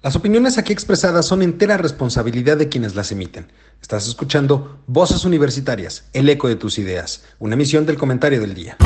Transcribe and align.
Las 0.00 0.14
opiniones 0.14 0.58
aquí 0.58 0.72
expresadas 0.72 1.26
son 1.26 1.42
entera 1.42 1.76
responsabilidad 1.76 2.56
de 2.56 2.68
quienes 2.68 2.94
las 2.94 3.10
emiten. 3.10 3.48
Estás 3.82 4.06
escuchando 4.06 4.78
Voces 4.86 5.24
Universitarias, 5.24 6.08
el 6.12 6.28
eco 6.28 6.46
de 6.46 6.54
tus 6.54 6.78
ideas, 6.78 7.24
una 7.40 7.54
emisión 7.54 7.84
del 7.84 7.98
comentario 7.98 8.40
del 8.40 8.54
día. 8.54 8.76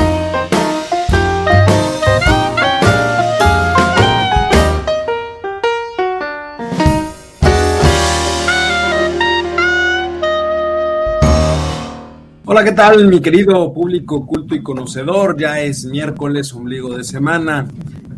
Hola, 12.43 12.63
¿qué 12.63 12.71
tal 12.71 13.07
mi 13.07 13.21
querido 13.21 13.71
público 13.71 14.25
culto 14.25 14.55
y 14.55 14.63
conocedor? 14.63 15.39
Ya 15.39 15.59
es 15.59 15.85
miércoles, 15.85 16.51
ombligo 16.53 16.97
de 16.97 17.03
semana, 17.03 17.67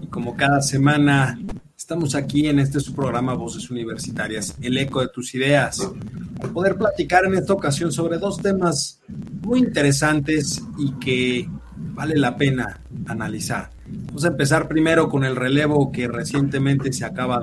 y 0.02 0.07
como 0.07 0.38
cada 0.38 0.62
semana 0.62 1.38
Estamos 1.86 2.15
aquí 2.15 2.47
en 2.47 2.57
este 2.57 2.79
programa 2.95 3.36
Voces 3.36 3.70
Universitarias, 3.70 4.55
el 4.59 4.75
eco 4.75 5.02
de 5.02 5.09
tus 5.09 5.35
ideas, 5.35 5.88
poder 6.52 6.77
platicar 6.77 7.26
en 7.26 7.35
esta 7.35 7.53
ocasión 7.53 7.91
sobre 7.91 8.17
dos 8.17 8.41
temas 8.41 8.99
muy 9.43 9.59
interesantes 9.59 10.63
y 10.79 10.93
que 10.93 11.48
vale 11.93 12.16
la 12.16 12.38
pena 12.38 12.81
analizar. 13.05 13.70
Vamos 14.07 14.26
a 14.26 14.29
empezar 14.29 14.67
primero 14.67 15.09
con 15.09 15.26
el 15.26 15.35
relevo 15.35 15.91
que 15.91 16.07
recientemente 16.07 16.91
se 16.91 17.05
acaba, 17.05 17.40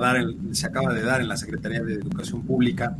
se 0.51 0.67
acaba 0.67 0.93
de 0.93 1.03
dar 1.03 1.21
en 1.21 1.29
la 1.29 1.37
Secretaría 1.37 1.81
de 1.81 1.93
Educación 1.93 2.41
Pública. 2.41 2.97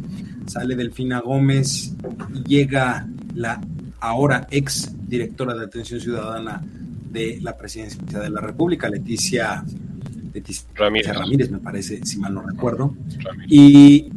Sale 0.47 0.77
Delfina 0.77 1.19
Gómez 1.19 1.93
y 2.35 2.43
llega 2.47 3.05
la 3.35 3.59
ahora 3.99 4.47
ex 4.49 4.95
directora 5.09 5.53
de 5.55 5.65
Atención 5.65 5.99
Ciudadana 5.99 6.63
de 7.11 7.39
la 7.41 7.57
Presidencia 7.57 8.19
de 8.19 8.29
la 8.29 8.39
República, 8.39 8.87
Leticia 8.87 9.61
Ramírez. 10.75 11.15
Ramírez, 11.15 11.51
me 11.51 11.59
parece, 11.59 12.05
si 12.05 12.17
mal 12.17 12.33
no 12.33 12.41
recuerdo. 12.41 12.95
Y 13.47 14.11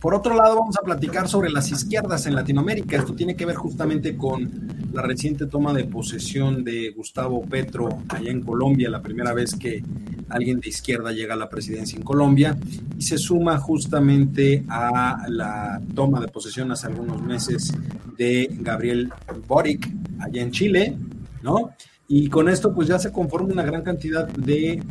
por 0.00 0.14
otro 0.14 0.34
lado, 0.34 0.56
vamos 0.56 0.76
a 0.76 0.84
platicar 0.84 1.28
sobre 1.28 1.50
las 1.50 1.70
izquierdas 1.70 2.26
en 2.26 2.34
Latinoamérica. 2.34 2.96
Esto 2.96 3.14
tiene 3.14 3.36
que 3.36 3.46
ver 3.46 3.56
justamente 3.56 4.16
con 4.16 4.50
la 4.92 5.02
reciente 5.02 5.46
toma 5.46 5.72
de 5.72 5.84
posesión 5.84 6.64
de 6.64 6.90
Gustavo 6.90 7.42
Petro 7.42 7.88
allá 8.08 8.30
en 8.30 8.42
Colombia, 8.42 8.90
la 8.90 9.00
primera 9.00 9.32
vez 9.32 9.54
que 9.54 9.82
alguien 10.28 10.60
de 10.60 10.68
izquierda 10.68 11.12
llega 11.12 11.34
a 11.34 11.36
la 11.36 11.48
presidencia 11.48 11.96
en 11.96 12.02
Colombia, 12.02 12.58
y 12.98 13.02
se 13.02 13.18
suma 13.18 13.58
justamente 13.58 14.64
a 14.68 15.26
la 15.28 15.80
toma 15.94 16.20
de 16.20 16.28
posesión 16.28 16.72
hace 16.72 16.88
algunos 16.88 17.22
meses 17.22 17.72
de 18.16 18.48
Gabriel 18.60 19.10
Boric 19.46 19.88
allá 20.18 20.42
en 20.42 20.50
Chile, 20.50 20.96
¿no? 21.42 21.72
Y 22.08 22.28
con 22.28 22.48
esto 22.48 22.74
pues 22.74 22.88
ya 22.88 22.98
se 22.98 23.12
conforma 23.12 23.52
una 23.52 23.62
gran 23.62 23.82
cantidad 23.82 24.26
de 24.26 24.82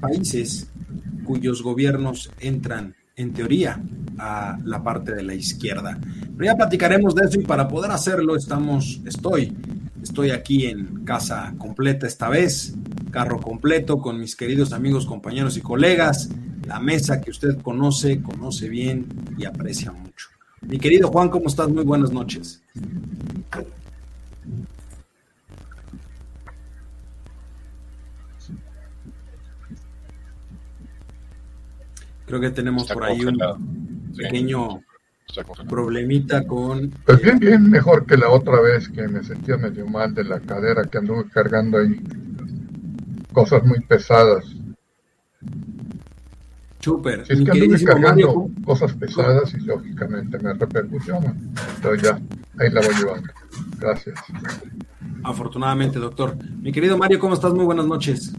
países 0.00 0.68
cuyos 1.24 1.62
gobiernos 1.62 2.30
entran, 2.40 2.94
en 3.16 3.32
teoría, 3.32 3.82
a 4.18 4.58
la 4.64 4.82
parte 4.82 5.14
de 5.14 5.22
la 5.22 5.34
izquierda. 5.34 5.98
Pero 6.36 6.44
ya 6.44 6.56
platicaremos 6.56 7.14
de 7.14 7.26
eso 7.26 7.40
y 7.40 7.44
para 7.44 7.68
poder 7.68 7.90
hacerlo 7.90 8.36
estamos, 8.36 9.00
estoy, 9.04 9.56
estoy 10.02 10.30
aquí 10.30 10.66
en 10.66 11.04
casa 11.04 11.54
completa 11.58 12.06
esta 12.06 12.28
vez, 12.28 12.74
carro 13.10 13.40
completo 13.40 13.98
con 13.98 14.20
mis 14.20 14.36
queridos 14.36 14.72
amigos, 14.72 15.06
compañeros 15.06 15.56
y 15.56 15.60
colegas, 15.60 16.30
la 16.66 16.80
mesa 16.80 17.20
que 17.20 17.30
usted 17.30 17.60
conoce, 17.60 18.22
conoce 18.22 18.68
bien 18.68 19.06
y 19.36 19.44
aprecia 19.44 19.92
mucho. 19.92 20.28
Mi 20.62 20.78
querido 20.78 21.08
Juan, 21.08 21.28
¿cómo 21.28 21.48
estás? 21.48 21.68
Muy 21.68 21.84
buenas 21.84 22.12
noches. 22.12 22.62
Creo 32.28 32.40
que 32.40 32.50
tenemos 32.50 32.86
por 32.92 33.04
ahí 33.04 33.24
un 33.24 34.12
pequeño 34.14 34.82
problemita 35.66 36.46
con... 36.46 36.90
Pues 37.06 37.22
bien, 37.22 37.38
bien 37.38 37.70
mejor 37.70 38.04
que 38.04 38.18
la 38.18 38.28
otra 38.28 38.60
vez 38.60 38.88
que 38.90 39.08
me 39.08 39.22
sentía 39.24 39.56
medio 39.56 39.86
mal 39.86 40.12
de 40.14 40.24
la 40.24 40.38
cadera 40.38 40.84
que 40.84 40.98
anduve 40.98 41.24
cargando 41.30 41.78
ahí 41.78 41.98
cosas 43.32 43.64
muy 43.64 43.80
pesadas. 43.80 44.44
Súper. 46.80 47.26
Si 47.26 47.32
es 47.32 47.40
que 47.40 47.50
anduve 47.50 47.82
cargando 47.82 48.50
cosas 48.62 48.92
pesadas 48.92 49.54
y 49.54 49.60
lógicamente 49.60 50.38
me 50.38 50.52
repercusionan. 50.52 51.54
Entonces 51.76 52.02
ya, 52.02 52.20
ahí 52.58 52.70
la 52.70 52.82
voy 52.82 52.94
llevando. 52.94 53.32
Gracias. 53.78 54.20
Afortunadamente, 55.24 55.98
doctor. 55.98 56.36
Mi 56.60 56.72
querido 56.72 56.98
Mario, 56.98 57.18
¿cómo 57.18 57.34
estás? 57.34 57.54
Muy 57.54 57.64
buenas 57.64 57.86
noches. 57.86 58.32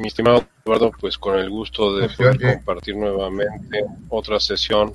Mi 0.00 0.08
estimado 0.08 0.46
Eduardo, 0.64 0.92
pues 0.98 1.18
con 1.18 1.38
el 1.38 1.50
gusto 1.50 1.94
de 1.94 2.08
compartir 2.54 2.96
nuevamente 2.96 3.84
otra 4.08 4.40
sesión 4.40 4.94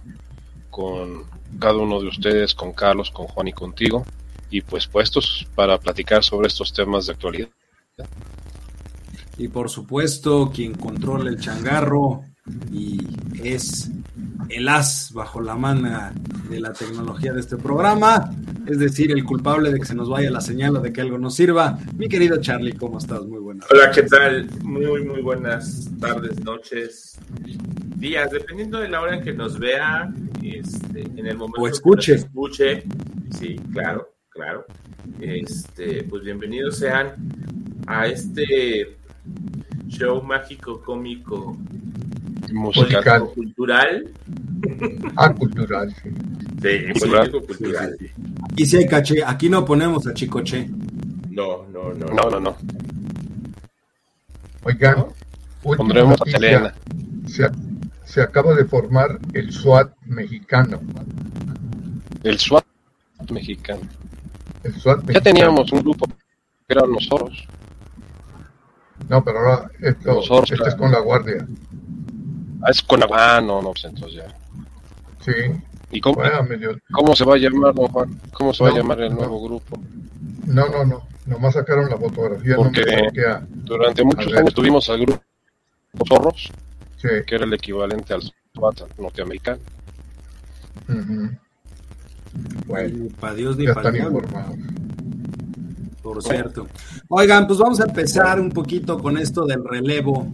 con 0.71 1.25
cada 1.59 1.75
uno 1.75 2.01
de 2.01 2.07
ustedes, 2.07 2.55
con 2.55 2.73
Carlos, 2.73 3.11
con 3.11 3.27
Juan 3.27 3.47
y 3.47 3.53
contigo, 3.53 4.03
y 4.49 4.61
pues 4.61 4.87
puestos 4.87 5.45
para 5.53 5.77
platicar 5.77 6.23
sobre 6.23 6.47
estos 6.47 6.73
temas 6.73 7.05
de 7.05 7.13
actualidad. 7.13 7.49
Y 9.37 9.47
por 9.47 9.69
supuesto, 9.69 10.51
quien 10.51 10.73
controla 10.73 11.29
el 11.29 11.39
changarro 11.39 12.23
y 12.71 12.99
es 13.43 13.91
el 14.49 14.69
as 14.69 15.11
bajo 15.13 15.41
la 15.41 15.55
mano 15.55 16.11
de 16.49 16.59
la 16.59 16.73
tecnología 16.73 17.33
de 17.33 17.39
este 17.39 17.57
programa, 17.57 18.31
es 18.67 18.77
decir, 18.77 19.11
el 19.11 19.23
culpable 19.23 19.71
de 19.71 19.79
que 19.79 19.85
se 19.85 19.95
nos 19.95 20.09
vaya 20.09 20.29
la 20.29 20.41
señal 20.41 20.77
o 20.77 20.79
de 20.79 20.93
que 20.93 21.01
algo 21.01 21.17
nos 21.17 21.35
sirva. 21.35 21.79
Mi 21.97 22.07
querido 22.07 22.37
Charlie, 22.39 22.73
¿cómo 22.73 22.99
estás? 22.99 23.25
Muy 23.25 23.39
buenas. 23.39 23.65
Hola, 23.71 23.91
¿qué 23.91 24.03
tal? 24.03 24.47
Muy, 24.63 25.03
muy 25.03 25.21
buenas 25.21 25.89
tardes, 25.99 26.43
noches, 26.43 27.17
días, 27.95 28.29
dependiendo 28.29 28.79
de 28.79 28.89
la 28.89 29.01
hora 29.01 29.15
en 29.15 29.23
que 29.23 29.33
nos 29.33 29.57
vea, 29.57 30.13
este, 30.43 31.01
en 31.01 31.25
el 31.25 31.37
momento 31.37 31.61
o 31.61 31.67
escuche. 31.67 32.13
que 32.13 32.19
escuche. 32.19 32.83
Sí, 33.31 33.55
claro, 33.73 34.13
claro. 34.29 34.65
Este, 35.19 36.03
pues 36.03 36.23
bienvenidos 36.23 36.77
sean 36.77 37.13
a 37.87 38.07
este 38.07 38.97
show 39.87 40.21
mágico 40.21 40.81
cómico 40.81 41.57
musical. 42.55 43.29
Cultural. 43.33 44.09
Ah 45.15 45.33
cultural 45.33 45.93
sí, 46.01 46.09
sí 46.61 46.99
político 46.99 47.41
cultural. 47.45 47.95
aquí 48.51 48.65
sí. 48.65 48.77
Hay 48.77 48.87
caché 48.87 49.23
aquí 49.25 49.49
no 49.49 49.63
ponemos 49.65 50.07
a 50.07 50.13
chicoche 50.13 50.69
no 51.29 51.65
no 51.71 51.93
no. 51.93 52.05
No 52.07 52.29
no 52.29 52.39
no. 52.39 52.57
Oigan 54.63 55.05
pondremos 55.61 56.21
a 56.21 56.25
Selena. 56.25 56.73
Se, 57.27 57.49
se 58.03 58.21
acaba 58.21 58.53
de 58.53 58.65
formar 58.65 59.19
el 59.33 59.51
SWAT 59.51 59.91
mexicano. 60.05 60.79
El 62.23 62.39
SWAT 62.39 62.65
mexicano. 63.31 63.81
El 64.63 64.73
SWAT 64.73 64.97
mexicano. 65.03 65.13
ya 65.13 65.21
teníamos 65.21 65.71
un 65.71 65.81
grupo 65.81 66.07
que 66.07 66.15
eran 66.69 66.91
nosotros. 66.91 67.47
No, 69.09 69.23
pero 69.23 69.39
ahora 69.39 69.71
esto, 69.81 70.21
esto 70.21 70.67
es 70.67 70.75
con 70.75 70.91
la 70.91 70.99
guardia. 70.99 71.47
Ah, 72.65 72.71
es 72.71 72.81
con. 72.81 73.01
Ah, 73.11 73.39
no, 73.41 73.61
no, 73.61 73.71
pues 73.71 73.85
entonces 73.85 74.23
ya. 74.23 74.35
Sí. 75.23 75.31
¿Y 75.91 76.01
cómo, 76.01 76.21
cómo 76.91 77.15
se 77.15 77.23
va 77.23 77.35
a 77.35 77.37
llamar, 77.37 77.73
don 77.75 77.87
Juan? 77.87 78.19
¿Cómo 78.33 78.53
se 78.53 78.63
va 78.63 78.71
a 78.71 78.73
llamar 78.73 78.99
el 79.01 79.13
nuevo 79.13 79.41
grupo? 79.41 79.79
No, 80.47 80.67
no, 80.69 80.83
no. 80.83 81.07
Nomás 81.27 81.53
sacaron 81.53 81.89
la 81.89 81.97
fotografía. 81.97 82.55
Porque 82.55 82.81
no 82.81 83.47
durante 83.63 84.03
muchos 84.03 84.33
años 84.33 84.53
tuvimos 84.53 84.89
al 84.89 85.01
grupo 85.01 85.21
Zorros, 86.07 86.51
sí. 86.97 87.07
que 87.25 87.35
era 87.35 87.45
el 87.45 87.53
equivalente 87.53 88.13
al 88.13 88.21
norteamericano. 88.97 89.59
Bueno, 92.65 93.07
para 93.19 93.33
Dios 93.35 93.57
ni 93.57 93.67
para 93.67 93.91
por 96.05 96.21
cierto. 96.21 96.67
Oigan, 97.09 97.47
pues 97.47 97.57
vamos 97.57 97.79
a 97.79 97.85
empezar 97.85 98.39
un 98.39 98.51
poquito 98.51 98.99
con 98.99 99.17
esto 99.17 99.43
del 99.45 99.63
relevo. 99.63 100.31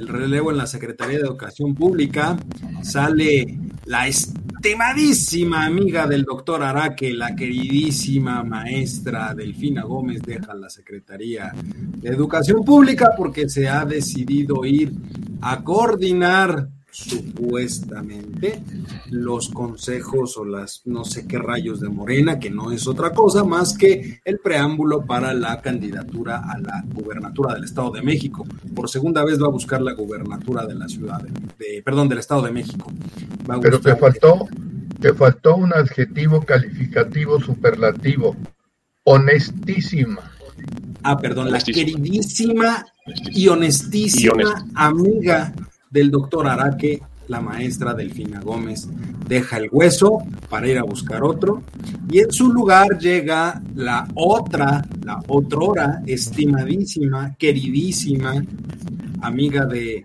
El 0.00 0.08
relevo 0.08 0.50
en 0.50 0.56
la 0.56 0.66
Secretaría 0.66 1.18
de 1.18 1.24
Educación 1.24 1.74
Pública. 1.74 2.38
Sale 2.82 3.58
la 3.84 4.08
estimadísima 4.08 5.66
amiga 5.66 6.06
del 6.06 6.24
doctor 6.24 6.62
Araque, 6.62 7.12
la 7.12 7.36
queridísima 7.36 8.42
maestra 8.42 9.34
Delfina 9.34 9.82
Gómez, 9.82 10.22
deja 10.22 10.54
la 10.54 10.70
Secretaría 10.70 11.52
de 11.54 12.08
Educación 12.08 12.64
Pública 12.64 13.10
porque 13.14 13.46
se 13.50 13.68
ha 13.68 13.84
decidido 13.84 14.64
ir 14.64 14.90
a 15.42 15.62
coordinar 15.62 16.70
supuestamente 16.90 18.62
los 19.10 19.48
consejos 19.48 20.36
o 20.36 20.44
las 20.44 20.82
no 20.84 21.04
sé 21.04 21.26
qué 21.26 21.38
rayos 21.38 21.80
de 21.80 21.88
Morena, 21.88 22.38
que 22.38 22.50
no 22.50 22.72
es 22.72 22.86
otra 22.86 23.10
cosa 23.10 23.44
más 23.44 23.76
que 23.76 24.20
el 24.24 24.38
preámbulo 24.38 25.04
para 25.06 25.32
la 25.34 25.60
candidatura 25.60 26.42
a 26.50 26.58
la 26.58 26.84
gubernatura 26.92 27.54
del 27.54 27.64
Estado 27.64 27.90
de 27.92 28.02
México. 28.02 28.46
Por 28.74 28.88
segunda 28.88 29.24
vez 29.24 29.40
va 29.40 29.46
a 29.46 29.50
buscar 29.50 29.80
la 29.80 29.92
gubernatura 29.92 30.66
de 30.66 30.74
la 30.74 30.88
ciudad 30.88 31.20
de, 31.20 31.82
perdón, 31.84 32.08
del 32.08 32.18
Estado 32.18 32.42
de 32.42 32.52
México. 32.52 32.92
Pero 33.60 33.80
te 33.80 33.96
faltó, 33.96 34.48
te 35.00 35.14
faltó 35.14 35.56
un 35.56 35.72
adjetivo 35.72 36.42
calificativo 36.42 37.40
superlativo, 37.40 38.36
honestísima. 39.04 40.32
Ah, 41.02 41.16
perdón, 41.16 41.50
la 41.50 41.60
queridísima 41.60 42.84
y 43.32 43.48
honestísima 43.48 44.66
amiga 44.74 45.54
del 45.90 46.10
doctor 46.10 46.46
Araque, 46.46 47.02
la 47.28 47.40
maestra 47.40 47.94
Delfina 47.94 48.40
Gómez. 48.40 48.88
Deja 49.26 49.58
el 49.58 49.68
hueso 49.70 50.18
para 50.48 50.68
ir 50.68 50.78
a 50.78 50.82
buscar 50.82 51.22
otro. 51.22 51.62
Y 52.10 52.20
en 52.20 52.32
su 52.32 52.52
lugar 52.52 52.98
llega 52.98 53.62
la 53.74 54.08
otra, 54.14 54.82
la 55.04 55.22
otrora 55.28 56.02
estimadísima, 56.06 57.34
queridísima 57.36 58.42
amiga 59.20 59.66
de 59.66 60.04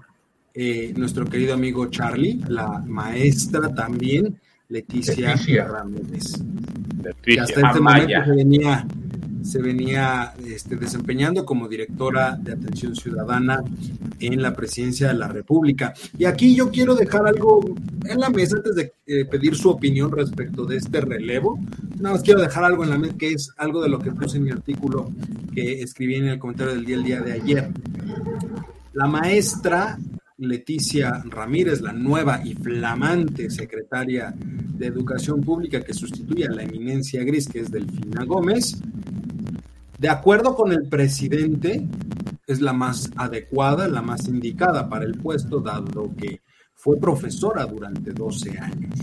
eh, 0.54 0.94
nuestro 0.96 1.26
querido 1.26 1.54
amigo 1.54 1.88
Charlie, 1.88 2.42
la 2.48 2.82
maestra 2.86 3.74
también, 3.74 4.40
Leticia, 4.70 5.36
Ramírez. 5.68 6.42
Que 7.22 7.40
hasta 7.40 7.68
este 7.68 7.80
momento 7.80 8.26
se 8.26 8.32
venía, 8.32 8.88
se 9.46 9.62
venía 9.62 10.34
este, 10.46 10.76
desempeñando 10.76 11.46
como 11.46 11.68
directora 11.68 12.36
de 12.36 12.54
atención 12.54 12.96
ciudadana 12.96 13.64
en 14.20 14.42
la 14.42 14.56
presidencia 14.56 15.10
de 15.10 15.14
la 15.14 15.28
República. 15.28 15.94
Y 16.18 16.26
aquí 16.26 16.56
yo 16.56 16.72
quiero 16.72 16.96
dejar 16.96 17.28
algo 17.28 17.64
en 18.06 18.20
la 18.20 18.30
mesa 18.30 18.58
antes 18.58 18.76
de 18.76 18.94
eh, 19.06 19.26
pedir 19.26 19.56
su 19.56 19.70
opinión 19.70 20.12
respecto 20.12 20.66
de 20.66 20.78
este 20.78 21.00
relevo. 21.00 21.60
Nada 22.00 22.16
más 22.16 22.24
quiero 22.24 22.42
dejar 22.42 22.64
algo 22.64 22.84
en 22.84 22.90
la 22.90 22.98
mesa 22.98 23.16
que 23.18 23.34
es 23.34 23.52
algo 23.58 23.84
de 23.84 23.90
lo 23.90 24.00
que 24.00 24.12
puse 24.12 24.38
en 24.38 24.46
mi 24.46 24.52
artículo 24.52 25.12
que 25.54 25.82
escribí 25.82 26.16
en 26.16 26.28
el 26.28 26.40
comentario 26.40 26.74
del 26.74 26.86
día 26.86 26.96
el 26.96 27.04
día 27.04 27.22
de 27.22 27.34
ayer. 27.34 27.70
La 28.94 29.06
maestra 29.08 30.00
Leticia 30.38 31.24
Ramírez, 31.30 31.82
la 31.82 31.94
nueva 31.94 32.42
y 32.44 32.56
flamante 32.56 33.50
secretaria 33.50 34.34
de 34.36 34.88
Educación 34.88 35.42
Pública 35.42 35.82
que 35.82 35.94
sustituye 35.94 36.46
a 36.46 36.52
la 36.52 36.64
eminencia 36.64 37.24
gris 37.24 37.48
que 37.48 37.60
es 37.60 37.72
Delfina 37.72 38.26
Gómez, 38.26 38.82
de 40.06 40.12
acuerdo 40.12 40.56
con 40.56 40.72
el 40.72 40.88
presidente, 40.88 41.84
es 42.46 42.62
la 42.62 42.74
más 42.74 43.10
adecuada, 43.16 43.88
la 43.88 44.04
más 44.04 44.28
indicada 44.28 44.88
para 44.88 45.04
el 45.04 45.16
puesto, 45.18 45.60
dado 45.60 46.14
que 46.16 46.42
fue 46.76 47.00
profesora 47.00 47.66
durante 47.66 48.12
12 48.12 48.60
años. 48.60 49.00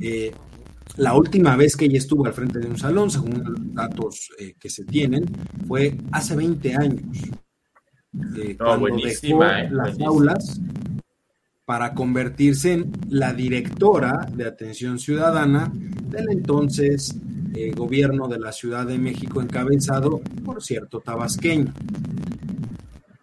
Eh, 0.00 0.30
la 0.98 1.14
última 1.14 1.56
vez 1.56 1.76
que 1.76 1.86
ella 1.86 1.98
estuvo 1.98 2.26
al 2.26 2.32
frente 2.32 2.60
de 2.60 2.68
un 2.68 2.78
salón, 2.78 3.10
según 3.10 3.42
los 3.44 3.74
datos 3.74 4.30
eh, 4.38 4.54
que 4.56 4.70
se 4.70 4.84
tienen, 4.84 5.24
fue 5.66 5.98
hace 6.12 6.36
20 6.36 6.76
años 6.76 7.02
cuando 8.56 8.98
dejó 8.98 9.44
eh, 9.46 9.68
las 9.72 9.98
aulas 9.98 10.60
para 11.64 11.92
convertirse 11.92 12.74
en 12.74 12.92
la 13.08 13.32
directora 13.32 14.28
de 14.32 14.46
atención 14.46 15.00
ciudadana 15.00 15.72
del 15.74 16.30
entonces 16.30 17.16
eh, 17.54 17.72
gobierno 17.74 18.28
de 18.28 18.38
la 18.38 18.52
Ciudad 18.52 18.86
de 18.86 18.98
México 18.98 19.40
encabezado 19.40 20.20
por 20.44 20.62
cierto 20.62 21.00
tabasqueño. 21.00 21.72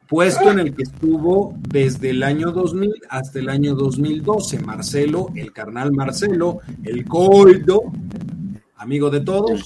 Puesto 0.08 0.52
en 0.52 0.60
el 0.60 0.76
que 0.76 0.84
estuvo 0.84 1.56
desde 1.68 2.12
el 2.12 2.22
año 2.24 2.52
2000 2.52 2.94
hasta 3.10 3.40
el 3.40 3.50
año 3.50 3.74
2012, 3.76 4.60
Marcelo, 4.60 5.30
el 5.36 5.52
carnal 5.52 5.92
Marcelo, 5.92 6.60
el 6.84 7.06
Coldo, 7.06 7.82
amigo 8.76 9.10
de 9.10 9.22
todos, 9.22 9.66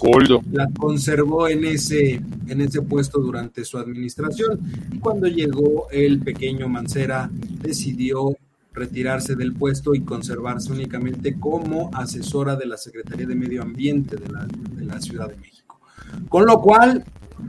la 0.52 0.68
conservó 0.80 1.50
en 1.50 1.66
ese, 1.66 2.22
en 2.48 2.62
ese 2.62 2.82
puesto 2.82 3.20
durante 3.20 3.66
su 3.66 3.78
administración. 3.78 4.60
Y 4.94 5.00
cuando 5.00 5.28
llegó 5.28 5.90
el 5.92 6.20
pequeño 6.20 6.70
Mancera, 6.70 7.30
decidió 7.62 8.36
retirarse 8.74 9.36
del 9.36 9.54
puesto 9.54 9.96
y 9.96 10.02
conservarse 10.02 10.72
únicamente 10.72 11.40
como 11.40 11.90
asesora 11.94 12.56
de 12.56 12.66
la 12.66 12.78
Secretaría 12.78 13.26
de 13.26 13.36
Medio 13.36 13.62
Ambiente 13.62 14.16
de 14.16 14.30
la, 14.30 14.46
de 14.46 14.86
la 14.86 15.02
Ciudad 15.02 15.30
de 15.30 15.38
México. 15.38 15.80
Con 16.28 16.46
lo 16.46 16.62
cual, 16.62 17.04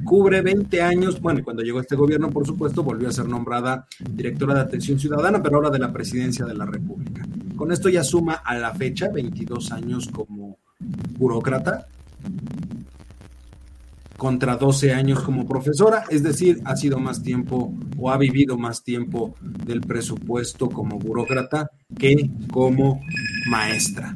cubre 0.05 0.43
20 0.43 0.83
años, 0.83 1.21
bueno, 1.21 1.43
cuando 1.45 1.63
llegó 1.63 1.81
este 1.81 1.97
gobierno, 1.97 2.31
por 2.31 2.47
supuesto, 2.47 2.83
volvió 2.83 3.09
a 3.09 3.13
ser 3.13 3.27
nombrada 3.27 3.87
directora 4.11 4.55
de 4.55 4.61
Atención 4.61 4.99
Ciudadana, 4.99 5.43
pero 5.43 5.57
ahora 5.57 5.71
de 5.71 5.79
la 5.79 5.93
Presidencia 5.93 6.45
de 6.45 6.55
la 6.55 6.67
República. 6.67 7.27
Con 7.57 7.73
esto 7.73 7.89
ya 7.89 8.05
suma 8.05 8.35
a 8.35 8.57
la 8.57 8.75
fecha 8.75 9.09
22 9.09 9.73
años 9.73 10.09
como 10.09 10.59
burócrata 11.19 11.89
contra 14.21 14.57
12 14.57 14.93
años 14.93 15.23
como 15.23 15.47
profesora, 15.47 16.05
es 16.11 16.23
decir, 16.23 16.61
ha 16.67 16.77
sido 16.77 16.99
más 16.99 17.23
tiempo 17.23 17.73
o 17.97 18.11
ha 18.11 18.19
vivido 18.19 18.59
más 18.59 18.85
tiempo 18.85 19.35
del 19.41 19.81
presupuesto 19.81 20.69
como 20.69 20.99
burócrata 20.99 21.71
que 21.99 22.29
como 22.53 23.01
maestra. 23.49 24.13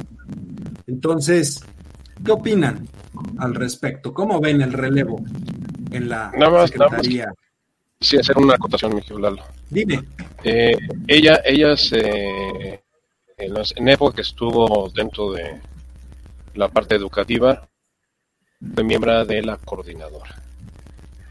Entonces, 0.86 1.64
¿qué 2.22 2.32
opinan 2.32 2.86
al 3.38 3.54
respecto? 3.54 4.12
¿Cómo 4.12 4.42
ven 4.42 4.60
el 4.60 4.74
relevo 4.74 5.24
en 5.90 6.10
la 6.10 6.30
Secretaría? 6.66 7.32
sí, 7.98 8.18
hacer 8.18 8.36
una 8.36 8.56
acotación, 8.56 8.94
Miguel 8.94 9.22
Lalo. 9.22 9.42
Dime. 9.70 10.04
Eh, 10.42 10.76
ella, 11.06 11.40
ella 11.46 11.78
se, 11.78 12.82
en, 13.38 13.54
en 13.76 13.88
época 13.88 14.16
que 14.16 14.20
estuvo 14.20 14.90
dentro 14.94 15.32
de 15.32 15.62
la 16.56 16.68
parte 16.68 16.94
educativa, 16.94 17.66
fue 18.72 18.84
miembro 18.84 19.24
de 19.24 19.42
la 19.42 19.56
coordinadora 19.58 20.42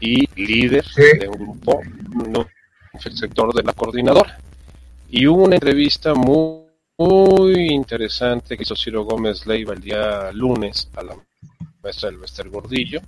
y 0.00 0.28
líder 0.36 0.84
de 1.18 1.28
un 1.28 1.38
grupo, 1.38 1.80
no, 2.28 2.46
el 3.04 3.16
sector 3.16 3.54
de 3.54 3.62
la 3.62 3.72
coordinadora. 3.72 4.38
Y 5.08 5.26
hubo 5.26 5.44
una 5.44 5.56
entrevista 5.56 6.14
muy, 6.14 6.64
muy 6.98 7.68
interesante 7.70 8.56
que 8.56 8.64
hizo 8.64 8.76
Ciro 8.76 9.04
Gómez 9.04 9.46
Leiva 9.46 9.72
el 9.72 9.80
día 9.80 10.30
lunes 10.32 10.88
a 10.96 11.02
la 11.02 11.16
maestra 11.82 12.10
del 12.10 12.18
Bester 12.18 12.48
Gordillo, 12.48 13.00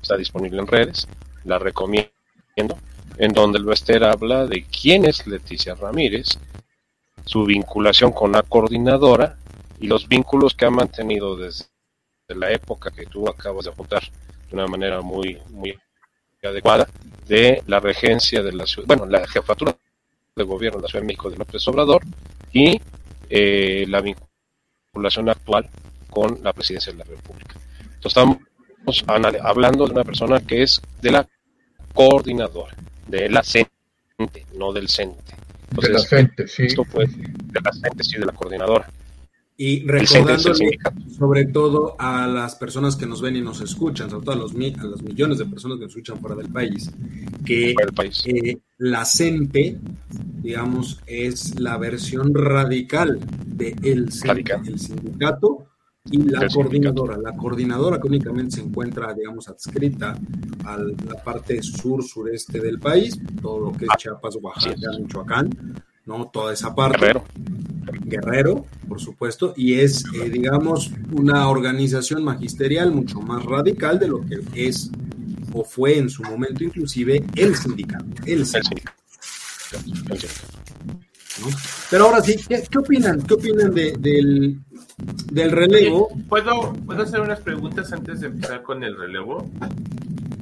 está 0.00 0.16
disponible 0.16 0.60
en 0.60 0.66
redes, 0.66 1.08
la 1.44 1.58
recomiendo, 1.58 2.10
en 2.56 3.32
donde 3.32 3.58
el 3.58 3.64
Bester 3.64 4.04
habla 4.04 4.46
de 4.46 4.64
quién 4.64 5.04
es 5.04 5.26
Leticia 5.26 5.74
Ramírez, 5.74 6.38
su 7.24 7.44
vinculación 7.44 8.12
con 8.12 8.32
la 8.32 8.42
coordinadora 8.42 9.38
y 9.80 9.86
los 9.86 10.08
vínculos 10.08 10.54
que 10.54 10.66
ha 10.66 10.70
mantenido 10.70 11.36
desde 11.36 11.71
la 12.34 12.50
época 12.50 12.90
que 12.90 13.06
tú 13.06 13.28
acabas 13.28 13.64
de 13.64 13.70
apuntar 13.70 14.02
de 14.02 14.54
una 14.54 14.66
manera 14.66 15.00
muy, 15.00 15.38
muy 15.50 15.78
adecuada 16.42 16.88
de 17.26 17.62
la 17.66 17.80
regencia 17.80 18.42
de 18.42 18.52
la 18.52 18.66
ciudad, 18.66 18.86
bueno, 18.88 19.06
la 19.06 19.26
jefatura 19.26 19.76
de 20.34 20.44
gobierno 20.44 20.78
de 20.78 20.82
la 20.82 20.88
Ciudad 20.88 21.02
de 21.02 21.06
México 21.06 21.30
de 21.30 21.36
López 21.36 21.66
Obrador 21.68 22.02
y 22.52 22.80
eh, 23.30 23.84
la 23.88 24.00
vinculación 24.00 25.28
actual 25.28 25.68
con 26.10 26.42
la 26.42 26.52
presidencia 26.52 26.92
de 26.92 26.98
la 26.98 27.04
República. 27.04 27.54
Entonces 27.94 28.24
estamos 28.86 29.04
hablando 29.42 29.86
de 29.86 29.92
una 29.92 30.04
persona 30.04 30.40
que 30.40 30.62
es 30.62 30.82
de 31.00 31.12
la 31.12 31.28
coordinadora, 31.94 32.74
de 33.06 33.28
la 33.28 33.42
CENTE, 33.42 34.46
no 34.54 34.72
del 34.72 34.88
CENTE. 34.88 35.36
de 35.70 35.88
la 35.90 35.98
CENTE, 36.00 36.48
sí. 36.48 36.64
Esto 36.64 36.84
puede, 36.84 37.08
de 37.08 37.60
la 37.60 37.72
CENTE, 37.72 38.04
sí, 38.04 38.18
de 38.18 38.26
la 38.26 38.32
coordinadora. 38.32 38.90
Y 39.64 39.86
recordándole 39.86 40.76
sobre 41.16 41.44
todo 41.44 41.94
a 41.96 42.26
las 42.26 42.56
personas 42.56 42.96
que 42.96 43.06
nos 43.06 43.22
ven 43.22 43.36
y 43.36 43.40
nos 43.40 43.60
escuchan, 43.60 44.10
sobre 44.10 44.24
todo 44.24 44.34
a 44.34 44.38
los, 44.38 44.54
a 44.54 44.84
los 44.84 45.02
millones 45.04 45.38
de 45.38 45.46
personas 45.46 45.78
que 45.78 45.84
nos 45.84 45.92
escuchan 45.92 46.18
fuera 46.18 46.34
del 46.34 46.48
país, 46.48 46.90
que 47.46 47.70
eh, 47.70 48.58
la 48.78 49.04
CENPE, 49.04 49.78
digamos, 50.42 51.00
es 51.06 51.60
la 51.60 51.76
versión 51.78 52.34
radical 52.34 53.20
de 53.46 53.76
el, 53.84 54.08
el 54.66 54.80
sindicato 54.80 55.68
y 56.10 56.18
la 56.24 56.48
coordinadora. 56.48 57.16
La 57.18 57.36
coordinadora 57.36 58.00
que 58.00 58.08
únicamente 58.08 58.56
se 58.56 58.62
encuentra, 58.62 59.14
digamos, 59.14 59.48
adscrita 59.48 60.18
a 60.64 60.76
la 60.76 61.22
parte 61.22 61.62
sur-sureste 61.62 62.58
del 62.58 62.80
país, 62.80 63.16
todo 63.40 63.60
lo 63.60 63.72
que 63.72 63.84
es 63.84 63.90
ah, 63.92 63.96
Chiapas, 63.96 64.38
Oaxaca, 64.42 64.90
Michoacán, 64.98 65.50
¿no? 66.06 66.28
Toda 66.28 66.52
esa 66.52 66.74
parte. 66.74 67.12
Guerrero, 68.04 68.66
por 68.88 69.00
supuesto, 69.00 69.54
y 69.56 69.74
es, 69.74 70.04
eh, 70.14 70.28
digamos, 70.28 70.90
una 71.12 71.48
organización 71.48 72.22
magisterial 72.24 72.92
mucho 72.92 73.20
más 73.20 73.44
radical 73.44 73.98
de 73.98 74.08
lo 74.08 74.20
que 74.20 74.40
es 74.54 74.90
o 75.54 75.64
fue 75.64 75.98
en 75.98 76.08
su 76.10 76.22
momento 76.22 76.64
inclusive 76.64 77.24
el 77.36 77.54
sindicato. 77.56 78.04
El 78.26 78.46
sindicato. 78.46 78.94
Pero 81.90 82.04
ahora 82.06 82.20
sí, 82.20 82.36
¿qué, 82.48 82.78
opinan? 82.78 83.22
¿Qué 83.22 83.34
opinan 83.34 83.74
del, 83.74 84.60
del 85.30 85.50
relevo? 85.50 86.08
¿Puedo, 86.28 86.72
¿Puedo 86.86 87.02
hacer 87.02 87.20
unas 87.20 87.40
preguntas 87.40 87.92
antes 87.92 88.20
de 88.20 88.28
empezar 88.28 88.62
con 88.62 88.84
el 88.84 88.96
relevo? 88.96 89.50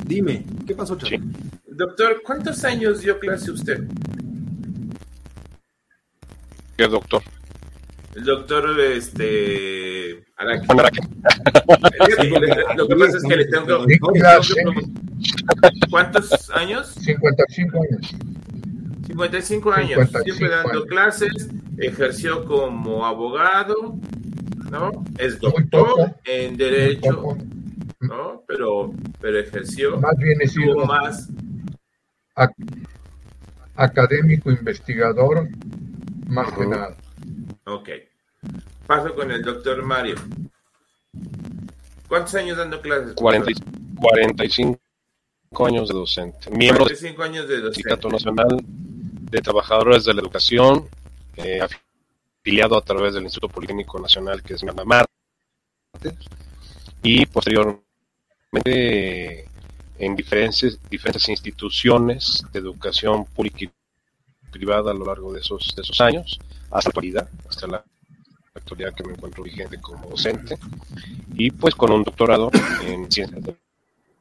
Dime, 0.06 0.44
¿qué 0.66 0.74
pasó, 0.74 0.96
Charlie? 0.96 1.22
Doctor, 1.68 2.22
¿cuántos 2.24 2.64
años 2.64 3.00
dio 3.00 3.18
clase 3.18 3.52
usted? 3.52 3.84
¿Qué 6.80 6.88
doctor? 6.88 7.22
El 8.14 8.24
doctor, 8.24 8.80
este. 8.80 10.24
Araque. 10.38 10.66
Lo 12.74 12.88
que 12.88 12.96
pasa 12.96 13.18
es 13.18 13.22
que 13.22 13.36
le 13.36 13.44
tengo. 13.44 13.84
¿Cuántos 15.90 16.50
años? 16.52 16.94
55 16.94 17.82
años. 17.82 18.14
55 19.08 19.72
años. 19.72 20.08
Siempre 20.24 20.48
dando 20.48 20.86
clases. 20.86 21.50
Ejerció 21.76 22.46
como 22.46 23.04
abogado. 23.04 23.98
¿No? 24.70 25.04
Es 25.18 25.38
doctor 25.38 26.16
en 26.24 26.56
Derecho. 26.56 27.36
¿No? 28.00 28.42
Pero, 28.48 28.94
pero 29.20 29.38
ejerció. 29.38 29.98
Más 30.00 30.16
bien 30.16 30.40
es 30.40 30.56
más. 30.86 31.28
académico 33.76 34.50
investigador 34.50 35.46
más 36.30 36.52
que 36.52 36.66
nada. 36.66 36.96
Ok. 37.66 37.88
Paso 38.86 39.14
con 39.14 39.30
el 39.30 39.42
doctor 39.42 39.82
Mario. 39.82 40.16
¿Cuántos 42.08 42.34
años 42.34 42.56
dando 42.56 42.80
clases? 42.80 43.14
45 43.14 44.80
años 45.66 45.88
de 45.88 45.94
docente. 45.94 46.50
Miembro 46.50 46.86
del 46.86 46.96
años 47.22 47.48
de 47.48 47.60
docente. 47.60 47.74
Sindicato 47.74 48.08
Nacional 48.08 48.60
de 48.64 49.40
Trabajadores 49.40 50.04
de 50.04 50.14
la 50.14 50.20
Educación, 50.20 50.88
eh, 51.36 51.60
afiliado 51.60 52.76
a 52.76 52.82
través 52.82 53.14
del 53.14 53.24
Instituto 53.24 53.52
Politécnico 53.52 53.98
Nacional, 54.00 54.42
que 54.42 54.54
es 54.54 54.64
mi 54.64 54.72
mamá. 54.72 55.04
Y 57.02 57.26
posteriormente 57.26 57.84
en 59.98 60.16
diferentes, 60.16 60.80
diferentes 60.88 61.28
instituciones 61.28 62.42
de 62.52 62.58
educación 62.58 63.26
pública 63.26 63.64
y 63.64 63.70
privada 64.50 64.90
a 64.90 64.94
lo 64.94 65.06
largo 65.06 65.32
de 65.32 65.40
esos, 65.40 65.74
de 65.76 65.82
esos 65.82 66.00
años, 66.00 66.38
hasta 66.70 66.88
la 66.88 66.90
actualidad, 66.90 67.28
hasta 67.48 67.66
la 67.66 67.84
actualidad 68.54 68.94
que 68.94 69.04
me 69.04 69.12
encuentro 69.12 69.42
vigente 69.42 69.80
como 69.80 70.08
docente, 70.08 70.58
y 71.34 71.50
pues 71.50 71.74
con 71.74 71.92
un 71.92 72.02
doctorado 72.02 72.50
en 72.84 73.10
ciencias 73.10 73.42
de 73.42 73.56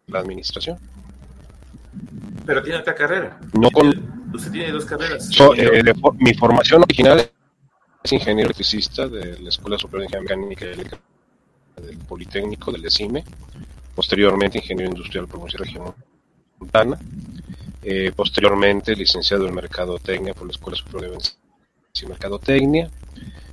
la 0.07 0.19
administración. 0.19 0.77
Pero 2.45 2.63
tiene 2.63 2.79
otra 2.79 2.95
carrera. 2.95 3.39
No 3.53 3.69
con, 3.71 3.87
usted 4.33 4.51
tiene 4.51 4.71
dos 4.71 4.85
carreras. 4.85 5.29
Eh, 5.57 5.93
mi 6.19 6.33
formación 6.33 6.83
original 6.83 7.29
es 8.03 8.13
ingeniero 8.13 8.47
electricista 8.47 9.07
de 9.07 9.39
la 9.39 9.49
Escuela 9.49 9.77
Superior 9.77 10.09
de 10.09 10.17
Ingeniería 10.17 10.47
Mecánica 10.47 10.99
del 11.81 11.97
Politécnico, 11.97 12.71
del 12.71 12.85
ECIME, 12.85 13.23
posteriormente 13.95 14.57
ingeniero 14.57 14.91
industrial 14.91 15.27
por 15.27 15.51
la 15.51 15.59
región 15.59 15.93
Montana, 16.59 16.99
eh, 17.81 18.11
posteriormente 18.15 18.95
licenciado 18.95 19.47
en 19.47 19.55
Mercadotecnia 19.55 20.33
por 20.33 20.47
la 20.47 20.51
Escuela 20.51 20.77
Superior 20.77 21.17
de 21.17 22.07
Mercadotecnia, 22.07 22.89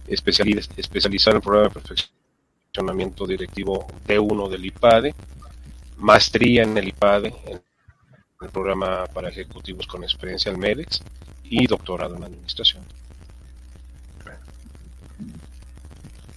especializado 0.07 1.31
en 1.31 1.37
el 1.37 1.43
programa 1.43 1.69
de 1.69 1.81
perfeccionamiento 1.81 3.27
directivo 3.27 3.87
D1 4.07 4.49
del 4.49 4.65
IPADE, 4.67 5.15
maestría 5.99 6.65
en 6.65 6.77
el 6.77 6.89
IPADE, 6.89 7.35
en 7.47 7.61
el 8.41 8.51
programa 8.51 9.07
para 9.07 9.29
ejecutivos 9.29 9.87
con 9.87 10.03
experiencia 10.05 10.51
al 10.51 10.59
MEDEX 10.59 11.03
y 11.45 11.67
doctorado 11.67 12.17
en 12.17 12.25
administración. 12.25 12.83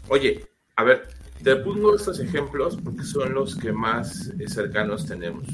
Oye, 0.08 0.48
a 0.76 0.84
ver, 0.84 1.08
te 1.44 1.56
pongo 1.58 1.96
estos 1.96 2.20
ejemplos 2.20 2.78
porque 2.84 3.04
son 3.04 3.34
los 3.34 3.56
que 3.56 3.72
más 3.72 4.32
cercanos 4.48 5.06
tenemos. 5.06 5.46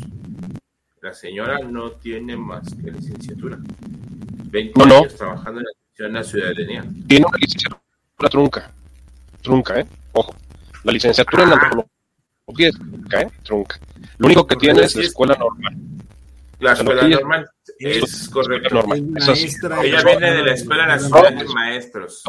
La 1.05 1.13
señora 1.13 1.59
no 1.59 1.91
tiene 1.91 2.35
más 2.35 2.63
que 2.83 2.89
licenciatura. 2.89 3.59
20 4.45 4.81
años 4.81 5.15
trabajando 5.15 5.61
en 5.99 6.13
la 6.13 6.23
ciudadanía. 6.23 6.83
Tiene 7.07 7.27
una 7.27 7.37
licenciatura 7.37 8.29
trunca. 8.31 8.71
Trunca, 9.43 9.79
¿eh? 9.81 9.85
Ojo. 10.13 10.33
La 10.83 10.91
licenciatura 10.91 11.43
en 11.43 11.53
antropología 11.53 12.69
es 12.69 12.75
trunca, 12.79 13.21
¿eh? 13.21 13.27
Trunca. 13.43 13.79
Lo 14.17 14.25
único 14.25 14.47
que 14.47 14.55
tiene 14.55 14.81
es 14.81 14.95
la 14.95 15.03
escuela 15.03 15.35
normal. 15.35 15.75
La 16.59 16.73
escuela 16.73 17.07
normal 17.07 17.49
es 17.77 18.27
correcto. 18.29 18.83
Ella 19.83 20.03
viene 20.03 20.31
de 20.31 20.43
la 20.43 20.53
Escuela 20.53 20.87
Nacional 20.87 21.37
de 21.37 21.45
Maestros. 21.45 22.23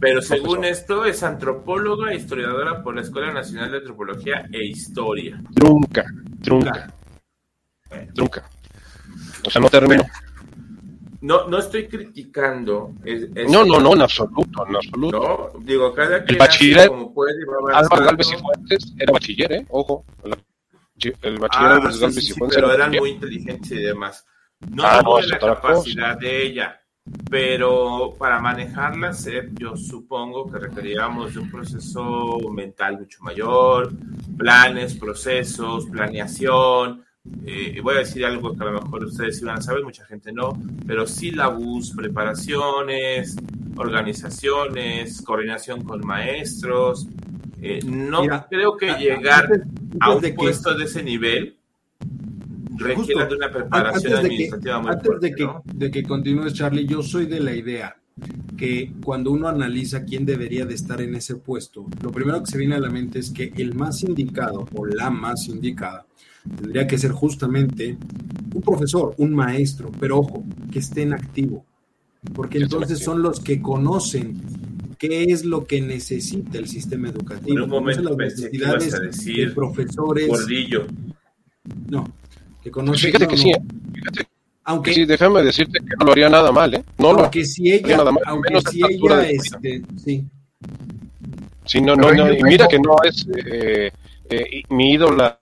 Pero 0.00 0.22
según 0.22 0.64
esto 0.64 1.04
es 1.04 1.22
antropóloga 1.22 2.10
e 2.10 2.16
historiadora 2.16 2.82
por 2.82 2.96
la 2.96 3.02
Escuela 3.02 3.32
Nacional 3.32 3.70
de 3.70 3.76
Antropología 3.76 4.48
e 4.52 4.64
Historia. 4.64 5.40
Trunca, 5.54 6.04
trunca. 6.42 6.95
Trunca. 8.14 8.48
O 9.44 9.50
sea, 9.50 9.60
no 9.60 9.68
termino. 9.68 10.04
No, 11.20 11.48
no 11.48 11.58
estoy 11.58 11.88
criticando. 11.88 12.92
no, 13.48 13.64
no, 13.64 13.80
no, 13.80 13.94
en 13.94 14.02
absoluto, 14.02 14.66
en 14.68 14.76
absoluto. 14.76 15.52
No, 15.54 15.60
digo, 15.60 15.92
cada 15.94 16.18
el 16.18 16.36
bachiller, 16.36 16.88
como 16.88 17.12
puede, 17.12 17.32
va 17.44 17.78
Álvaro 17.78 18.04
Galvez 18.04 18.32
y 18.32 18.36
Fuentes 18.36 18.94
era 18.98 19.12
bachiller, 19.12 19.52
¿eh? 19.52 19.66
Ojo. 19.70 20.04
El 20.22 21.38
bachiller 21.38 21.72
ah, 21.72 21.92
sí, 21.92 22.20
sí, 22.20 22.34
pero 22.48 22.72
eran 22.72 22.92
muy 22.92 23.10
inteligentes 23.10 23.70
y 23.72 23.82
demás. 23.82 24.24
No 24.70 24.84
ah, 24.84 25.02
no, 25.04 25.20
la 25.20 25.38
capacidad 25.38 26.16
de 26.16 26.42
ella, 26.42 26.80
pero 27.30 28.14
para 28.18 28.40
manejarla, 28.40 29.12
yo 29.54 29.76
supongo 29.76 30.50
que 30.50 30.58
requeríamos 30.58 31.34
de 31.34 31.40
un 31.40 31.50
proceso 31.50 32.38
mental 32.52 32.98
mucho 32.98 33.18
mayor, 33.22 33.92
planes, 34.36 34.94
procesos, 34.94 35.86
planeación. 35.86 37.05
Eh, 37.48 37.80
voy 37.80 37.94
a 37.94 37.98
decir 37.98 38.24
algo 38.24 38.56
que 38.56 38.62
a 38.64 38.66
lo 38.66 38.82
mejor 38.82 39.04
ustedes 39.04 39.40
iban 39.40 39.58
a 39.58 39.62
saber, 39.62 39.84
mucha 39.84 40.04
gente 40.04 40.32
no, 40.32 40.60
pero 40.84 41.06
sílabus, 41.06 41.92
preparaciones, 41.92 43.36
organizaciones, 43.76 45.22
coordinación 45.22 45.84
con 45.84 46.04
maestros. 46.04 47.06
Eh, 47.62 47.80
no 47.84 48.22
creo 48.50 48.76
que 48.76 48.92
llegar 48.94 49.48
a 50.00 50.10
un 50.10 50.34
puesto 50.34 50.74
de 50.74 50.84
ese 50.84 51.02
nivel 51.02 51.56
requiere 52.76 53.26
de 53.26 53.34
una 53.36 53.50
preparación 53.50 54.12
antes 54.12 54.24
administrativa 54.24 54.80
muy 54.80 54.90
Antes 54.90 55.20
de, 55.20 55.34
que, 55.34 55.48
de 55.64 55.90
que 55.90 56.02
continúes, 56.02 56.52
Charlie, 56.52 56.86
yo 56.86 57.02
soy 57.02 57.26
de 57.26 57.40
la 57.40 57.54
idea 57.54 57.96
que 58.56 58.92
cuando 59.04 59.30
uno 59.30 59.48
analiza 59.48 60.04
quién 60.04 60.24
debería 60.24 60.64
de 60.64 60.74
estar 60.74 61.00
en 61.00 61.14
ese 61.14 61.36
puesto, 61.36 61.86
lo 62.02 62.10
primero 62.10 62.42
que 62.42 62.50
se 62.50 62.58
viene 62.58 62.74
a 62.74 62.80
la 62.80 62.90
mente 62.90 63.18
es 63.18 63.30
que 63.30 63.52
el 63.56 63.74
más 63.74 64.02
indicado 64.02 64.66
o 64.74 64.86
la 64.86 65.10
más 65.10 65.48
indicada 65.48 66.06
tendría 66.60 66.86
que 66.86 66.98
ser 66.98 67.12
justamente 67.12 67.96
un 68.54 68.62
profesor, 68.62 69.14
un 69.18 69.34
maestro, 69.34 69.90
pero 69.98 70.18
ojo, 70.18 70.44
que 70.72 70.78
esté 70.78 71.02
en 71.02 71.12
activo, 71.14 71.64
porque 72.34 72.58
entonces 72.58 72.98
son 72.98 73.22
los 73.22 73.40
que 73.40 73.60
conocen 73.60 74.40
qué 74.98 75.24
es 75.24 75.44
lo 75.44 75.64
que 75.64 75.80
necesita 75.80 76.58
el 76.58 76.68
sistema 76.68 77.08
educativo, 77.08 77.56
en 77.56 77.64
un 77.64 77.70
momento 77.70 78.02
las 78.02 78.16
necesidades 78.16 78.94
a 78.94 79.00
decir 79.00 79.48
de 79.48 79.54
profesores. 79.54 80.28
Gordillo. 80.28 80.86
No, 81.90 82.04
que 82.62 82.70
conoce. 82.70 83.08
Fíjate 83.08 83.28
que 83.28 83.36
sí, 83.36 83.50
¿eh? 83.50 83.62
fíjate. 83.92 84.28
Aunque, 84.64 84.94
sí, 84.94 85.04
déjame 85.04 85.42
decirte 85.42 85.78
que 85.78 85.96
no 85.98 86.06
lo 86.06 86.12
haría 86.12 86.28
nada 86.28 86.50
mal, 86.50 86.74
¿eh? 86.74 86.84
No 86.98 87.10
aunque 87.10 87.40
lo 87.40 87.46
si 87.46 87.70
ella, 87.70 87.98
nada 87.98 88.10
mal, 88.10 88.22
aunque 88.26 88.60
si 88.68 88.80
ella, 88.84 89.28
este, 89.28 89.82
sí. 89.96 90.24
Sí, 91.64 91.80
no, 91.80 91.94
no, 91.94 92.12
no, 92.12 92.32
y 92.32 92.42
mira 92.42 92.66
que 92.66 92.78
no 92.78 92.96
es 93.04 93.26
eh, 93.44 93.92
eh, 94.28 94.62
mi 94.70 94.92
ídola 94.92 95.40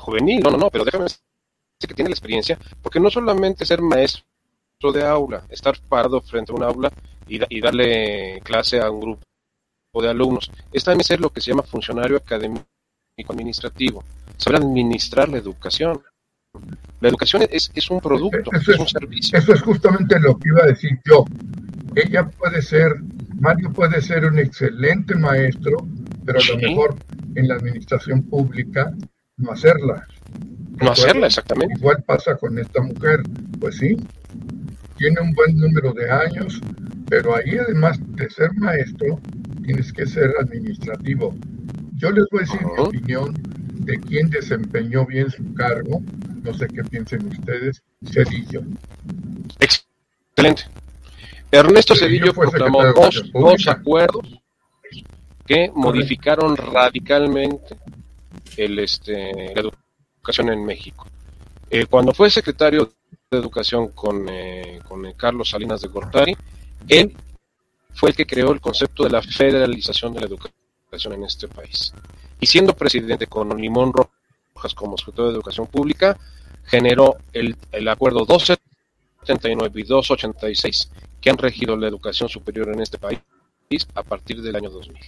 juvenil, 0.00 0.40
no, 0.40 0.50
no, 0.50 0.58
no, 0.58 0.70
pero 0.70 0.84
déjame 0.84 1.04
decirte 1.04 1.24
que 1.88 1.94
tiene 1.94 2.10
la 2.10 2.14
experiencia, 2.14 2.58
porque 2.82 3.00
no 3.00 3.10
solamente 3.10 3.64
ser 3.66 3.80
maestro 3.82 4.24
de 4.92 5.04
aula, 5.06 5.44
estar 5.50 5.78
parado 5.88 6.20
frente 6.20 6.52
a 6.52 6.54
un 6.54 6.62
aula 6.62 6.92
y, 7.28 7.40
y 7.54 7.60
darle 7.60 8.40
clase 8.42 8.80
a 8.80 8.90
un 8.90 9.00
grupo 9.00 10.02
de 10.02 10.08
alumnos, 10.08 10.50
es 10.72 10.84
también 10.84 11.04
ser 11.04 11.20
lo 11.20 11.30
que 11.30 11.40
se 11.40 11.50
llama 11.50 11.62
funcionario 11.62 12.16
académico 12.16 12.64
administrativo, 13.28 14.04
saber 14.36 14.60
administrar 14.60 15.28
la 15.28 15.38
educación. 15.38 16.00
La 17.00 17.08
educación 17.08 17.42
es, 17.50 17.70
es 17.74 17.90
un 17.90 18.00
producto, 18.00 18.50
es, 18.52 18.68
un 18.68 18.86
servicio. 18.86 19.38
Eso 19.38 19.52
es 19.54 19.62
justamente 19.62 20.18
lo 20.18 20.36
que 20.38 20.48
iba 20.48 20.62
a 20.62 20.66
decir 20.66 21.00
yo. 21.04 21.24
Ella 21.94 22.28
puede 22.28 22.60
ser, 22.62 22.96
Mario 23.40 23.72
puede 23.72 24.00
ser 24.00 24.24
un 24.24 24.38
excelente 24.38 25.14
maestro, 25.14 25.76
pero 26.24 26.40
a 26.40 26.44
lo 26.44 26.56
mejor 26.56 26.96
en 27.34 27.48
la 27.48 27.54
administración 27.54 28.22
pública 28.22 28.92
no 29.40 29.52
hacerla. 29.52 30.06
No 30.80 30.92
hacerla, 30.92 31.26
exactamente. 31.26 31.74
Igual 31.78 32.02
pasa 32.04 32.36
con 32.36 32.58
esta 32.58 32.80
mujer, 32.82 33.22
pues 33.60 33.78
sí, 33.78 33.96
tiene 34.96 35.20
un 35.20 35.32
buen 35.32 35.56
número 35.56 35.92
de 35.92 36.10
años, 36.10 36.60
pero 37.08 37.36
ahí 37.36 37.58
además 37.58 37.98
de 38.16 38.30
ser 38.30 38.52
maestro, 38.54 39.20
tienes 39.64 39.92
que 39.92 40.06
ser 40.06 40.32
administrativo. 40.40 41.34
Yo 41.96 42.10
les 42.10 42.24
voy 42.30 42.40
a 42.40 42.44
decir 42.44 42.60
mi 42.66 42.82
opinión 42.82 43.34
de 43.80 43.98
quién 43.98 44.30
desempeñó 44.30 45.06
bien 45.06 45.30
su 45.30 45.54
cargo, 45.54 46.02
no 46.42 46.54
sé 46.54 46.66
qué 46.68 46.82
piensen 46.84 47.26
ustedes, 47.28 47.82
Cedillo. 48.04 48.62
Excelente. 49.58 50.64
Ernesto 51.50 51.94
Cedillo, 51.94 52.32
proclamó 52.32 52.82
dos, 52.84 53.66
acuerdos 53.66 54.40
que 55.46 55.70
modificaron 55.74 56.56
radicalmente 56.56 57.76
el, 58.56 58.78
este, 58.78 59.54
la 59.54 59.70
educación 60.16 60.50
en 60.50 60.64
México. 60.64 61.06
Eh, 61.70 61.86
cuando 61.86 62.12
fue 62.12 62.30
secretario 62.30 62.92
de 63.30 63.38
Educación 63.38 63.88
con, 63.88 64.28
eh, 64.28 64.80
con 64.88 65.06
eh, 65.06 65.14
Carlos 65.16 65.50
Salinas 65.50 65.80
de 65.80 65.88
Gortari, 65.88 66.36
él 66.88 67.14
fue 67.94 68.10
el 68.10 68.16
que 68.16 68.26
creó 68.26 68.52
el 68.52 68.60
concepto 68.60 69.04
de 69.04 69.10
la 69.10 69.22
federalización 69.22 70.12
de 70.14 70.20
la 70.20 70.26
educación 70.26 71.12
en 71.12 71.24
este 71.24 71.46
país 71.46 71.92
y 72.40 72.46
siendo 72.46 72.74
presidente 72.74 73.26
con 73.26 73.56
Limón 73.56 73.92
Rojas 73.92 74.74
como 74.74 74.96
secretario 74.96 75.26
de 75.26 75.36
Educación 75.36 75.66
Pública, 75.66 76.18
generó 76.64 77.16
el, 77.32 77.56
el 77.70 77.88
acuerdo 77.88 78.24
279 78.24 79.80
y 79.80 79.84
286 79.84 80.90
que 81.20 81.30
han 81.30 81.38
regido 81.38 81.76
la 81.76 81.86
educación 81.86 82.28
superior 82.28 82.70
en 82.70 82.80
este 82.80 82.98
país 82.98 83.20
a 83.94 84.02
partir 84.02 84.42
del 84.42 84.56
año 84.56 84.70
2000. 84.70 84.98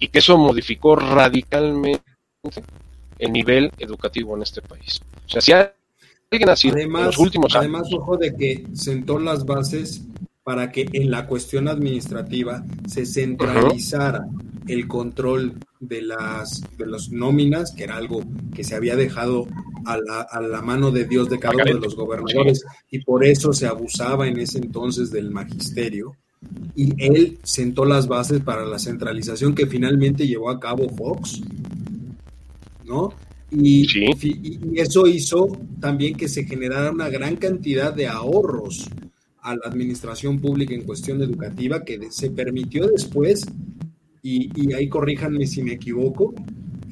Y 0.00 0.08
que 0.08 0.18
eso 0.18 0.36
modificó 0.36 0.96
radicalmente 0.96 2.17
el 3.18 3.32
nivel 3.32 3.72
educativo 3.78 4.36
en 4.36 4.42
este 4.42 4.62
país. 4.62 5.00
O 5.26 5.28
sea, 5.28 5.40
si 5.40 5.52
alguien 5.52 6.48
así 6.48 6.68
además, 6.68 7.00
en 7.00 7.06
los 7.06 7.18
últimos 7.18 7.56
además, 7.56 7.88
ojo 7.92 8.16
de 8.16 8.34
que 8.34 8.66
sentó 8.74 9.18
las 9.18 9.44
bases 9.44 10.02
para 10.44 10.72
que 10.72 10.88
en 10.92 11.10
la 11.10 11.26
cuestión 11.26 11.68
administrativa 11.68 12.64
se 12.86 13.04
centralizara 13.04 14.26
el 14.66 14.88
control 14.88 15.54
de 15.80 16.02
las, 16.02 16.62
de 16.76 16.86
las 16.86 17.10
nóminas, 17.10 17.72
que 17.72 17.84
era 17.84 17.96
algo 17.96 18.22
que 18.54 18.64
se 18.64 18.74
había 18.74 18.96
dejado 18.96 19.46
a 19.84 19.98
la, 19.98 20.20
a 20.22 20.40
la 20.40 20.62
mano 20.62 20.90
de 20.90 21.04
Dios 21.04 21.28
de 21.28 21.38
cada 21.38 21.54
uno 21.54 21.64
de 21.64 21.74
los 21.74 21.94
gobernadores, 21.94 22.64
y 22.90 23.00
por 23.00 23.24
eso 23.24 23.52
se 23.52 23.66
abusaba 23.66 24.26
en 24.26 24.38
ese 24.38 24.58
entonces 24.58 25.10
del 25.10 25.30
magisterio. 25.30 26.14
Y 26.76 26.94
él 27.04 27.38
sentó 27.42 27.84
las 27.84 28.06
bases 28.06 28.40
para 28.40 28.64
la 28.64 28.78
centralización 28.78 29.54
que 29.54 29.66
finalmente 29.66 30.26
llevó 30.26 30.50
a 30.50 30.60
cabo 30.60 30.88
Fox, 30.88 31.42
¿no? 32.88 33.12
Y, 33.50 33.86
y, 34.22 34.60
eso 34.74 35.06
hizo 35.06 35.48
también 35.80 36.16
que 36.16 36.28
se 36.28 36.44
generara 36.44 36.90
una 36.90 37.08
gran 37.08 37.36
cantidad 37.36 37.92
de 37.94 38.06
ahorros 38.06 38.88
a 39.40 39.54
la 39.54 39.62
administración 39.64 40.40
pública 40.40 40.74
en 40.74 40.82
cuestión 40.82 41.22
educativa 41.22 41.84
que 41.84 42.10
se 42.10 42.30
permitió 42.30 42.86
después 42.88 43.46
y, 44.22 44.72
ahí 44.74 44.88
corríjanme 44.88 45.46
si 45.46 45.62
me 45.62 45.72
equivoco, 45.72 46.34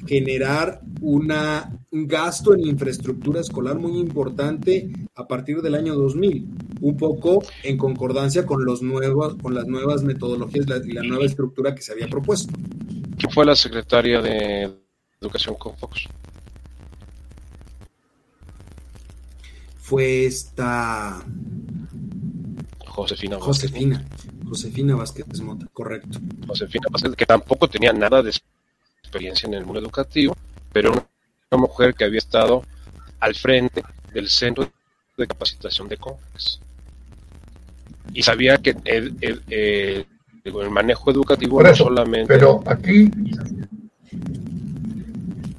generar 0.07 0.81
una, 1.01 1.77
un 1.91 2.07
gasto 2.07 2.53
en 2.53 2.61
infraestructura 2.61 3.41
escolar 3.41 3.77
muy 3.77 3.99
importante 3.99 4.91
a 5.15 5.27
partir 5.27 5.61
del 5.61 5.75
año 5.75 5.95
2000, 5.95 6.47
un 6.81 6.97
poco 6.97 7.43
en 7.63 7.77
concordancia 7.77 8.45
con, 8.45 8.65
los 8.65 8.81
nuevos, 8.81 9.35
con 9.35 9.53
las 9.53 9.67
nuevas 9.67 10.03
metodologías 10.03 10.65
y 10.85 10.91
la 10.93 11.03
nueva 11.03 11.25
estructura 11.25 11.75
que 11.75 11.81
se 11.81 11.91
había 11.91 12.07
propuesto. 12.07 12.53
¿Quién 13.17 13.31
fue 13.31 13.45
la 13.45 13.55
secretaria 13.55 14.21
de 14.21 14.73
Educación 15.21 15.55
con 15.55 15.75
Fox? 15.77 16.03
Fue 19.79 20.25
esta... 20.25 21.23
Josefina. 22.85 23.37
Josefina. 23.39 24.05
Josefina 24.47 24.95
Vázquez 24.95 25.41
Mota, 25.41 25.67
correcto. 25.71 26.19
Josefina 26.47 26.87
Vázquez, 26.89 27.15
que 27.15 27.25
tampoco 27.25 27.67
tenía 27.67 27.93
nada 27.93 28.23
de 28.23 28.31
experiencia 29.01 29.47
en 29.47 29.53
el 29.53 29.65
mundo 29.65 29.79
educativo, 29.79 30.35
pero 30.71 30.91
una, 30.91 31.61
mujer 31.61 31.93
que 31.93 32.05
había 32.05 32.17
estado 32.17 32.63
al 33.19 33.35
frente 33.35 33.83
del 34.13 34.29
centro 34.29 34.69
de 35.17 35.27
capacitación 35.27 35.87
de 35.87 35.97
CONFES. 35.97 36.59
Y 38.13 38.23
sabía 38.23 38.57
que 38.57 38.75
el, 38.85 39.15
el, 39.49 40.05
manejo 40.71 41.11
educativo 41.11 41.61
no 41.61 41.75
solamente. 41.75 42.33
Pero 42.33 42.63
aquí. 42.65 43.11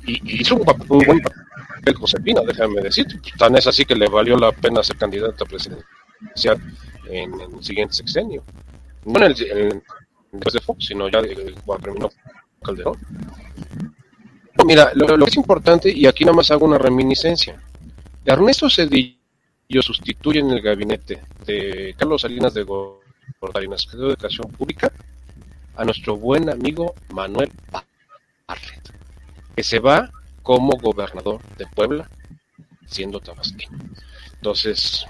Y, 0.08 0.40
hizo 0.40 0.56
un, 0.56 0.64
buen 0.88 1.20
papel 1.20 1.94
Josefina, 1.94 2.40
déjame 2.46 2.80
decir. 2.80 3.06
Tan 3.38 3.56
es 3.56 3.66
así 3.66 3.84
que 3.84 3.94
le 3.94 4.08
valió 4.08 4.36
la 4.36 4.52
pena 4.52 4.82
ser 4.82 4.96
candidata 4.96 5.44
presidencial 5.44 6.60
en, 7.06 7.40
en 7.40 7.54
el 7.56 7.64
siguiente 7.64 7.94
sexenio 7.94 8.42
no 9.08 9.18
en 9.18 9.24
el, 9.24 9.82
después 10.32 10.54
de 10.54 10.60
Fox, 10.60 10.86
sino 10.86 11.08
ya 11.08 11.20
cuando 11.64 11.84
terminó 11.84 12.10
Calderón. 12.62 12.96
mira, 14.64 14.92
lo, 14.94 15.06
que 15.06 15.24
es 15.24 15.36
importante, 15.36 15.90
y 15.90 16.06
aquí 16.06 16.24
nada 16.24 16.36
más 16.36 16.50
hago 16.50 16.66
una 16.66 16.78
reminiscencia. 16.78 17.60
Ernesto 18.24 18.68
Cedillo 18.68 19.82
sustituye 19.82 20.40
en 20.40 20.50
el 20.50 20.60
gabinete 20.60 21.22
de 21.46 21.94
Carlos 21.96 22.22
Salinas 22.22 22.52
de 22.54 22.64
Gortari 22.64 23.66
Secretaría 23.76 24.06
de 24.06 24.12
Educación 24.12 24.50
Pública 24.52 24.92
a 25.76 25.84
nuestro 25.84 26.16
buen 26.16 26.50
amigo 26.50 26.94
Manuel 27.12 27.50
Barlet, 27.70 28.92
que 29.58 29.64
se 29.64 29.80
va 29.80 30.08
como 30.44 30.70
gobernador 30.80 31.40
de 31.56 31.66
Puebla, 31.66 32.08
siendo 32.86 33.18
tabasqueño. 33.18 33.76
Entonces, 34.34 35.04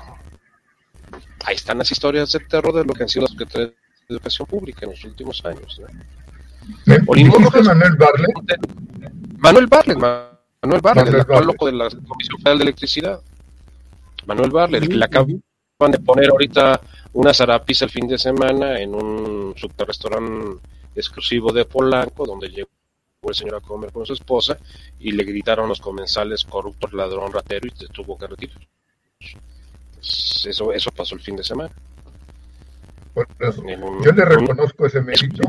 ahí 1.44 1.54
están 1.54 1.76
las 1.76 1.92
historias 1.92 2.32
de 2.32 2.40
terror 2.40 2.72
de 2.74 2.82
lo 2.82 2.94
que 2.94 3.02
han 3.02 3.10
sido 3.10 3.24
las 3.24 3.32
secretarias 3.32 3.72
de 4.08 4.14
educación 4.14 4.48
pública 4.48 4.86
en 4.86 4.92
los 4.92 5.04
últimos 5.04 5.44
años. 5.44 5.78
Manuel 6.86 7.96
Barlet? 7.98 8.30
Manuel 9.36 9.66
Barlet, 9.66 9.98
Manuel 9.98 10.80
Barlet, 10.80 11.08
el 11.08 11.20
actual 11.20 11.44
loco 11.44 11.66
de 11.66 11.72
la 11.72 11.90
Comisión 11.90 12.38
Federal 12.38 12.56
de 12.56 12.64
Electricidad. 12.64 13.20
Manuel 14.24 14.50
Barlet, 14.50 14.82
el 14.82 14.88
que 14.88 14.96
le 14.96 15.04
acaban 15.04 15.42
de 15.90 15.98
poner 15.98 16.30
ahorita 16.30 16.80
una 17.12 17.34
zarapiza 17.34 17.84
el 17.84 17.90
fin 17.90 18.08
de 18.08 18.16
semana 18.16 18.80
en 18.80 18.94
un 18.94 19.54
restaurante 19.54 20.66
exclusivo 20.94 21.52
de 21.52 21.66
Polanco, 21.66 22.24
donde 22.24 22.48
llegó 22.48 22.77
el 23.28 23.34
señor 23.34 23.56
a 23.56 23.60
comer 23.60 23.92
con 23.92 24.06
su 24.06 24.12
esposa 24.12 24.58
y 24.98 25.12
le 25.12 25.24
gritaron 25.24 25.68
los 25.68 25.80
comensales 25.80 26.44
corruptos, 26.44 26.92
ladrón, 26.92 27.32
ratero 27.32 27.66
y 27.66 27.70
se 27.76 27.86
tuvo 27.88 28.16
que 28.16 28.26
retirar. 28.26 28.58
Pues, 29.98 30.46
eso, 30.46 30.72
eso 30.72 30.90
pasó 30.92 31.14
el 31.14 31.20
fin 31.20 31.36
de 31.36 31.44
semana. 31.44 31.70
yo 33.14 34.12
le 34.12 34.24
reconozco 34.24 34.86
ese 34.86 35.00
mérito 35.02 35.42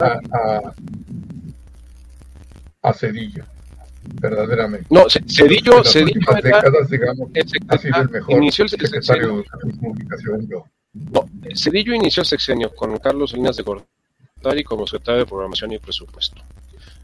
a, 0.00 0.72
a, 2.82 2.92
Cedillo, 2.94 3.44
verdaderamente. 4.20 4.86
No, 4.90 5.04
Cedillo, 5.10 5.84
Cedillo 5.84 6.34
décadas, 6.42 6.88
digamos, 6.88 7.30
ha 7.68 7.78
sido 7.78 8.00
el 8.00 8.08
mejor 8.08 8.36
inició 8.36 8.64
el 8.64 8.70
secretario 8.70 9.36
de 9.36 9.44
Comunicación 9.78 10.48
yo. 10.48 10.64
No, 10.94 11.28
Cedillo 11.54 11.94
inició 11.94 12.22
el 12.22 12.26
sexenio 12.26 12.74
con 12.74 12.96
Carlos 12.98 13.32
Salinas 13.32 13.56
de 13.56 13.64
Gortari 13.64 14.64
como 14.64 14.86
secretario 14.86 15.20
de 15.20 15.26
Programación 15.26 15.72
y 15.72 15.78
Presupuesto. 15.78 16.42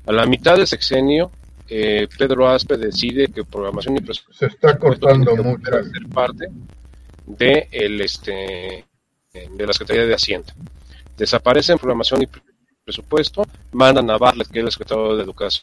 A 0.07 0.13
la 0.13 0.27
mitad 0.27 0.57
del 0.57 0.67
sexenio 0.67 1.31
eh, 1.69 2.09
Pedro 2.19 2.49
Aspe 2.49 2.77
decide 2.77 3.29
que 3.29 3.45
programación 3.45 3.97
y 3.97 4.01
presupuesto 4.01 4.47
se 4.47 4.47
está 4.47 4.77
cortando 4.77 5.37
mucho 5.37 5.71
ser 5.71 6.09
parte 6.13 6.49
de 7.27 7.69
el 7.71 8.01
este 8.01 8.85
de 9.33 9.67
la 9.67 9.73
Secretaría 9.73 10.07
de 10.07 10.15
Hacienda. 10.15 10.53
Desaparecen 11.17 11.79
programación 11.79 12.23
y 12.23 12.29
presupuesto, 12.85 13.47
mandan 13.73 14.11
a 14.11 14.19
Barlet, 14.19 14.49
que 14.49 14.59
es 14.59 14.65
el 14.65 14.73
secretario 14.73 15.17
de 15.17 15.23
Educación 15.23 15.63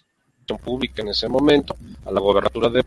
Pública 0.64 1.02
en 1.02 1.10
ese 1.10 1.28
momento, 1.28 1.76
a 2.06 2.12
la 2.12 2.22
gobernatura 2.22 2.70
de 2.70 2.86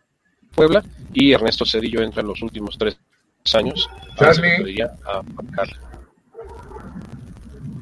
Puebla, 0.55 0.83
y 1.13 1.33
Ernesto 1.33 1.67
Cedillo 1.67 2.01
entra 2.01 2.23
en 2.23 2.29
los 2.29 2.41
últimos 2.41 2.79
tres 2.79 2.97
años 3.55 3.89
a 4.19 4.33
Secretaría 4.33 4.93
a 5.05 5.23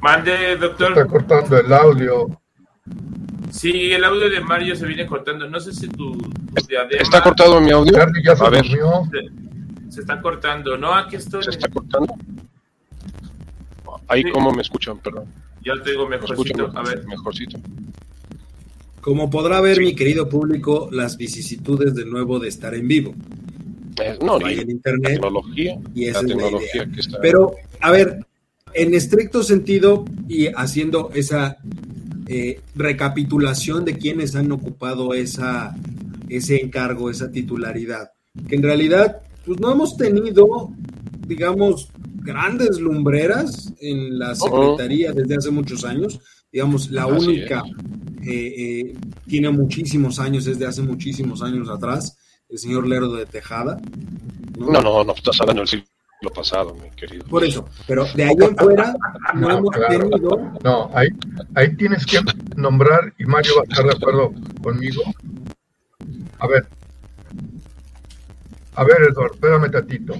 Mande, 0.01 0.57
doctor. 0.57 0.89
está 0.89 1.05
cortando 1.05 1.57
el 1.57 1.71
audio. 1.71 2.41
Sí, 3.49 3.91
el 3.91 4.03
audio 4.03 4.29
de 4.29 4.41
Mario 4.41 4.75
se 4.75 4.85
viene 4.85 5.05
cortando. 5.05 5.49
No 5.49 5.59
sé 5.59 5.73
si 5.73 5.87
tu, 5.87 6.17
diadema... 6.67 7.01
¿Está 7.01 7.21
cortado 7.21 7.59
mi 7.59 7.71
audio? 7.71 7.93
ya 8.23 8.35
se 8.35 8.45
a 8.45 8.49
ver. 8.49 8.65
Se, 9.89 10.01
está 10.01 10.21
cortando. 10.21 10.77
No, 10.77 10.93
aquí 10.93 11.15
estoy. 11.15 11.43
¿Se 11.43 11.49
está 11.51 11.67
cortando? 11.69 12.13
Ahí 14.07 14.23
cómo 14.31 14.51
me 14.51 14.61
escuchan, 14.61 14.99
perdón. 14.99 15.25
Ya 15.63 15.73
te 15.83 15.91
digo 15.91 16.07
mejorcito. 16.07 16.71
a 16.75 16.83
ver. 16.83 17.05
Mejorcito. 17.05 17.59
Como 19.01 19.29
podrá 19.29 19.61
ver 19.61 19.79
mi 19.79 19.95
querido 19.95 20.27
público, 20.27 20.89
las 20.91 21.17
vicisitudes 21.17 21.95
de 21.95 22.05
nuevo 22.05 22.39
de 22.39 22.49
estar 22.49 22.73
en 22.75 22.87
vivo. 22.87 23.15
Eh, 24.01 24.17
no, 24.21 24.39
no, 24.39 24.45
hay 24.45 24.59
en 24.59 24.69
internet. 24.69 25.13
tecnología, 25.13 25.77
y 25.93 26.05
esa 26.05 26.21
tecnología 26.21 26.89
que 26.93 26.99
está... 26.99 27.19
Pero, 27.21 27.55
a 27.81 27.91
ver, 27.91 28.25
en 28.73 28.93
estricto 28.93 29.43
sentido 29.43 30.05
y 30.27 30.47
haciendo 30.47 31.11
esa 31.13 31.57
eh, 32.31 32.61
recapitulación 32.75 33.83
de 33.85 33.97
quienes 33.97 34.35
han 34.35 34.51
ocupado 34.51 35.15
esa, 35.15 35.75
ese 36.29 36.61
encargo, 36.61 37.09
esa 37.09 37.31
titularidad, 37.31 38.11
que 38.47 38.55
en 38.55 38.61
realidad 38.61 39.21
pues 39.43 39.59
no 39.59 39.71
hemos 39.71 39.97
tenido, 39.97 40.69
digamos, 41.25 41.89
grandes 42.21 42.79
lumbreras 42.79 43.73
en 43.81 44.19
la 44.19 44.35
Secretaría 44.35 45.11
desde 45.11 45.37
hace 45.37 45.49
muchos 45.49 45.83
años. 45.83 46.19
Digamos, 46.51 46.91
la 46.91 47.07
única 47.07 47.63
eh, 48.23 48.53
eh, 48.57 48.95
tiene 49.25 49.49
muchísimos 49.49 50.19
años, 50.19 50.45
desde 50.45 50.67
hace 50.67 50.83
muchísimos 50.83 51.41
años 51.41 51.67
atrás, 51.67 52.15
el 52.47 52.59
señor 52.59 52.87
Lerdo 52.87 53.15
de 53.15 53.25
Tejada. 53.25 53.81
No, 54.59 54.67
no, 54.67 54.81
no, 54.83 55.03
no 55.03 55.13
estás 55.13 55.41
hablando 55.41 55.61
del 55.61 55.67
siglo 55.67 55.88
lo 56.21 56.29
pasado, 56.31 56.75
mi 56.75 56.89
querido. 56.91 57.25
Por 57.25 57.43
eso, 57.43 57.67
pero 57.87 58.05
de 58.13 58.23
ahí 58.23 58.35
en 58.39 58.57
fuera 58.57 58.93
no, 59.35 59.49
hemos 59.57 59.71
tenido. 59.87 60.53
No, 60.63 60.91
ahí, 60.93 61.07
ahí 61.55 61.75
tienes 61.75 62.05
que 62.05 62.19
nombrar, 62.55 63.13
y 63.17 63.25
Mario 63.25 63.53
va 63.57 63.61
a 63.61 63.63
estar 63.63 63.85
de 63.85 63.91
acuerdo 63.91 64.33
conmigo. 64.61 65.01
A 66.39 66.47
ver, 66.47 66.67
a 68.75 68.83
ver, 68.83 69.01
Eduardo, 69.09 69.33
espérame 69.33 69.71
tatito. 69.71 70.13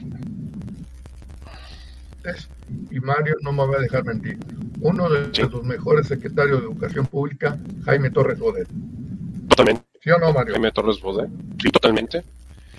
Y 2.92 3.00
Mario 3.00 3.36
no 3.42 3.52
me 3.52 3.66
va 3.66 3.78
a 3.78 3.82
dejar 3.82 4.06
mentir. 4.06 4.38
Uno 4.82 5.10
de 5.10 5.32
los 5.50 5.64
mejores 5.64 6.08
secretarios 6.08 6.60
de 6.60 6.66
Educación 6.68 7.08
Pública, 7.08 7.58
Jaime 7.86 8.12
Torres 8.12 8.38
Bodet. 8.38 8.68
Totalmente. 9.48 9.84
¿Sí 10.02 10.12
o 10.12 10.20
no, 10.20 10.32
Mario? 10.32 10.54
Jaime 10.54 10.72
Torres 10.72 11.02
Bodet. 11.02 11.30
Sí, 11.60 11.70
totalmente. 11.72 12.24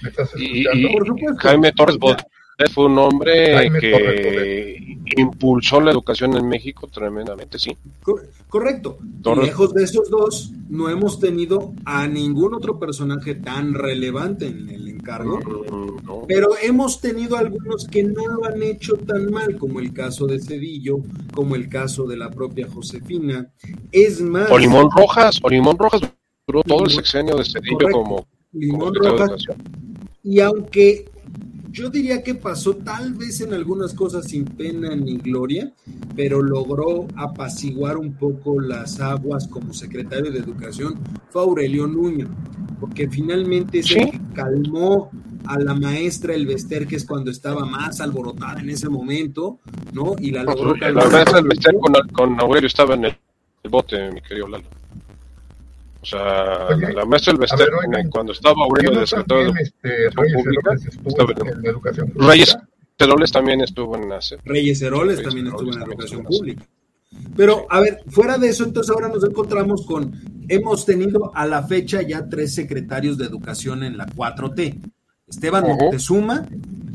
¿Me 0.02 0.10
estás 0.10 0.32
escuchando? 0.34 0.88
Por 0.92 1.06
supuesto. 1.06 1.48
Jaime 1.48 1.72
Torres 1.72 1.98
Bodet 1.98 2.26
fue 2.68 2.86
un 2.86 2.98
hombre 2.98 3.70
que 3.80 4.90
impulsó 5.16 5.80
la 5.80 5.90
educación 5.90 6.36
en 6.36 6.48
México 6.48 6.86
tremendamente, 6.86 7.58
sí. 7.58 7.76
Correcto. 8.48 8.98
Lejos 9.42 9.72
de 9.74 9.84
esos 9.84 10.10
dos, 10.10 10.52
no 10.68 10.88
hemos 10.88 11.20
tenido 11.20 11.72
a 11.84 12.06
ningún 12.06 12.54
otro 12.54 12.78
personaje 12.78 13.34
tan 13.34 13.74
relevante 13.74 14.46
en 14.46 14.68
el 14.68 14.90
cargo, 15.02 15.40
pero 16.28 16.50
hemos 16.62 17.00
tenido 17.00 17.36
algunos 17.36 17.86
que 17.86 18.02
no 18.02 18.26
lo 18.26 18.44
han 18.44 18.62
hecho 18.62 18.96
tan 18.96 19.30
mal, 19.30 19.56
como 19.56 19.80
el 19.80 19.92
caso 19.92 20.26
de 20.26 20.40
Cedillo, 20.40 20.98
como 21.34 21.56
el 21.56 21.68
caso 21.68 22.06
de 22.06 22.16
la 22.16 22.30
propia 22.30 22.68
Josefina. 22.68 23.50
Es 23.90 24.20
más. 24.20 24.50
O 24.50 24.58
Limón 24.58 24.88
Rojas, 24.94 25.38
o 25.42 25.48
Limón 25.48 25.78
Rojas 25.78 26.02
duró 26.46 26.62
todo 26.62 26.84
el 26.84 26.90
sexenio 26.90 27.36
de 27.36 27.44
Cedillo 27.44 27.88
como. 27.90 28.26
Limón 28.52 28.94
Rojas. 28.94 29.44
Y 30.22 30.40
aunque 30.40 31.10
yo 31.70 31.88
diría 31.88 32.22
que 32.22 32.34
pasó 32.34 32.76
tal 32.76 33.14
vez 33.14 33.40
en 33.40 33.54
algunas 33.54 33.94
cosas 33.94 34.26
sin 34.26 34.44
pena 34.44 34.94
ni 34.96 35.16
gloria, 35.18 35.72
pero 36.16 36.42
logró 36.42 37.06
apaciguar 37.16 37.96
un 37.96 38.14
poco 38.14 38.60
las 38.60 39.00
aguas 39.00 39.46
como 39.48 39.72
secretario 39.72 40.32
de 40.32 40.38
Educación, 40.38 40.98
fue 41.30 41.42
Aurelio 41.42 41.86
Nuño, 41.86 42.28
porque 42.80 43.08
finalmente 43.08 43.82
se 43.82 44.20
calmó 44.34 45.10
a 45.46 45.58
la 45.58 45.74
maestra 45.74 46.34
Elvester, 46.34 46.86
que 46.86 46.96
es 46.96 47.04
cuando 47.04 47.30
estaba 47.30 47.64
más 47.64 48.00
alborotada 48.00 48.60
en 48.60 48.70
ese 48.70 48.88
momento, 48.88 49.58
¿no? 49.92 50.16
Y 50.18 50.32
la 50.32 50.42
logró 50.42 50.74
La 50.76 50.92
maestra 50.92 51.38
Elvester 51.38 51.74
con, 51.80 51.94
con 52.12 52.40
Aurelio 52.40 52.66
estaba 52.66 52.94
en 52.94 53.06
el 53.06 53.16
bote, 53.68 54.10
mi 54.12 54.20
querido 54.20 54.48
Lalo. 54.48 54.79
O 56.02 56.06
sea, 56.06 56.70
la 56.94 57.04
maestra 57.04 57.34
del 57.34 57.40
Bester, 57.40 57.68
cuando 58.10 58.32
estaba 58.32 58.64
Aurelio 58.64 58.98
de 59.00 59.06
secretario 59.06 59.52
de 59.52 59.62
este, 59.62 60.06
Educación 61.68 62.12
Reyes 62.14 62.56
Heroles 62.98 63.32
también 63.32 63.60
estuvo 63.60 63.96
en 63.96 64.08
la 64.08 64.20
Reyes 64.44 64.82
Heroles 64.82 65.22
también 65.22 65.48
estuvo 65.48 65.72
en 65.72 65.78
la 65.78 65.84
educación 65.86 66.24
pública. 66.24 66.64
Pero, 67.36 67.66
a 67.68 67.80
ver, 67.80 68.02
fuera 68.08 68.38
de 68.38 68.48
eso, 68.48 68.64
entonces 68.64 68.94
ahora 68.94 69.08
nos 69.08 69.24
encontramos 69.24 69.84
con, 69.84 70.12
hemos 70.48 70.86
tenido 70.86 71.32
a 71.34 71.46
la 71.46 71.62
fecha 71.64 72.02
ya 72.02 72.28
tres 72.28 72.54
secretarios 72.54 73.18
de 73.18 73.24
educación 73.24 73.82
en 73.82 73.96
la 73.96 74.06
4T. 74.06 74.80
Esteban 75.28 75.64
Moctezuma, 75.64 76.46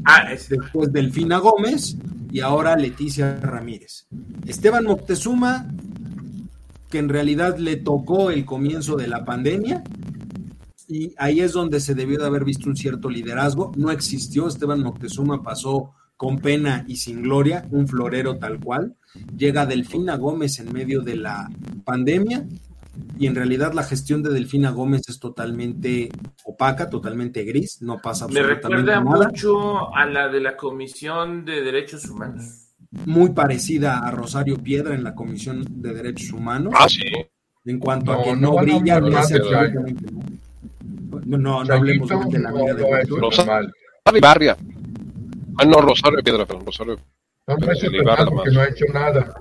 ah, 0.05 0.29
después 0.29 0.91
Delfina 0.91 1.37
Gómez 1.37 1.95
y 2.31 2.41
ahora 2.41 2.75
Leticia 2.75 3.37
Ramírez. 3.41 4.07
Esteban 4.45 4.85
Moctezuma 4.85 5.67
que 6.95 6.99
en 6.99 7.09
realidad 7.09 7.57
le 7.57 7.75
tocó 7.75 8.31
el 8.31 8.45
comienzo 8.45 8.95
de 8.95 9.09
la 9.09 9.25
pandemia 9.25 9.83
y 10.87 11.13
ahí 11.17 11.41
es 11.41 11.51
donde 11.51 11.81
se 11.81 11.93
debió 11.93 12.17
de 12.17 12.25
haber 12.25 12.45
visto 12.45 12.69
un 12.69 12.77
cierto 12.77 13.09
liderazgo. 13.09 13.73
No 13.75 13.91
existió, 13.91 14.47
Esteban 14.47 14.79
Moctezuma 14.81 15.43
pasó 15.43 15.91
con 16.15 16.39
pena 16.39 16.85
y 16.87 16.95
sin 16.95 17.21
gloria, 17.21 17.67
un 17.69 17.85
florero 17.85 18.37
tal 18.37 18.61
cual. 18.61 18.95
Llega 19.37 19.65
Delfina 19.65 20.15
Gómez 20.15 20.59
en 20.59 20.71
medio 20.71 21.01
de 21.01 21.17
la 21.17 21.49
pandemia 21.83 22.47
y 23.19 23.27
en 23.27 23.35
realidad 23.35 23.73
la 23.73 23.83
gestión 23.83 24.23
de 24.23 24.29
Delfina 24.29 24.71
Gómez 24.71 25.01
es 25.09 25.19
totalmente 25.19 26.07
opaca, 26.45 26.89
totalmente 26.89 27.43
gris, 27.43 27.81
no 27.81 27.97
pasa 27.97 28.23
absolutamente 28.23 28.69
Me 28.69 28.85
recuerda 28.85 29.01
mucho 29.01 29.93
a 29.93 30.05
la 30.05 30.29
de 30.29 30.39
la 30.39 30.55
Comisión 30.55 31.43
de 31.43 31.61
Derechos 31.61 32.05
Humanos 32.09 32.64
muy 33.05 33.31
parecida 33.31 33.99
a 33.99 34.11
Rosario 34.11 34.57
Piedra 34.57 34.95
en 34.95 35.03
la 35.03 35.13
Comisión 35.13 35.65
de 35.81 35.93
Derechos 35.93 36.31
Humanos. 36.31 36.73
Ah, 36.77 36.87
sí. 36.87 37.03
En 37.65 37.79
cuanto 37.79 38.11
a 38.11 38.23
que 38.23 38.35
no, 38.35 38.55
brilla, 38.57 38.99
no, 38.99 39.09
no, 41.25 41.63
no, 41.63 41.73
hablemos 41.73 42.09
de 42.29 42.39
la 42.39 42.49
amiga 42.49 42.73
de 42.73 43.05
Rosario 43.19 43.71
Barria. 44.21 44.55
Ah, 45.57 45.65
no, 45.65 45.81
Rosario 45.81 46.19
Piedra, 46.23 46.45
perdón, 46.45 46.65
Rosario. 46.65 46.99
No, 47.47 47.57
no, 47.57 48.31
porque 48.31 48.51
no 48.51 48.61
ha 48.61 48.67
hecho 48.67 48.85
nada. 48.93 49.33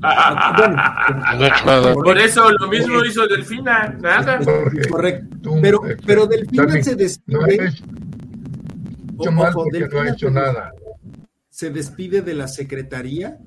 no 0.00 0.08
ha 0.08 1.46
hecho 1.46 1.66
nada. 1.66 1.94
Por 1.94 2.18
eso 2.18 2.50
lo 2.50 2.68
mismo 2.68 3.04
hizo 3.04 3.26
Delfina, 3.26 3.96
nada. 4.00 4.40
Correcto. 4.90 5.58
Pero, 5.60 5.82
pero 6.06 6.26
Delfina 6.26 6.82
se 6.82 6.96
despide. 6.96 7.36
No 7.36 7.44
ha 7.44 7.52
hecho 7.52 9.32
mal 9.32 9.52
porque 9.52 9.88
no 9.88 10.00
ha 10.00 10.08
hecho 10.08 10.30
nada 10.30 10.72
se 11.50 11.70
despide 11.70 12.22
de 12.22 12.34
la 12.34 12.48
Secretaría 12.48 13.38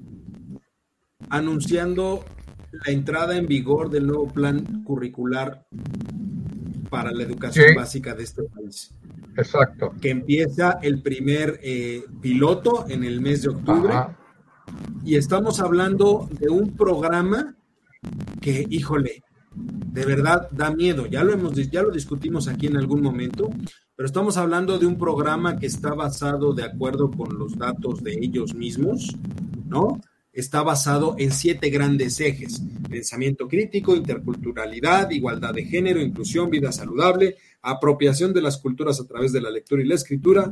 anunciando 1.30 2.24
la 2.72 2.92
entrada 2.92 3.38
en 3.38 3.48
vigor 3.48 3.89
del 3.89 4.08
nuevo 4.08 4.28
plan 4.28 4.84
curricular 4.84 5.66
para 6.89 7.12
la 7.12 7.24
educación 7.24 7.76
básica 7.76 8.13
de 8.13 8.24
este 8.24 8.44
país. 8.44 8.94
Exacto. 9.36 9.94
Que 10.00 10.12
empieza 10.12 10.80
el 10.82 11.02
primer 11.02 11.60
eh, 11.63 12.04
piloto 12.22 12.86
en 12.88 13.04
el 13.04 13.22
mes 13.22 13.42
de 13.42 13.50
octubre. 13.50 13.94
Y 15.04 15.16
estamos 15.16 15.60
hablando 15.60 16.30
de 16.39 16.50
un 16.50 16.76
programa 16.76 17.56
que, 18.42 18.66
híjole, 18.70 19.24
de 19.56 20.06
verdad 20.06 20.50
da 20.52 20.72
miedo. 20.72 21.06
Ya 21.08 21.24
lo 21.24 21.34
hemos, 21.34 21.56
ya 21.70 21.82
lo 21.82 21.92
discutimos 21.92 22.48
aquí 22.48 22.68
en 22.68 22.78
algún 22.78 23.02
momento 23.02 23.50
pero 23.95 24.08
estamos 24.08 24.38
hablando 24.38 24.79
de 24.79 24.88
un 24.88 24.97
programa 24.97 25.58
que 25.58 25.67
está 25.67 25.93
basado 25.93 26.53
de 26.53 26.63
acuerdo 26.63 27.12
con 27.12 27.38
los 27.38 27.58
datos 27.58 28.03
de 28.03 28.13
ellos 28.13 28.56
mismos, 28.56 29.15
¿no? 29.67 30.01
Está 30.32 30.63
basado 30.63 31.15
en 31.19 31.32
siete 31.32 31.69
grandes 31.69 32.19
ejes, 32.19 32.63
pensamiento 32.89 33.47
crítico, 33.47 33.95
interculturalidad, 33.95 35.12
igualdad 35.12 35.53
de 35.53 35.65
género, 35.65 36.01
inclusión, 36.01 36.49
vida 36.49 36.71
saludable, 36.71 37.38
apropiación 37.62 38.34
de 38.34 38.41
las 38.41 38.58
culturas 38.58 38.99
a 38.99 39.06
través 39.06 39.32
de 39.32 39.41
la 39.41 39.51
lectura 39.51 39.84
y 39.84 39.88
la 39.88 39.93
escritura, 39.93 40.51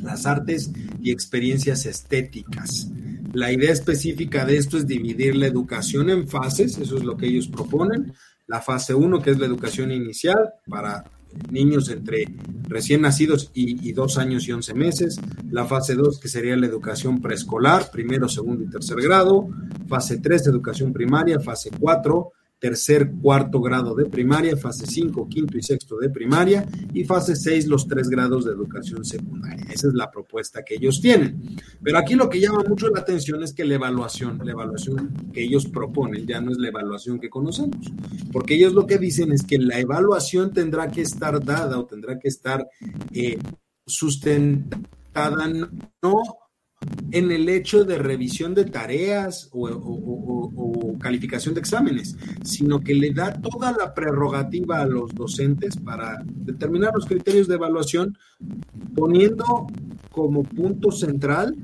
las 0.00 0.26
artes 0.26 0.70
y 1.02 1.10
experiencias 1.10 1.86
estéticas. 1.86 2.88
La 3.32 3.52
idea 3.52 3.72
específica 3.72 4.44
de 4.44 4.56
esto 4.56 4.78
es 4.78 4.86
dividir 4.86 5.34
la 5.34 5.48
educación 5.48 6.08
en 6.08 6.28
fases, 6.28 6.78
eso 6.78 6.96
es 6.96 7.04
lo 7.04 7.16
que 7.16 7.26
ellos 7.26 7.48
proponen. 7.48 8.14
La 8.46 8.60
fase 8.62 8.94
1, 8.94 9.20
que 9.20 9.30
es 9.30 9.38
la 9.38 9.46
educación 9.46 9.90
inicial, 9.90 10.38
para 10.66 11.04
niños 11.50 11.88
entre 11.88 12.26
recién 12.68 13.02
nacidos 13.02 13.50
y, 13.54 13.92
dos 13.92 14.18
años 14.18 14.46
y 14.46 14.52
once 14.52 14.74
meses, 14.74 15.20
la 15.50 15.64
fase 15.64 15.94
2 15.94 16.18
que 16.20 16.28
sería 16.28 16.56
la 16.56 16.66
educación 16.66 17.20
preescolar, 17.20 17.90
primero, 17.90 18.28
segundo 18.28 18.64
y 18.64 18.68
tercer 18.68 19.00
grado, 19.00 19.48
fase 19.88 20.18
3 20.18 20.46
educación 20.48 20.92
primaria, 20.92 21.40
fase 21.40 21.70
4 21.78 22.32
tercer, 22.58 23.12
cuarto 23.22 23.60
grado 23.60 23.94
de 23.94 24.06
primaria, 24.06 24.56
fase 24.56 24.86
5, 24.86 25.28
quinto 25.28 25.56
y 25.56 25.62
sexto 25.62 25.98
de 25.98 26.10
primaria 26.10 26.66
y 26.92 27.04
fase 27.04 27.36
6 27.36 27.66
los 27.66 27.86
tres 27.86 28.08
grados 28.08 28.44
de 28.44 28.52
educación 28.52 29.04
secundaria. 29.04 29.64
Esa 29.70 29.88
es 29.88 29.94
la 29.94 30.10
propuesta 30.10 30.64
que 30.64 30.74
ellos 30.74 31.00
tienen. 31.00 31.56
Pero 31.82 31.98
aquí 31.98 32.14
lo 32.14 32.28
que 32.28 32.40
llama 32.40 32.64
mucho 32.68 32.88
la 32.88 33.00
atención 33.00 33.42
es 33.42 33.52
que 33.52 33.64
la 33.64 33.74
evaluación, 33.74 34.40
la 34.44 34.52
evaluación 34.52 35.30
que 35.32 35.44
ellos 35.44 35.66
proponen 35.66 36.26
ya 36.26 36.40
no 36.40 36.50
es 36.50 36.58
la 36.58 36.68
evaluación 36.68 37.20
que 37.20 37.30
conocemos, 37.30 37.92
porque 38.32 38.54
ellos 38.54 38.72
lo 38.72 38.86
que 38.86 38.98
dicen 38.98 39.32
es 39.32 39.42
que 39.42 39.58
la 39.58 39.78
evaluación 39.78 40.52
tendrá 40.52 40.90
que 40.90 41.02
estar 41.02 41.44
dada 41.44 41.78
o 41.78 41.86
tendrá 41.86 42.18
que 42.18 42.28
estar 42.28 42.66
eh, 43.12 43.38
sustentada 43.86 45.48
no 46.02 46.22
en 47.10 47.30
el 47.30 47.48
hecho 47.48 47.84
de 47.84 47.98
revisión 47.98 48.54
de 48.54 48.64
tareas 48.64 49.48
o, 49.52 50.96
calificación 51.00 51.54
de 51.54 51.60
exámenes, 51.60 52.16
sino 52.42 52.80
que 52.80 52.92
le 52.92 53.12
da 53.12 53.32
toda 53.32 53.72
la 53.72 53.94
prerrogativa 53.94 54.80
a 54.80 54.86
los 54.86 55.14
docentes 55.14 55.76
para 55.76 56.22
determinar 56.24 56.92
los 56.94 57.06
criterios 57.06 57.46
de 57.46 57.54
evaluación, 57.54 58.18
poniendo 58.94 59.68
como 60.10 60.42
punto 60.42 60.90
central, 60.90 61.56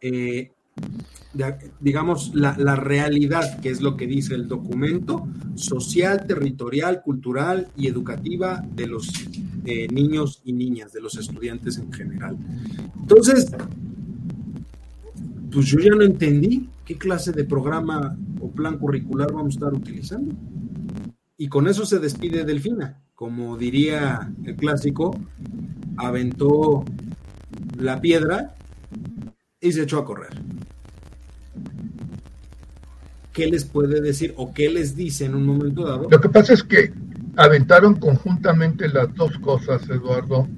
eh, 0.00 0.50
digamos, 1.80 2.34
la, 2.34 2.76
realidad, 2.76 3.60
que 3.60 3.70
es 3.70 3.80
lo 3.80 3.96
que 3.96 4.06
dice 4.06 4.34
el 4.34 4.48
documento, 4.48 5.28
social, 5.54 6.26
territorial, 6.26 7.02
cultural 7.02 7.68
y 7.76 7.86
educativa 7.86 8.64
de 8.74 8.88
los 8.88 9.08
eh, 9.64 9.86
niños 9.92 10.40
y 10.44 10.52
niñas, 10.52 10.92
de 10.92 11.00
los 11.00 11.16
estudiantes 11.16 11.78
en 11.78 11.92
general. 11.92 12.36
Entonces, 13.00 13.52
pues 15.52 15.66
yo 15.66 15.78
ya 15.78 15.90
no 15.90 16.02
entendí 16.02 16.68
qué 16.84 16.96
clase 16.96 17.32
de 17.32 17.44
programa 17.44 18.16
o 18.40 18.50
plan 18.50 18.78
curricular 18.78 19.32
vamos 19.32 19.54
a 19.54 19.58
estar 19.58 19.74
utilizando. 19.74 20.34
Y 21.36 21.48
con 21.48 21.68
eso 21.68 21.86
se 21.86 21.98
despide 21.98 22.44
Delfina. 22.44 23.00
Como 23.14 23.56
diría 23.56 24.32
el 24.44 24.56
clásico, 24.56 25.18
aventó 25.96 26.84
la 27.78 28.00
piedra 28.00 28.54
y 29.60 29.72
se 29.72 29.82
echó 29.82 29.98
a 29.98 30.04
correr. 30.04 30.34
¿Qué 33.32 33.46
les 33.46 33.64
puede 33.64 34.00
decir 34.00 34.34
o 34.36 34.52
qué 34.52 34.68
les 34.68 34.96
dice 34.96 35.24
en 35.24 35.34
un 35.34 35.46
momento 35.46 35.84
dado? 35.84 36.08
Lo 36.10 36.20
que 36.20 36.28
pasa 36.28 36.54
es 36.54 36.62
que 36.62 36.92
aventaron 37.36 37.94
conjuntamente 37.94 38.88
las 38.88 39.14
dos 39.14 39.38
cosas, 39.38 39.88
Eduardo. 39.88 40.48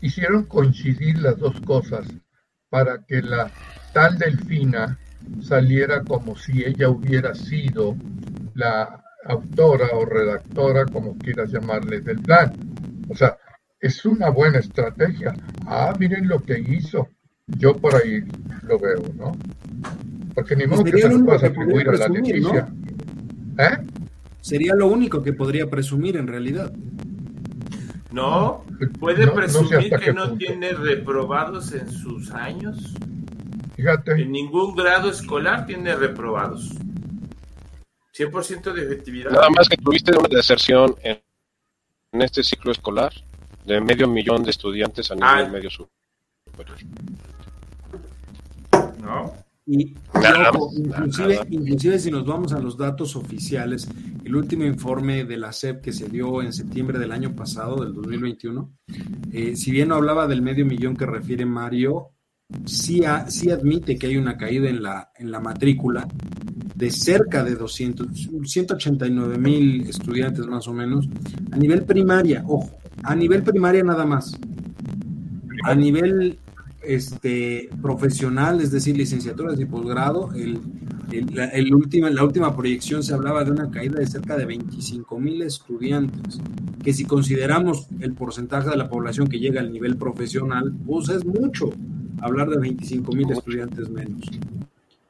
Hicieron 0.00 0.44
coincidir 0.44 1.18
las 1.18 1.38
dos 1.38 1.60
cosas 1.60 2.06
para 2.76 2.98
que 3.06 3.22
la 3.22 3.50
tal 3.94 4.18
Delfina 4.18 4.98
saliera 5.40 6.02
como 6.02 6.36
si 6.36 6.62
ella 6.62 6.90
hubiera 6.90 7.34
sido 7.34 7.96
la 8.54 9.02
autora 9.24 9.86
o 9.94 10.04
redactora, 10.04 10.84
como 10.84 11.16
quieras 11.16 11.50
llamarle, 11.50 12.02
del 12.02 12.18
plan. 12.18 12.52
O 13.08 13.16
sea, 13.16 13.38
es 13.80 14.04
una 14.04 14.28
buena 14.28 14.58
estrategia. 14.58 15.32
Ah, 15.64 15.94
miren 15.98 16.28
lo 16.28 16.42
que 16.42 16.58
hizo. 16.58 17.08
Yo 17.46 17.74
por 17.74 17.94
ahí 17.94 18.22
lo 18.64 18.78
veo, 18.78 19.02
¿no? 19.14 19.32
Porque 20.34 20.54
ni 20.54 20.66
modo 20.66 20.84
que 20.84 20.98
se 20.98 21.08
lo 21.08 21.24
puedas 21.24 21.44
atribuir 21.44 21.88
a 21.88 21.92
la 21.92 22.08
Leticia. 22.08 22.68
¿Eh? 23.56 23.78
Sería 24.42 24.74
lo 24.74 24.88
único 24.88 25.22
que 25.22 25.32
podría 25.32 25.70
presumir 25.70 26.18
en 26.18 26.26
realidad. 26.26 26.74
No, 28.16 28.64
puede 28.98 29.30
presumir 29.30 29.90
que 29.98 30.10
no 30.10 30.38
tiene 30.38 30.72
reprobados 30.72 31.70
en 31.72 31.92
sus 31.92 32.30
años. 32.30 32.94
Fíjate. 33.74 34.12
En 34.12 34.32
ningún 34.32 34.74
grado 34.74 35.10
escolar 35.10 35.66
tiene 35.66 35.94
reprobados. 35.94 36.70
100% 38.16 38.72
de 38.72 38.84
efectividad. 38.84 39.30
Nada 39.32 39.50
más 39.50 39.68
que 39.68 39.76
tuviste 39.76 40.16
una 40.16 40.28
deserción 40.30 40.96
en, 41.02 41.20
este 42.12 42.42
ciclo 42.42 42.72
escolar 42.72 43.12
de 43.66 43.82
medio 43.82 44.08
millón 44.08 44.42
de 44.44 44.50
estudiantes 44.50 45.10
a 45.10 45.14
nivel 45.14 45.50
medio 45.50 45.68
superior. 45.68 46.78
¿No? 48.98 49.45
Y, 49.68 49.96
inclusive, 50.76 51.40
inclusive 51.50 51.98
si 51.98 52.10
nos 52.10 52.24
vamos 52.24 52.52
a 52.52 52.60
los 52.60 52.76
datos 52.76 53.16
oficiales, 53.16 53.88
el 54.24 54.36
último 54.36 54.64
informe 54.64 55.24
de 55.24 55.36
la 55.36 55.52
SEP 55.52 55.82
que 55.82 55.92
se 55.92 56.08
dio 56.08 56.40
en 56.40 56.52
septiembre 56.52 57.00
del 57.00 57.10
año 57.10 57.34
pasado, 57.34 57.84
del 57.84 57.92
2021, 57.92 58.70
eh, 59.32 59.56
si 59.56 59.72
bien 59.72 59.88
no 59.88 59.96
hablaba 59.96 60.28
del 60.28 60.40
medio 60.40 60.64
millón 60.64 60.96
que 60.96 61.04
refiere 61.04 61.44
Mario, 61.44 62.12
sí, 62.64 63.02
sí 63.26 63.50
admite 63.50 63.98
que 63.98 64.06
hay 64.06 64.16
una 64.16 64.36
caída 64.36 64.68
en 64.68 64.82
la, 64.84 65.10
en 65.16 65.32
la 65.32 65.40
matrícula 65.40 66.06
de 66.76 66.90
cerca 66.90 67.42
de 67.42 67.56
200, 67.56 68.06
189 68.44 69.38
mil 69.38 69.88
estudiantes 69.88 70.46
más 70.46 70.68
o 70.68 70.74
menos, 70.74 71.08
a 71.50 71.56
nivel 71.56 71.82
primaria, 71.84 72.44
ojo, 72.46 72.70
a 73.02 73.16
nivel 73.16 73.42
primaria 73.42 73.82
nada 73.82 74.04
más. 74.04 74.38
A 75.64 75.74
nivel 75.74 76.38
este, 76.86 77.68
profesional, 77.82 78.60
es 78.60 78.70
decir, 78.70 78.96
licenciaturas 78.96 79.58
y 79.60 79.64
posgrado, 79.64 80.32
el, 80.34 80.60
el, 81.12 81.74
última, 81.74 82.10
la 82.10 82.24
última 82.24 82.54
proyección 82.56 83.02
se 83.02 83.14
hablaba 83.14 83.44
de 83.44 83.50
una 83.50 83.70
caída 83.70 83.98
de 83.98 84.06
cerca 84.06 84.36
de 84.36 84.44
25 84.44 85.18
mil 85.18 85.42
estudiantes, 85.42 86.38
que 86.82 86.92
si 86.92 87.04
consideramos 87.04 87.86
el 88.00 88.14
porcentaje 88.14 88.70
de 88.70 88.76
la 88.76 88.88
población 88.88 89.28
que 89.28 89.38
llega 89.38 89.60
al 89.60 89.72
nivel 89.72 89.96
profesional, 89.96 90.72
pues 90.86 91.08
es 91.08 91.24
mucho 91.24 91.70
hablar 92.20 92.48
de 92.48 92.58
25 92.58 93.12
mil 93.12 93.30
estudiantes 93.30 93.88
menos. 93.88 94.22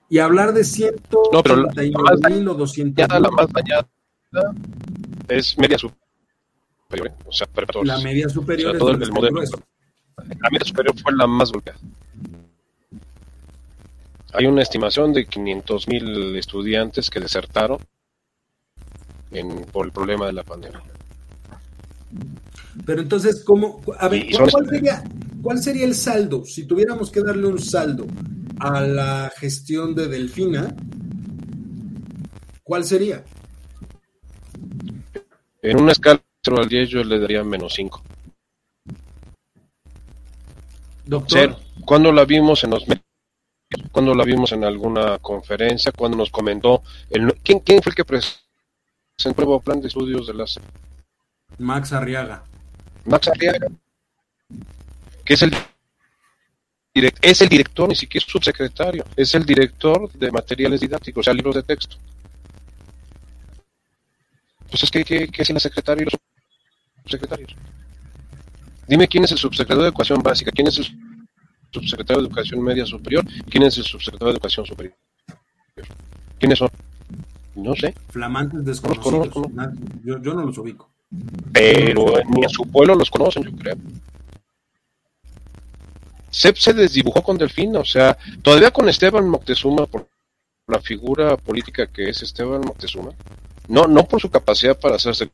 Y 0.09 0.19
hablar 0.19 0.53
de 0.53 0.65
189 0.65 2.31
mil 2.31 2.49
o 2.49 2.55
200 2.55 3.09
La 3.09 3.31
más 3.31 3.53
dañada 3.53 3.89
es 5.29 5.59
media 5.59 5.79
superior, 5.79 7.13
o 7.25 7.33
sea, 7.33 7.49
La 7.83 7.99
media 7.99 8.29
superior 8.29 8.77
es 8.77 8.83
el 9.09 9.13
modelo. 9.13 9.41
La 10.17 10.51
media 10.51 10.65
superior 10.65 10.99
fue 11.01 11.13
la 11.15 11.27
más 11.27 11.53
golpeada. 11.53 11.79
Hay 14.33 14.47
una 14.47 14.63
estimación 14.63 15.13
de 15.13 15.27
500.000 15.27 16.37
estudiantes 16.37 17.11
que 17.11 17.21
desertaron 17.21 17.79
en, 19.31 19.65
por 19.67 19.87
el 19.87 19.93
problema 19.93 20.27
de 20.27 20.33
la 20.33 20.43
pandemia. 20.43 20.83
Pero 22.85 23.03
entonces, 23.03 23.43
¿cómo? 23.45 23.81
A 23.99 24.09
ver, 24.09 24.27
¿cuál, 24.51 24.69
sería, 24.69 25.05
¿cuál 25.43 25.63
sería 25.63 25.87
el 25.87 25.95
saldo? 25.95 26.45
Si 26.45 26.67
tuviéramos 26.67 27.11
que 27.11 27.23
darle 27.23 27.47
un 27.47 27.59
saldo 27.59 28.07
a 28.59 28.81
la 28.81 29.33
gestión 29.37 29.95
de 29.95 30.09
Delfina, 30.09 30.75
¿cuál 32.63 32.85
sería? 32.85 33.25
En 35.63 35.81
una 35.81 35.93
escala 35.93 36.17
de 36.17 36.25
0 36.45 36.59
al 36.63 36.69
10 36.69 36.89
yo 36.89 37.05
le 37.05 37.19
daría 37.19 37.43
menos 37.43 37.75
5. 37.75 38.03
Doctor. 41.07 41.57
¿Cuándo 41.85 42.13
la 42.13 42.25
vimos 42.25 42.65
en 42.65 42.71
los 42.71 42.87
medios? 42.87 43.05
¿Cuándo 43.93 44.15
la 44.15 44.25
vimos 44.25 44.53
en 44.53 44.65
alguna 44.65 45.19
conferencia? 45.19 45.93
¿Cuándo 45.93 46.17
nos 46.17 46.31
comentó? 46.31 46.83
El, 47.09 47.33
¿quién, 47.43 47.61
¿Quién 47.61 47.81
fue 47.83 47.91
el 47.91 47.97
que 47.97 48.05
presentó 48.05 48.35
el 49.25 49.47
nuevo 49.47 49.61
plan 49.61 49.81
de 49.81 49.89
estudios 49.89 50.27
de 50.27 50.35
la 50.35 50.45
Max 51.59 51.93
Arriaga. 51.93 52.45
Max 53.05 53.29
Arriaga. 53.29 53.69
Que 55.25 55.35
es 55.35 55.43
el 55.43 55.53
es 57.21 57.43
el 57.43 57.49
director, 57.49 57.89
ni 57.89 57.95
siquiera 57.95 58.25
es 58.25 58.33
subsecretario, 58.33 59.05
es 59.15 59.35
el 59.35 59.45
director 59.45 60.11
de 60.13 60.31
materiales 60.31 60.81
didácticos, 60.81 61.21
o 61.21 61.25
sea, 61.25 61.35
libros 61.35 61.55
de 61.55 61.63
texto. 61.63 61.99
Entonces, 64.63 64.91
¿qué, 64.91 65.05
qué, 65.05 65.29
qué 65.29 65.43
hacen 65.43 65.55
la 65.55 65.61
secretaria 65.61 66.03
y 66.03 66.05
los 66.07 66.15
subsecretarios? 67.03 67.55
Dime 68.89 69.09
quién 69.09 69.25
es 69.25 69.33
el 69.33 69.39
subsecretario 69.39 69.83
de 69.83 69.89
Educación 69.89 70.23
Básica, 70.23 70.51
quién 70.53 70.69
es 70.69 70.79
el 70.79 70.87
subsecretario 71.73 72.23
de 72.23 72.29
Educación 72.29 72.63
Media 72.63 72.87
Superior 72.87 73.25
quién 73.51 73.65
es 73.65 73.77
el 73.79 73.85
subsecretario 73.85 74.33
de 74.33 74.37
Educación 74.37 74.67
Superior. 74.67 74.95
¿Quiénes 76.39 76.59
son? 76.59 76.71
No 77.55 77.75
sé. 77.75 77.95
Flamantes 78.11 78.65
desconocidos. 78.65 79.31
Yo, 80.05 80.21
yo 80.21 80.35
no 80.35 80.45
los 80.45 80.59
ubico. 80.59 80.91
Pero 81.53 82.23
ni 82.29 82.45
a 82.45 82.49
su 82.49 82.65
pueblo 82.67 82.95
los 82.95 83.11
conocen, 83.11 83.45
yo 83.45 83.53
creo. 83.57 83.77
Sep 86.31 86.57
se 86.57 86.75
desdibujó 86.75 87.23
con 87.23 87.39
Delfín, 87.39 87.77
o 87.77 87.85
sea, 87.85 88.17
todavía 88.43 88.71
con 88.71 88.89
Esteban 88.89 89.29
Moctezuma, 89.29 89.87
por 89.87 90.09
la 90.67 90.81
figura 90.81 91.37
política 91.37 91.87
que 91.87 92.11
es 92.11 92.23
Esteban 92.23 92.61
Moctezuma, 92.61 93.13
no, 93.69 93.87
no 93.87 94.07
por 94.07 94.21
su 94.21 94.31
capacidad 94.31 94.79
para 94.79 94.97
hacerse 94.97 95.31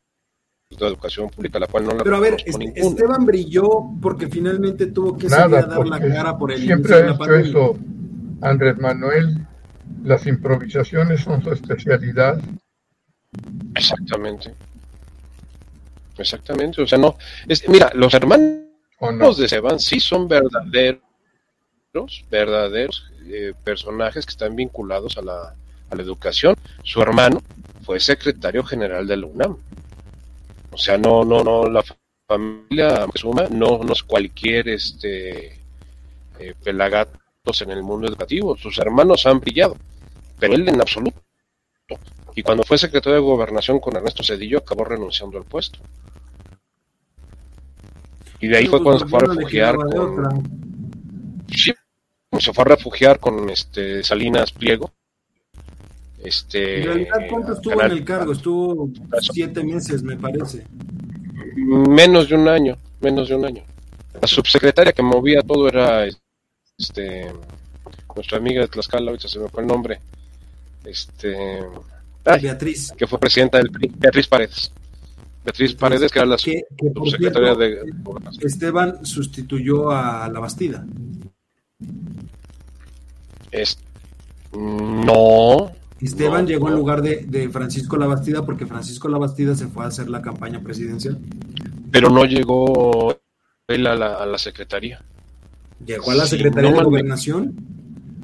de 0.78 0.86
educación 0.86 1.28
pública, 1.30 1.58
la 1.58 1.66
cual 1.66 1.84
no 1.84 1.94
la 1.94 2.04
Pero 2.04 2.16
a 2.16 2.20
ver, 2.20 2.36
este, 2.44 2.72
Esteban 2.74 3.24
brilló 3.24 3.90
porque 4.00 4.28
finalmente 4.28 4.86
tuvo 4.86 5.16
que 5.16 5.28
salir 5.28 5.56
a 5.56 5.62
dar 5.62 5.86
la 5.86 6.00
cara 6.00 6.36
por 6.38 6.52
el 6.52 6.60
Siempre 6.60 6.94
ha 6.94 7.10
hecho 7.10 7.34
eso, 7.34 7.78
Andrés 8.40 8.78
Manuel. 8.78 9.46
Las 10.04 10.26
improvisaciones 10.26 11.20
son 11.20 11.42
su 11.42 11.52
especialidad. 11.52 12.40
Exactamente. 13.74 14.54
Exactamente. 16.18 16.82
O 16.82 16.86
sea, 16.86 16.98
no. 16.98 17.16
Es, 17.46 17.68
mira, 17.68 17.90
los 17.94 18.14
hermanos 18.14 19.36
de 19.36 19.44
Esteban 19.44 19.78
sí 19.78 20.00
son 20.00 20.28
verdaderos, 20.28 21.00
verdaderos 22.30 23.10
eh, 23.26 23.52
personajes 23.64 24.26
que 24.26 24.30
están 24.30 24.56
vinculados 24.56 25.18
a 25.18 25.22
la, 25.22 25.54
a 25.90 25.94
la 25.94 26.02
educación. 26.02 26.56
Su 26.82 27.00
hermano 27.00 27.42
fue 27.84 28.00
secretario 28.00 28.64
general 28.64 29.06
de 29.06 29.16
la 29.16 29.26
UNAM. 29.26 29.56
O 30.72 30.78
sea, 30.78 30.96
no, 30.96 31.24
no, 31.24 31.44
no, 31.44 31.68
la 31.68 31.84
familia 32.26 33.06
Suma 33.14 33.46
no, 33.50 33.78
no 33.78 33.92
es 33.92 34.02
cualquier 34.02 34.68
este 34.70 35.60
eh, 36.38 36.54
pelagatos 36.64 37.60
en 37.60 37.70
el 37.70 37.82
mundo 37.82 38.08
educativo. 38.08 38.56
Sus 38.56 38.78
hermanos 38.78 39.26
han 39.26 39.40
brillado, 39.40 39.76
pero 40.38 40.54
él 40.54 40.68
en 40.68 40.80
absoluto. 40.80 41.20
Y 42.34 42.42
cuando 42.42 42.62
fue 42.62 42.78
secretario 42.78 43.16
de 43.16 43.22
gobernación 43.22 43.78
con 43.78 43.94
Ernesto 43.96 44.22
Cedillo, 44.22 44.58
acabó 44.58 44.84
renunciando 44.84 45.36
al 45.36 45.44
puesto. 45.44 45.78
Y 48.40 48.48
de 48.48 48.56
ahí 48.56 48.66
fue 48.66 48.82
cuando 48.82 49.00
se 49.00 49.10
fue 49.10 49.18
a 49.18 49.26
refugiar 49.26 49.76
con. 49.76 51.46
Sí, 51.54 51.74
se 52.38 52.52
fue 52.54 52.62
a 52.62 52.68
refugiar 52.68 53.20
con 53.20 53.50
este 53.50 54.02
Salinas 54.02 54.52
Pliego 54.52 54.90
este, 56.24 56.80
¿En 56.80 56.86
realidad 56.86 57.18
cuánto 57.28 57.52
estuvo 57.52 57.82
en 57.82 57.90
el 57.90 58.04
cargo? 58.04 58.32
Estuvo 58.32 58.90
siete 59.20 59.64
meses, 59.64 60.02
me 60.02 60.16
parece. 60.16 60.64
Menos 61.56 62.28
de 62.28 62.36
un 62.36 62.48
año, 62.48 62.76
menos 63.00 63.28
de 63.28 63.36
un 63.36 63.44
año. 63.44 63.62
La 64.20 64.28
subsecretaria 64.28 64.92
que 64.92 65.02
movía 65.02 65.42
todo 65.42 65.68
era 65.68 66.06
este 66.78 67.32
nuestra 68.14 68.38
amiga 68.38 68.60
de 68.60 68.68
Tlaxcala, 68.68 69.10
ahorita 69.10 69.28
se 69.28 69.38
me 69.38 69.48
fue 69.48 69.62
el 69.62 69.68
nombre. 69.68 70.00
Este 70.84 71.60
Beatriz. 72.24 72.92
Que 72.96 73.06
fue 73.06 73.18
presidenta 73.18 73.58
del 73.58 73.70
Beatriz 73.70 74.28
Paredes. 74.28 74.72
Beatriz 75.44 75.74
Paredes, 75.74 76.12
que 76.12 76.18
era 76.20 76.26
la 76.26 76.38
subsecretaria 76.38 77.54
de 77.56 77.80
Esteban 78.40 79.04
sustituyó 79.04 79.90
a 79.90 80.28
la 80.28 80.38
Bastida. 80.38 80.86
Es, 83.50 83.76
no, 84.52 85.72
Esteban 86.02 86.46
llegó 86.48 86.68
en 86.68 86.74
lugar 86.74 87.00
de, 87.00 87.48
Francisco 87.50 87.96
Labastida 87.96 88.44
porque 88.44 88.66
Francisco 88.66 89.08
Labastida 89.08 89.54
se 89.54 89.68
fue 89.68 89.84
a 89.84 89.88
hacer 89.88 90.10
la 90.10 90.20
campaña 90.20 90.60
presidencial. 90.60 91.18
Pero 91.92 92.10
no 92.10 92.24
llegó 92.24 93.16
él 93.68 93.86
a 93.86 93.94
la, 93.94 94.38
secretaría. 94.38 95.00
¿Llegó 95.84 96.10
a 96.10 96.14
la 96.14 96.26
Secretaría 96.26 96.72
de 96.72 96.82
Gobernación? 96.82 97.54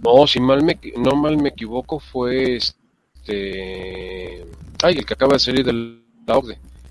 no, 0.03 0.27
si 0.27 0.41
mal 0.41 0.62
me, 0.62 0.79
no 0.97 1.17
mal 1.17 1.37
me 1.37 1.51
equivoco, 1.51 2.01
fue 2.01 2.57
este. 2.57 4.45
Ay, 4.83 4.99
el 4.99 5.07
que 5.07 5.14
acaba 5.14 5.35
de 5.35 5.38
salir 5.38 5.64
del 5.64 6.03
la 6.27 6.41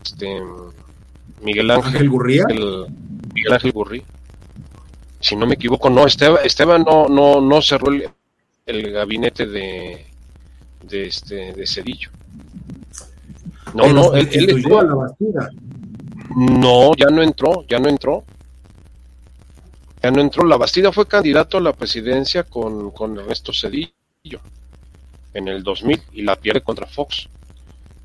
Este. 0.04 0.39
Miguel 1.41 1.71
Ángel. 1.71 1.93
Ángel 1.93 2.10
Gurría. 2.10 2.45
Miguel 2.47 3.54
Ángel 3.54 3.71
Gurría. 3.71 4.04
Si 5.19 5.36
no 5.36 5.45
me 5.45 5.56
equivoco, 5.56 5.89
no, 5.89 6.06
Esteban, 6.06 6.39
Esteban 6.43 6.84
no, 6.84 7.08
no, 7.08 7.41
no 7.41 7.62
cerró 7.62 7.91
el 8.65 8.91
gabinete 8.91 9.45
de, 9.45 10.06
de 10.84 11.08
este 11.08 11.54
de 11.54 11.68
Cedillo. 11.68 12.10
No, 13.74 13.92
no, 13.94 14.13
él, 14.13 14.66
a 14.66 14.84
la 14.84 14.96
Bastida. 14.96 15.50
No, 16.36 16.96
ya 16.96 17.08
no 17.08 17.22
entró, 17.22 17.66
ya 17.68 17.80
no 17.80 17.90
entró. 17.90 18.24
Ya 20.02 20.12
no 20.12 20.22
entró. 20.22 20.46
La 20.46 20.58
Bastida 20.58 20.92
fue 20.92 21.08
candidato 21.08 21.58
a 21.58 21.62
la 21.62 21.74
presidencia 21.74 22.44
con, 22.44 22.92
con 22.92 23.18
Ernesto 23.18 23.52
Cedillo 23.54 24.40
en 25.34 25.48
el 25.48 25.63
2000 25.63 26.02
y 26.13 26.22
la 26.24 26.36
pierde 26.36 26.62
contra 26.62 26.88
Fox. 26.88 27.28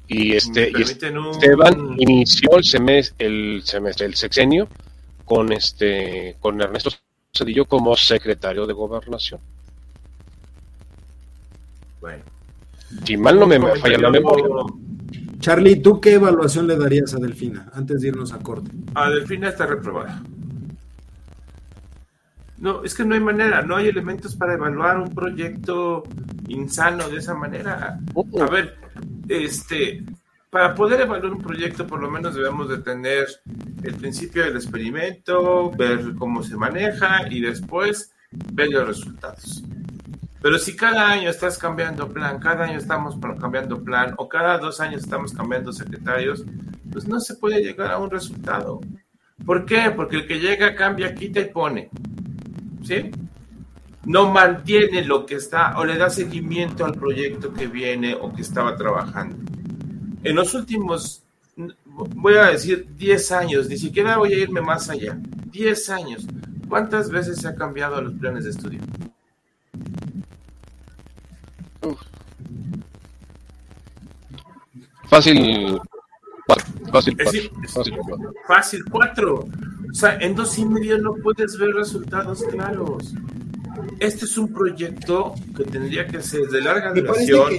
Y 0.08 0.34
este 0.34 0.70
y 0.76 0.82
Esteban 0.82 1.96
inició 1.98 2.56
el 2.56 2.64
semestre, 2.64 3.26
el 3.26 3.62
semestre, 3.64 4.06
el 4.06 4.14
sexenio 4.14 4.68
con 5.24 5.52
este 5.52 6.36
con 6.40 6.60
Ernesto 6.60 6.90
Cedillo 7.32 7.64
como 7.64 7.96
secretario 7.96 8.66
de 8.66 8.72
gobernación. 8.74 9.40
Bueno. 12.00 12.24
Si 13.04 13.16
mal 13.16 13.38
no 13.38 13.46
me 13.46 13.58
falla 13.58 13.98
la 13.98 14.10
memoria. 14.10 14.44
Charlie, 15.38 15.82
¿tú 15.82 16.00
qué 16.00 16.14
evaluación 16.14 16.68
le 16.68 16.76
darías 16.76 17.14
a 17.14 17.18
Delfina 17.18 17.68
antes 17.74 18.00
de 18.00 18.08
irnos 18.08 18.32
a 18.32 18.38
corte? 18.38 18.70
A 18.94 19.10
Delfina 19.10 19.48
está 19.48 19.66
reprobada. 19.66 20.22
No, 22.58 22.84
es 22.84 22.94
que 22.94 23.04
no 23.04 23.14
hay 23.14 23.20
manera, 23.20 23.62
no 23.62 23.74
hay 23.74 23.88
elementos 23.88 24.36
para 24.36 24.54
evaluar 24.54 24.98
un 24.98 25.12
proyecto 25.12 26.04
insano 26.46 27.08
de 27.08 27.18
esa 27.18 27.34
manera. 27.34 27.98
A 28.40 28.46
ver, 28.46 28.76
este, 29.28 30.04
para 30.48 30.72
poder 30.74 31.00
evaluar 31.00 31.32
un 31.32 31.42
proyecto 31.42 31.88
por 31.88 32.00
lo 32.00 32.08
menos 32.08 32.36
debemos 32.36 32.68
de 32.68 32.78
tener 32.78 33.26
el 33.82 33.94
principio 33.94 34.44
del 34.44 34.54
experimento, 34.54 35.72
ver 35.72 36.14
cómo 36.16 36.44
se 36.44 36.56
maneja 36.56 37.26
y 37.28 37.40
después 37.40 38.12
ver 38.52 38.70
los 38.70 38.86
resultados. 38.86 39.64
Pero 40.42 40.58
si 40.58 40.74
cada 40.74 41.08
año 41.08 41.30
estás 41.30 41.56
cambiando 41.56 42.08
plan, 42.08 42.40
cada 42.40 42.64
año 42.64 42.76
estamos 42.76 43.16
cambiando 43.40 43.82
plan 43.82 44.14
o 44.16 44.28
cada 44.28 44.58
dos 44.58 44.80
años 44.80 45.04
estamos 45.04 45.32
cambiando 45.32 45.72
secretarios, 45.72 46.44
pues 46.90 47.06
no 47.06 47.20
se 47.20 47.36
puede 47.36 47.62
llegar 47.62 47.92
a 47.92 47.98
un 47.98 48.10
resultado. 48.10 48.80
¿Por 49.46 49.64
qué? 49.64 49.92
Porque 49.94 50.16
el 50.16 50.26
que 50.26 50.40
llega 50.40 50.74
cambia, 50.74 51.14
quita 51.14 51.38
y 51.38 51.44
pone. 51.44 51.90
¿Sí? 52.82 53.12
No 54.04 54.32
mantiene 54.32 55.04
lo 55.04 55.24
que 55.26 55.36
está 55.36 55.78
o 55.78 55.84
le 55.84 55.96
da 55.96 56.10
seguimiento 56.10 56.84
al 56.84 56.94
proyecto 56.94 57.52
que 57.52 57.68
viene 57.68 58.16
o 58.16 58.32
que 58.32 58.42
estaba 58.42 58.76
trabajando. 58.76 59.36
En 60.24 60.34
los 60.34 60.54
últimos, 60.54 61.22
voy 61.86 62.34
a 62.34 62.46
decir 62.46 62.88
10 62.96 63.32
años, 63.32 63.68
ni 63.68 63.76
siquiera 63.76 64.18
voy 64.18 64.32
a 64.32 64.38
irme 64.38 64.60
más 64.60 64.90
allá. 64.90 65.16
10 65.52 65.90
años. 65.90 66.26
¿Cuántas 66.68 67.10
veces 67.10 67.38
se 67.38 67.46
han 67.46 67.54
cambiado 67.54 68.02
los 68.02 68.14
planes 68.14 68.42
de 68.42 68.50
estudio? 68.50 68.80
Fácil. 75.12 75.78
Fácil, 76.90 77.18
fácil, 78.48 78.84
cuatro. 78.90 79.44
O 79.90 79.94
sea, 79.94 80.16
en 80.16 80.34
dos 80.34 80.58
y 80.58 80.64
medio 80.64 80.96
no 80.96 81.12
puedes 81.16 81.58
ver 81.58 81.68
resultados 81.74 82.42
claros. 82.44 83.12
Este 83.98 84.24
es 84.24 84.38
un 84.38 84.50
proyecto 84.50 85.34
que 85.54 85.64
tendría 85.64 86.06
que 86.06 86.22
ser 86.22 86.48
de 86.48 86.62
larga 86.62 86.94
duración. 86.94 87.52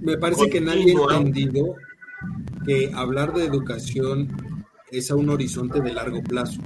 me 0.00 0.18
parece 0.18 0.50
que 0.50 0.60
nadie 0.60 0.96
ha 1.08 1.16
entendido 1.16 1.76
que 2.66 2.90
hablar 2.92 3.34
de 3.34 3.44
educación 3.44 4.28
es 4.90 5.12
a 5.12 5.14
un 5.14 5.30
horizonte 5.30 5.80
de 5.80 5.92
largo 5.92 6.20
plazo. 6.24 6.60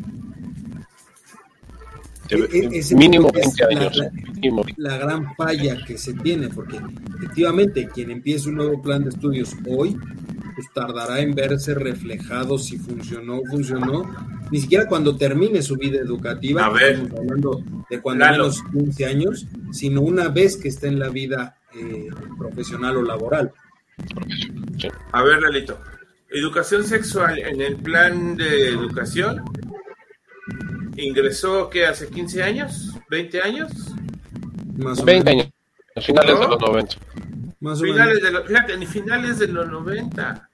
E, 2.30 2.80
e, 2.80 2.94
mínimo 2.94 3.30
20 3.30 3.64
años. 3.64 4.00
La, 4.76 4.96
gran 4.96 5.34
falla 5.34 5.84
que 5.84 5.98
se 5.98 6.14
tiene, 6.14 6.48
porque 6.48 6.80
efectivamente 7.16 7.88
quien 7.92 8.10
empiece 8.10 8.48
un 8.48 8.56
nuevo 8.56 8.80
plan 8.80 9.04
de 9.04 9.10
estudios 9.10 9.54
hoy, 9.68 9.96
pues 10.54 10.72
tardará 10.72 11.20
en 11.20 11.34
verse 11.34 11.74
reflejado 11.74 12.58
si 12.58 12.78
funcionó 12.78 13.38
o 13.38 13.46
funcionó, 13.46 14.10
ni 14.50 14.60
siquiera 14.60 14.87
cuando 14.87 15.16
termine 15.16 15.62
su 15.62 15.76
vida 15.76 15.98
educativa, 15.98 16.72
estamos 16.80 17.18
hablando 17.18 17.62
de 17.90 18.00
cuando 18.00 18.26
menos 18.26 18.62
15 18.72 19.04
años, 19.06 19.46
sino 19.72 20.00
una 20.00 20.28
vez 20.28 20.56
que 20.56 20.68
está 20.68 20.87
en 20.87 20.98
la 20.98 21.08
vida 21.08 21.58
eh, 21.74 22.08
profesional 22.38 22.96
o 22.98 23.02
laboral. 23.02 23.52
A 25.12 25.22
ver, 25.22 25.42
Lalito, 25.42 25.78
educación 26.30 26.84
sexual 26.84 27.38
en 27.38 27.60
el 27.60 27.76
plan 27.76 28.37
de 28.37 28.68
educación 28.68 29.42
ingresó, 30.96 31.68
¿qué? 31.70 31.87
¿Hace 31.87 32.09
15 32.09 32.42
años? 32.42 32.94
¿20 33.11 33.42
años? 33.42 33.72
Más 34.76 35.04
20 35.04 35.30
años, 35.30 35.48
finales 36.00 36.38
de 36.38 36.46
los 36.46 36.61
90. 36.61 36.96
Más 37.61 37.80
finales, 37.80 38.22
de 38.22 38.30
los, 38.30 38.46
fíjate, 38.46 38.87
finales 38.87 39.38
de 39.38 39.48
los 39.48 39.70
90. 39.70 40.48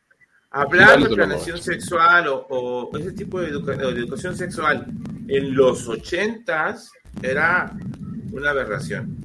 Hablar 0.52 1.02
de 1.02 1.14
planeación 1.14 1.58
sexual 1.58 2.26
o, 2.28 2.90
ese 2.98 3.12
tipo 3.12 3.40
de, 3.40 3.48
educación 3.48 4.36
sexual 4.36 4.86
en 5.28 5.54
los 5.54 5.88
80 5.88 6.76
era 7.22 7.72
una 8.32 8.50
aberración. 8.50 9.24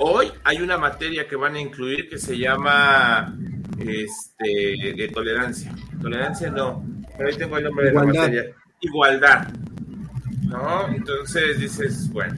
Hoy 0.00 0.30
hay 0.44 0.60
una 0.62 0.78
materia 0.78 1.26
que 1.26 1.34
van 1.34 1.56
a 1.56 1.60
incluir 1.60 2.08
que 2.08 2.18
se 2.18 2.38
llama 2.38 3.36
este, 3.78 4.94
de 4.96 5.10
tolerancia. 5.12 5.74
Tolerancia 6.00 6.50
no, 6.50 6.84
pero 7.16 7.28
ahí 7.28 7.36
tengo 7.36 7.58
el 7.58 7.64
nombre 7.64 7.86
de 7.86 7.92
la 7.92 8.04
materia 8.04 8.54
igualdad. 8.80 9.48
¿No? 10.42 10.88
Entonces 10.88 11.58
dices, 11.58 12.10
bueno, 12.10 12.36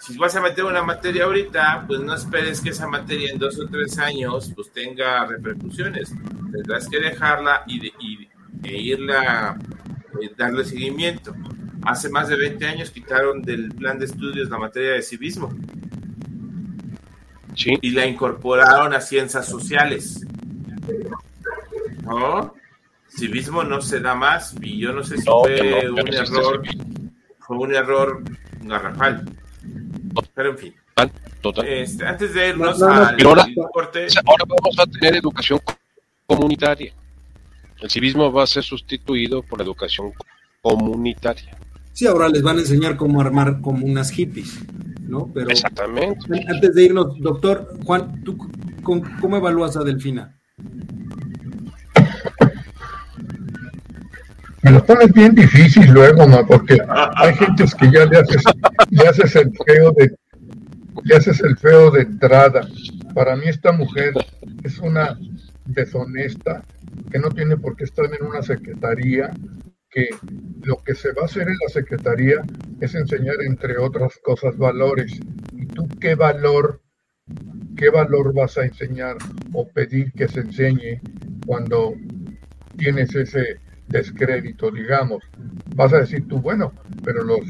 si 0.00 0.16
vas 0.18 0.34
a 0.34 0.40
meter 0.40 0.64
una 0.64 0.82
materia 0.82 1.24
ahorita, 1.24 1.84
pues 1.86 2.00
no 2.00 2.14
esperes 2.14 2.60
que 2.60 2.70
esa 2.70 2.88
materia 2.88 3.30
en 3.30 3.38
dos 3.38 3.58
o 3.60 3.66
tres 3.66 3.98
años 3.98 4.52
pues 4.54 4.72
tenga 4.72 5.26
repercusiones. 5.26 6.12
Tendrás 6.50 6.88
que 6.88 6.98
dejarla 6.98 7.62
y, 7.66 7.86
y 7.86 8.28
e 8.64 8.80
irla, 8.80 9.58
eh, 10.20 10.30
darle 10.36 10.64
seguimiento. 10.64 11.34
Hace 11.84 12.08
más 12.08 12.28
de 12.28 12.36
20 12.36 12.66
años 12.66 12.90
quitaron 12.90 13.42
del 13.42 13.68
plan 13.74 13.98
de 13.98 14.06
estudios 14.06 14.48
la 14.48 14.58
materia 14.58 14.92
de 14.92 15.02
civismo. 15.02 15.50
Sí. 17.54 17.78
Y 17.80 17.90
la 17.90 18.06
incorporaron 18.06 18.94
a 18.94 19.00
ciencias 19.00 19.46
sociales. 19.46 20.26
¿No? 22.02 22.54
Civismo 23.16 23.62
no 23.64 23.80
se 23.80 24.00
da 24.00 24.14
más 24.14 24.54
y 24.60 24.78
yo 24.78 24.92
no 24.92 25.02
sé 25.02 25.18
si 25.18 25.24
fue 25.24 25.90
un 25.90 26.08
error, 26.14 26.62
fue 27.38 27.56
un 27.56 27.74
error 27.74 28.22
garrafal. 28.62 29.24
Pero 30.34 30.50
en 30.50 30.58
fin. 30.58 30.74
Este, 31.64 32.06
antes 32.06 32.34
de 32.34 32.50
irnos 32.50 32.82
al 32.82 33.16
ahora, 33.24 33.46
corte, 33.72 34.06
ahora 34.26 34.44
vamos 34.46 34.78
a 34.78 34.86
tener 34.86 35.16
educación 35.16 35.60
comunitaria. 36.26 36.92
El 37.80 37.90
civismo 37.90 38.30
va 38.30 38.44
a 38.44 38.46
ser 38.46 38.62
sustituido 38.62 39.42
por 39.42 39.58
la 39.58 39.64
educación 39.64 40.12
comunitaria. 40.60 41.56
Sí, 41.92 42.06
ahora 42.06 42.28
les 42.28 42.42
van 42.42 42.58
a 42.58 42.60
enseñar 42.60 42.96
cómo 42.96 43.20
armar 43.20 43.60
como 43.60 43.84
unas 43.84 44.10
hippies, 44.10 44.60
¿no? 45.00 45.30
Pero 45.34 45.50
Exactamente. 45.50 46.44
Antes 46.48 46.74
de 46.74 46.84
irnos, 46.84 47.18
doctor 47.18 47.76
Juan, 47.84 48.22
¿tú 48.22 48.38
cómo 48.82 49.36
evalúas 49.36 49.76
a 49.76 49.82
Delfina? 49.82 50.38
Me 54.62 54.70
lo 54.70 54.84
pones 54.84 55.12
bien 55.12 55.34
difícil 55.34 55.90
luego, 55.90 56.26
ma, 56.26 56.46
porque 56.46 56.78
hay 56.88 57.34
gente 57.34 57.64
que 57.78 57.90
ya 57.90 58.04
le 58.06 58.18
haces, 58.18 58.42
le 58.90 59.08
haces 59.08 59.36
el 59.36 59.52
feo 59.66 59.92
de 59.92 60.14
le 61.04 61.16
haces 61.16 61.40
el 61.40 61.56
feo 61.56 61.90
de 61.90 62.02
entrada. 62.02 62.68
Para 63.14 63.34
mí 63.34 63.44
esta 63.46 63.72
mujer 63.72 64.12
es 64.62 64.78
una 64.78 65.18
deshonesta 65.64 66.62
que 67.10 67.18
no 67.18 67.30
tiene 67.30 67.56
por 67.56 67.76
qué 67.76 67.84
estar 67.84 68.06
en 68.06 68.26
una 68.26 68.42
secretaría, 68.42 69.30
que 69.90 70.10
lo 70.62 70.76
que 70.84 70.94
se 70.94 71.12
va 71.12 71.22
a 71.22 71.24
hacer 71.24 71.48
en 71.48 71.56
la 71.66 71.72
secretaría 71.72 72.42
es 72.80 72.94
enseñar 72.94 73.36
entre 73.44 73.78
otras 73.78 74.18
cosas 74.22 74.56
valores. 74.56 75.18
¿Y 75.56 75.66
tú 75.66 75.88
qué 76.00 76.14
valor 76.14 76.80
qué 77.76 77.90
valor 77.90 78.32
vas 78.34 78.58
a 78.58 78.64
enseñar 78.64 79.16
o 79.52 79.66
pedir 79.68 80.12
que 80.12 80.28
se 80.28 80.40
enseñe 80.40 81.00
cuando 81.46 81.94
tienes 82.76 83.14
ese 83.14 83.58
descrédito, 83.92 84.70
digamos. 84.70 85.22
Vas 85.76 85.92
a 85.92 85.98
decir 85.98 86.26
tú, 86.26 86.40
bueno, 86.40 86.72
pero 87.04 87.22
los 87.22 87.40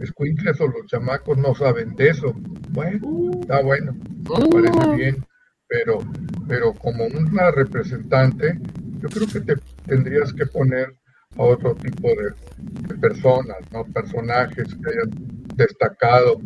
escuincles 0.00 0.60
o 0.60 0.66
los 0.66 0.86
chamacos 0.86 1.38
no 1.38 1.54
saben 1.54 1.94
de 1.96 2.10
eso. 2.10 2.34
Bueno, 2.70 3.30
está 3.40 3.62
bueno, 3.62 3.92
me 3.94 4.48
parece 4.50 4.96
bien, 4.96 5.24
pero, 5.68 5.98
pero 6.46 6.74
como 6.74 7.06
una 7.06 7.50
representante, 7.50 8.58
yo 9.00 9.08
creo 9.08 9.26
que 9.26 9.40
te 9.40 9.54
tendrías 9.86 10.32
que 10.32 10.46
poner 10.46 10.94
a 11.38 11.42
otro 11.42 11.74
tipo 11.76 12.08
de, 12.08 12.94
personas, 13.00 13.58
¿no? 13.72 13.84
Personajes 13.84 14.68
que 14.68 14.90
hayan 14.90 15.10
destacado, 15.54 16.40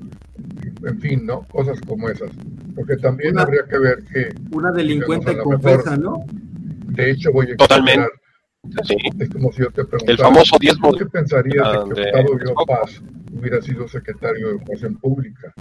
en 0.85 1.01
fin, 1.01 1.27
¿no? 1.27 1.43
Cosas 1.49 1.81
como 1.81 2.09
esas. 2.09 2.31
Porque 2.75 2.97
también 2.97 3.39
habría 3.39 3.63
que 3.69 3.79
ver 3.79 4.03
que... 4.05 4.35
Una 4.53 4.73
delincuente 4.73 5.37
confesa, 5.39 5.97
¿no? 5.97 6.25
De 6.87 7.11
hecho, 7.11 7.31
voy 7.33 7.53
a 7.53 7.57
Totalmente. 7.57 8.20
Es 8.63 9.31
como 9.31 9.51
si 9.53 9.63
yo 9.63 9.71
te 9.71 9.85
preguntara, 9.85 10.13
el 10.13 10.19
famoso 10.19 10.57
diezmo 10.61 10.93
¿qué 10.93 11.07
pensarías 11.07 11.89
de 11.89 11.95
que 11.95 12.11
Octavio 12.21 12.55
Paz 12.67 13.03
hubiera 13.33 13.63
sido 13.63 13.89
secretario 13.89 14.49
de 14.49 14.57
Educación 14.57 14.95
Pública? 14.97 15.53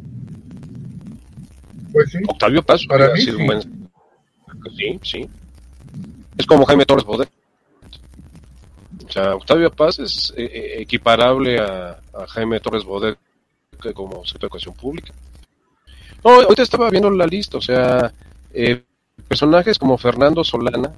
Pues 1.94 2.12
sí. 2.12 2.20
Octavio 2.28 2.62
Paz 2.62 2.86
para 2.88 3.14
mí 3.14 3.22
sí. 3.22 3.32
Sí, 4.76 5.00
sí. 5.02 5.30
Es 6.38 6.46
como 6.46 6.66
Jaime 6.66 6.86
Torres 6.86 7.06
Bodet. 7.06 7.30
O 9.08 9.12
sea, 9.12 9.36
Octavio 9.36 9.72
Paz 9.72 10.00
es 10.00 10.34
eh, 10.38 10.44
eh, 10.44 10.82
equiparable 10.82 11.58
a, 11.60 12.00
Jaime 12.28 12.60
Torres 12.60 12.84
Bodet 12.84 13.18
como 13.94 14.26
secretario 14.26 14.40
de 14.40 14.46
Educación 14.46 14.76
Pública. 14.76 15.14
No, 16.24 16.32
ahorita 16.32 16.64
estaba 16.64 16.90
viendo 16.90 17.10
la 17.10 17.26
lista, 17.26 17.58
o 17.58 17.62
sea, 17.62 18.12
eh, 18.52 18.84
personajes 19.28 19.80
como 19.80 19.98
Fernando 19.98 20.44
Solana, 20.44 20.94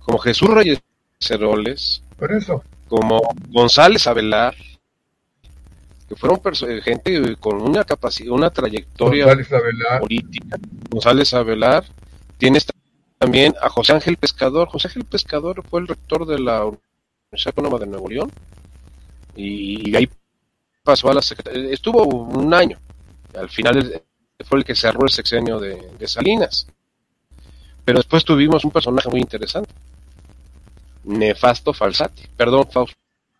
como 0.00 0.18
Jesús 0.18 0.50
Reyes 0.50 0.78
Ceroles, 1.18 2.02
por 2.18 2.32
eso. 2.32 2.62
como 2.88 3.20
González 3.48 4.06
Avelar, 4.06 4.54
que 6.08 6.16
fueron 6.16 6.40
gente 6.82 7.36
con 7.36 7.60
una 7.60 7.84
capacidad, 7.84 8.32
una 8.32 8.50
trayectoria 8.50 9.26
política. 10.00 10.58
González 10.90 11.34
Avelar, 11.34 11.84
tienes 12.38 12.66
también 13.18 13.54
a 13.60 13.68
José 13.68 13.94
Ángel 13.94 14.16
Pescador. 14.16 14.68
José 14.68 14.88
Ángel 14.88 15.04
Pescador 15.04 15.64
fue 15.68 15.80
el 15.80 15.88
rector 15.88 16.26
de 16.26 16.38
la 16.38 16.64
Universidad 16.64 17.54
Autónoma 17.56 17.78
de 17.78 17.86
Nuevo 17.86 18.08
León 18.08 18.30
y, 19.34 19.94
ahí 19.96 20.08
pasó 20.82 21.10
a 21.10 21.14
la 21.14 21.22
secretaría. 21.22 21.70
Estuvo 21.70 22.04
un 22.04 22.52
año. 22.54 22.78
Al 23.34 23.48
final 23.48 24.02
fue 24.44 24.58
el 24.58 24.64
que 24.64 24.74
cerró 24.74 25.04
el 25.04 25.10
sexenio 25.10 25.58
de, 25.58 26.06
Salinas. 26.06 26.66
Pero 27.84 27.98
después 27.98 28.24
tuvimos 28.24 28.64
un 28.64 28.70
personaje 28.70 29.08
muy 29.08 29.20
interesante. 29.20 29.70
Nefasto 31.06 31.72
Falsati. 31.72 32.22
Perdón, 32.36 32.68
Fausto 32.70 32.96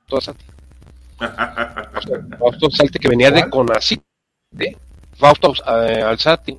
Falsati. 0.08 0.44
Fausto 2.38 2.70
Falsati 2.70 2.98
que 2.98 3.08
venía 3.08 3.30
de 3.30 3.48
Conacyt. 3.48 4.02
Fausto 5.18 5.52
eh, 5.66 6.02
Alzati 6.02 6.58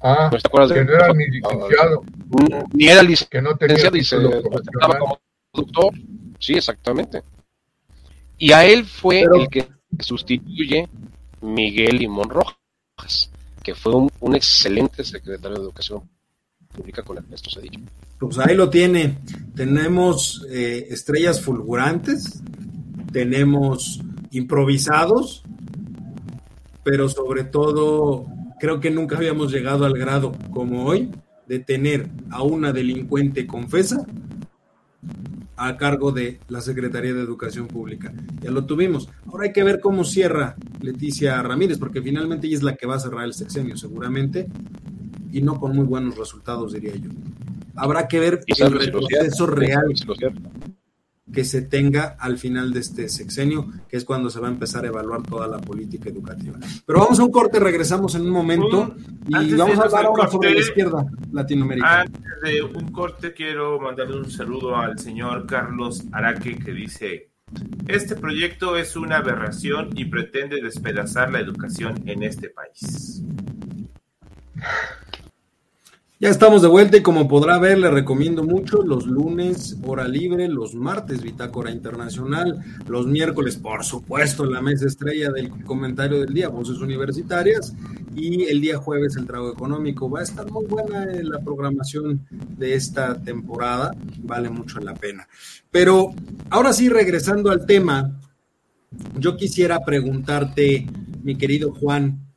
Ah, 0.00 0.28
¿No 0.32 0.38
te 0.38 0.46
acuerdas 0.46 0.72
que 0.72 0.84
no 0.84 0.92
era 0.92 1.12
ni 1.12 1.26
licenciado. 1.26 2.04
Ni 2.72 2.88
era 2.88 3.02
licenciado, 3.02 3.30
que 3.30 3.42
no 3.42 3.56
tenía 3.56 4.00
y 4.00 4.04
se 4.04 4.16
estaba 4.16 4.98
como 4.98 5.20
doctor. 5.52 5.92
Sí, 6.38 6.54
exactamente. 6.54 7.22
Y 8.38 8.52
a 8.52 8.64
él 8.64 8.84
fue 8.84 9.22
el 9.22 9.48
que 9.48 9.68
sustituye 9.98 10.88
Miguel 11.40 11.98
Limón 11.98 12.30
Rojas, 12.30 13.30
que 13.64 13.74
fue 13.74 13.92
un, 14.20 14.36
excelente 14.36 15.02
secretario 15.02 15.56
de 15.56 15.62
Educación 15.64 16.08
Pública 16.68 17.02
con 17.02 17.18
Ernesto 17.18 17.50
Cedillo. 17.50 17.80
Pues 18.18 18.38
ahí 18.38 18.56
lo 18.56 18.70
tiene. 18.70 19.18
Tenemos 19.54 20.46
eh, 20.50 20.86
estrellas 20.90 21.40
fulgurantes, 21.40 22.42
tenemos 23.12 24.00
improvisados, 24.30 25.42
pero 26.82 27.08
sobre 27.08 27.44
todo 27.44 28.26
Creo 28.58 28.80
que 28.80 28.90
nunca 28.90 29.16
habíamos 29.16 29.52
llegado 29.52 29.84
al 29.84 29.96
grado 29.96 30.32
como 30.50 30.84
hoy 30.84 31.10
de 31.46 31.60
tener 31.60 32.08
a 32.30 32.42
una 32.42 32.72
delincuente 32.72 33.46
confesa 33.46 34.04
a 35.56 35.76
cargo 35.76 36.10
de 36.12 36.40
la 36.48 36.60
Secretaría 36.60 37.14
de 37.14 37.22
Educación 37.22 37.68
Pública. 37.68 38.12
Ya 38.40 38.50
lo 38.50 38.64
tuvimos. 38.66 39.08
Ahora 39.26 39.44
hay 39.44 39.52
que 39.52 39.62
ver 39.62 39.80
cómo 39.80 40.04
cierra 40.04 40.56
Leticia 40.80 41.40
Ramírez, 41.42 41.78
porque 41.78 42.02
finalmente 42.02 42.48
ella 42.48 42.56
es 42.56 42.62
la 42.62 42.74
que 42.74 42.86
va 42.86 42.96
a 42.96 43.00
cerrar 43.00 43.24
el 43.24 43.34
sexenio, 43.34 43.76
seguramente, 43.76 44.48
y 45.32 45.40
no 45.40 45.58
con 45.58 45.74
muy 45.74 45.86
buenos 45.86 46.16
resultados, 46.16 46.72
diría 46.72 46.96
yo. 46.96 47.10
Habrá 47.78 48.08
que 48.08 48.18
ver 48.18 48.40
el 48.46 48.72
retroceso 48.72 49.46
real 49.46 49.94
que 51.32 51.44
se 51.44 51.62
tenga 51.62 52.16
al 52.18 52.38
final 52.38 52.72
de 52.72 52.80
este 52.80 53.08
sexenio, 53.08 53.70
que 53.88 53.96
es 53.96 54.04
cuando 54.04 54.30
se 54.30 54.40
va 54.40 54.48
a 54.48 54.50
empezar 54.50 54.84
a 54.84 54.88
evaluar 54.88 55.22
toda 55.22 55.46
la 55.46 55.58
política 55.58 56.08
educativa. 56.08 56.58
Pero 56.86 57.00
vamos 57.00 57.18
a 57.18 57.24
un 57.24 57.30
corte, 57.30 57.60
regresamos 57.60 58.14
en 58.14 58.22
un 58.22 58.30
momento 58.30 58.94
y 59.28 59.54
vamos 59.54 59.78
a 59.78 59.82
hablar 59.82 60.06
ahora 60.06 60.28
sobre 60.28 60.52
la 60.52 60.60
izquierda 60.60 61.04
latinoamericana. 61.32 62.00
Antes 62.00 62.22
de 62.42 62.62
un 62.62 62.92
corte, 62.92 63.32
quiero 63.34 63.78
mandarle 63.78 64.16
un 64.16 64.30
saludo 64.30 64.76
al 64.76 64.98
señor 64.98 65.46
Carlos 65.46 66.04
Araque 66.12 66.58
que 66.58 66.72
dice: 66.72 67.30
Este 67.86 68.16
proyecto 68.16 68.76
es 68.76 68.96
una 68.96 69.18
aberración 69.18 69.90
y 69.96 70.06
pretende 70.06 70.62
despedazar 70.62 71.30
la 71.30 71.40
educación 71.40 72.02
en 72.06 72.22
este 72.22 72.48
país. 72.48 73.22
Ya 76.20 76.30
estamos 76.30 76.62
de 76.62 76.68
vuelta 76.68 76.96
y 76.96 77.02
como 77.02 77.28
podrá 77.28 77.60
ver, 77.60 77.78
le 77.78 77.92
recomiendo 77.92 78.42
mucho 78.42 78.82
los 78.82 79.06
lunes, 79.06 79.76
hora 79.86 80.08
libre, 80.08 80.48
los 80.48 80.74
martes, 80.74 81.22
Bitácora 81.22 81.70
Internacional, 81.70 82.58
los 82.88 83.06
miércoles, 83.06 83.54
por 83.56 83.84
supuesto, 83.84 84.44
la 84.44 84.60
mesa 84.60 84.88
estrella 84.88 85.30
del 85.30 85.48
comentario 85.64 86.18
del 86.18 86.34
día, 86.34 86.48
Voces 86.48 86.78
Universitarias, 86.78 87.72
y 88.16 88.46
el 88.46 88.60
día 88.60 88.78
jueves, 88.78 89.14
el 89.14 89.28
trago 89.28 89.52
económico. 89.52 90.10
Va 90.10 90.18
a 90.18 90.24
estar 90.24 90.50
muy 90.50 90.66
buena 90.66 91.06
la 91.06 91.38
programación 91.38 92.26
de 92.30 92.74
esta 92.74 93.22
temporada, 93.22 93.94
vale 94.24 94.50
mucho 94.50 94.80
la 94.80 94.94
pena. 94.94 95.28
Pero 95.70 96.14
ahora 96.50 96.72
sí, 96.72 96.88
regresando 96.88 97.48
al 97.48 97.64
tema, 97.64 98.20
yo 99.16 99.36
quisiera 99.36 99.84
preguntarte, 99.84 100.84
mi 101.22 101.36
querido 101.36 101.72
Juan, 101.72 102.27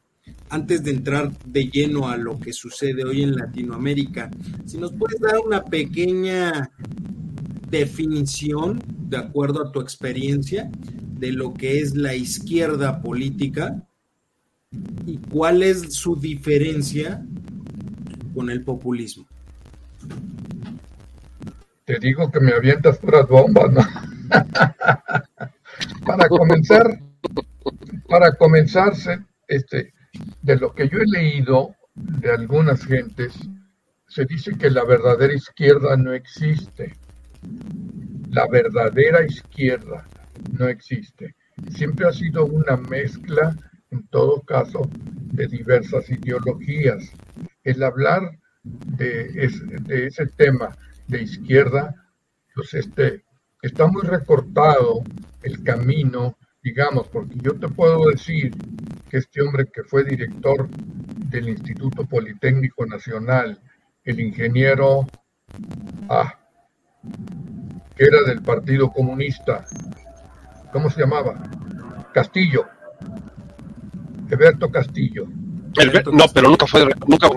antes 0.51 0.83
de 0.83 0.91
entrar 0.91 1.31
de 1.45 1.69
lleno 1.69 2.09
a 2.09 2.17
lo 2.17 2.37
que 2.37 2.51
sucede 2.51 3.05
hoy 3.05 3.23
en 3.23 3.35
Latinoamérica, 3.35 4.29
si 4.65 4.77
nos 4.77 4.91
puedes 4.91 5.19
dar 5.21 5.39
una 5.39 5.63
pequeña 5.63 6.69
definición, 7.69 8.83
de 9.07 9.17
acuerdo 9.17 9.65
a 9.65 9.71
tu 9.71 9.79
experiencia, 9.79 10.69
de 11.17 11.31
lo 11.31 11.53
que 11.53 11.79
es 11.79 11.95
la 11.95 12.15
izquierda 12.15 13.01
política 13.01 13.81
y 15.05 15.17
cuál 15.17 15.63
es 15.63 15.93
su 15.93 16.17
diferencia 16.17 17.25
con 18.35 18.49
el 18.49 18.61
populismo. 18.63 19.25
Te 21.85 21.97
digo 21.99 22.29
que 22.29 22.41
me 22.41 22.51
avientas 22.51 22.97
puras 22.97 23.25
bombas, 23.27 23.71
¿no? 23.71 23.81
para 26.05 26.27
comenzar, 26.27 26.99
para 28.09 28.35
comenzarse, 28.35 29.19
este, 29.47 29.93
de 30.41 30.55
lo 30.57 30.73
que 30.73 30.89
yo 30.89 30.99
he 30.99 31.05
leído 31.05 31.75
de 31.95 32.31
algunas 32.31 32.85
gentes, 32.85 33.33
se 34.07 34.25
dice 34.25 34.57
que 34.57 34.69
la 34.69 34.83
verdadera 34.83 35.33
izquierda 35.33 35.95
no 35.95 36.13
existe. 36.13 36.93
La 38.29 38.47
verdadera 38.47 39.25
izquierda 39.25 40.07
no 40.57 40.67
existe. 40.67 41.35
Siempre 41.75 42.07
ha 42.07 42.11
sido 42.11 42.45
una 42.45 42.77
mezcla, 42.77 43.55
en 43.89 44.07
todo 44.07 44.41
caso, 44.41 44.89
de 45.31 45.47
diversas 45.47 46.09
ideologías. 46.09 47.11
El 47.63 47.83
hablar 47.83 48.37
de, 48.63 49.49
de 49.83 50.07
ese 50.07 50.25
tema 50.27 50.75
de 51.07 51.23
izquierda, 51.23 51.95
pues 52.55 52.73
este, 52.73 53.23
está 53.61 53.87
muy 53.87 54.01
recortado 54.01 55.03
el 55.43 55.63
camino, 55.63 56.37
digamos, 56.63 57.07
porque 57.07 57.35
yo 57.41 57.53
te 57.53 57.67
puedo 57.67 58.09
decir 58.09 58.53
este 59.17 59.41
hombre 59.41 59.65
que 59.65 59.83
fue 59.83 60.03
director 60.03 60.67
del 60.69 61.49
Instituto 61.49 62.05
Politécnico 62.05 62.85
Nacional, 62.85 63.59
el 64.03 64.19
ingeniero 64.19 65.05
ah, 66.09 66.37
que 67.95 68.03
era 68.03 68.21
del 68.23 68.41
Partido 68.41 68.91
Comunista, 68.91 69.65
¿cómo 70.71 70.89
se 70.89 71.01
llamaba? 71.01 71.41
Castillo, 72.13 72.65
Alberto 74.31 74.71
Castillo. 74.71 75.27
no, 76.11 76.25
pero 76.33 76.49
nunca 76.49 76.67
fue, 76.67 76.85
nunca 77.07 77.27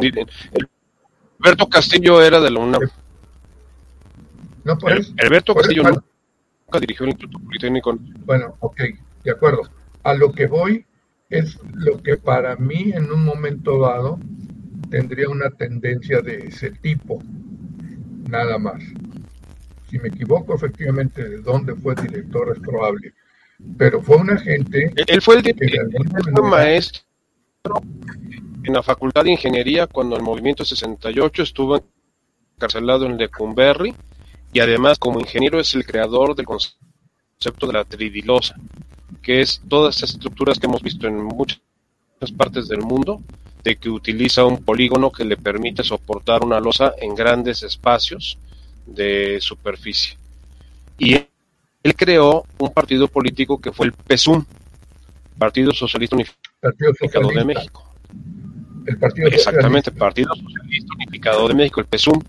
Alberto 1.41 1.69
Castillo 1.69 2.23
era 2.23 2.41
de 2.41 2.51
la 2.51 2.61
UNAM. 2.61 2.83
No, 4.65 4.79
pues, 4.79 5.13
Alberto 5.23 5.55
Castillo 5.55 5.83
nunca 5.83 6.81
dirigió 6.81 7.05
el 7.05 7.11
Instituto 7.11 7.39
Politécnico. 7.45 7.97
Bueno, 8.25 8.57
ok, 8.61 8.81
de 9.23 9.31
acuerdo. 9.31 9.63
A 10.03 10.15
lo 10.15 10.33
que 10.33 10.47
voy 10.47 10.87
es 11.31 11.59
lo 11.73 12.03
que 12.03 12.17
para 12.17 12.57
mí 12.57 12.93
en 12.95 13.11
un 13.11 13.25
momento 13.25 13.79
dado 13.81 14.19
tendría 14.91 15.29
una 15.29 15.51
tendencia 15.51 16.21
de 16.21 16.47
ese 16.47 16.71
tipo, 16.71 17.23
nada 18.29 18.59
más. 18.59 18.83
Si 19.91 19.99
me 19.99 20.09
equivoco 20.09 20.55
efectivamente 20.55 21.29
de 21.29 21.39
dónde 21.39 21.75
fue 21.75 21.95
director 21.95 22.53
es 22.55 22.61
probable, 22.61 23.15
pero 23.77 24.03
fue 24.03 24.17
un 24.17 24.31
agente... 24.31 24.93
Él 25.07 25.23
fue 25.23 25.37
el, 25.37 25.43
director 25.43 26.45
maestro 26.45 27.03
en 28.65 28.73
la 28.73 28.83
Facultad 28.83 29.25
de 29.25 29.33
Ingeniería 29.33 29.87
cuando 29.87 30.17
el 30.17 30.23
movimiento 30.23 30.65
68 30.65 31.43
estuvo 31.43 31.83
encarcelado 32.57 33.07
en 33.07 33.17
Lecumberri 33.17 33.95
y 34.53 34.61
además 34.61 34.99
como 34.99 35.21
ingeniero 35.21 35.59
es 35.59 35.75
el 35.75 35.85
creador 35.85 36.37
del 36.37 36.47
concepto 36.47 36.84
de 37.53 37.73
la 37.73 37.85
tridilosa, 37.85 38.57
que 39.23 39.41
es 39.41 39.63
todas 39.69 39.97
esas 39.97 40.11
estructuras 40.11 40.59
que 40.59 40.67
hemos 40.67 40.83
visto 40.83 41.07
en 41.07 41.23
muchas 41.23 41.61
partes 42.37 42.69
del 42.69 42.81
mundo, 42.81 43.21
de 43.63 43.77
que 43.77 43.89
utiliza 43.89 44.45
un 44.45 44.63
polígono 44.63 45.11
que 45.11 45.25
le 45.25 45.37
permite 45.37 45.83
soportar 45.83 46.45
una 46.45 46.61
losa 46.61 46.93
en 47.01 47.15
grandes 47.15 47.63
espacios 47.63 48.39
de 48.87 49.39
superficie. 49.41 50.17
Y 50.99 51.15
él 51.15 51.95
creó 51.97 52.45
un 52.59 52.73
partido 52.73 53.09
político 53.09 53.61
que 53.61 53.73
fue 53.73 53.87
el 53.87 53.93
PSUM, 53.93 54.45
Partido 55.39 55.73
Socialista 55.73 56.17
Unificado 56.17 57.29
de 57.29 57.45
México. 57.45 57.91
El 58.87 58.99
Partido 58.99 59.29
Exactamente, 59.29 59.91
Partido 59.91 60.35
Socialista 60.35 60.95
Unificado 60.95 61.49
de 61.49 61.55
México, 61.55 61.81
el 61.81 61.87
PSUM, 61.87 62.23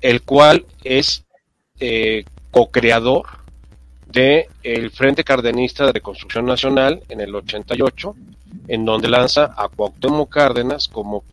el 0.00 0.22
cual 0.22 0.66
es 0.82 1.24
eh, 1.78 2.24
co-creador 2.50 3.26
de 4.12 4.48
el 4.62 4.90
Frente 4.90 5.24
Cardenista 5.24 5.86
de 5.86 5.92
Reconstrucción 5.92 6.46
Nacional 6.46 7.02
en 7.08 7.20
el 7.20 7.34
88, 7.34 8.14
en 8.68 8.84
donde 8.84 9.08
lanza 9.08 9.54
a 9.56 9.68
Cuauhtémoc 9.68 10.30
Cárdenas 10.30 10.88
como 10.88 11.24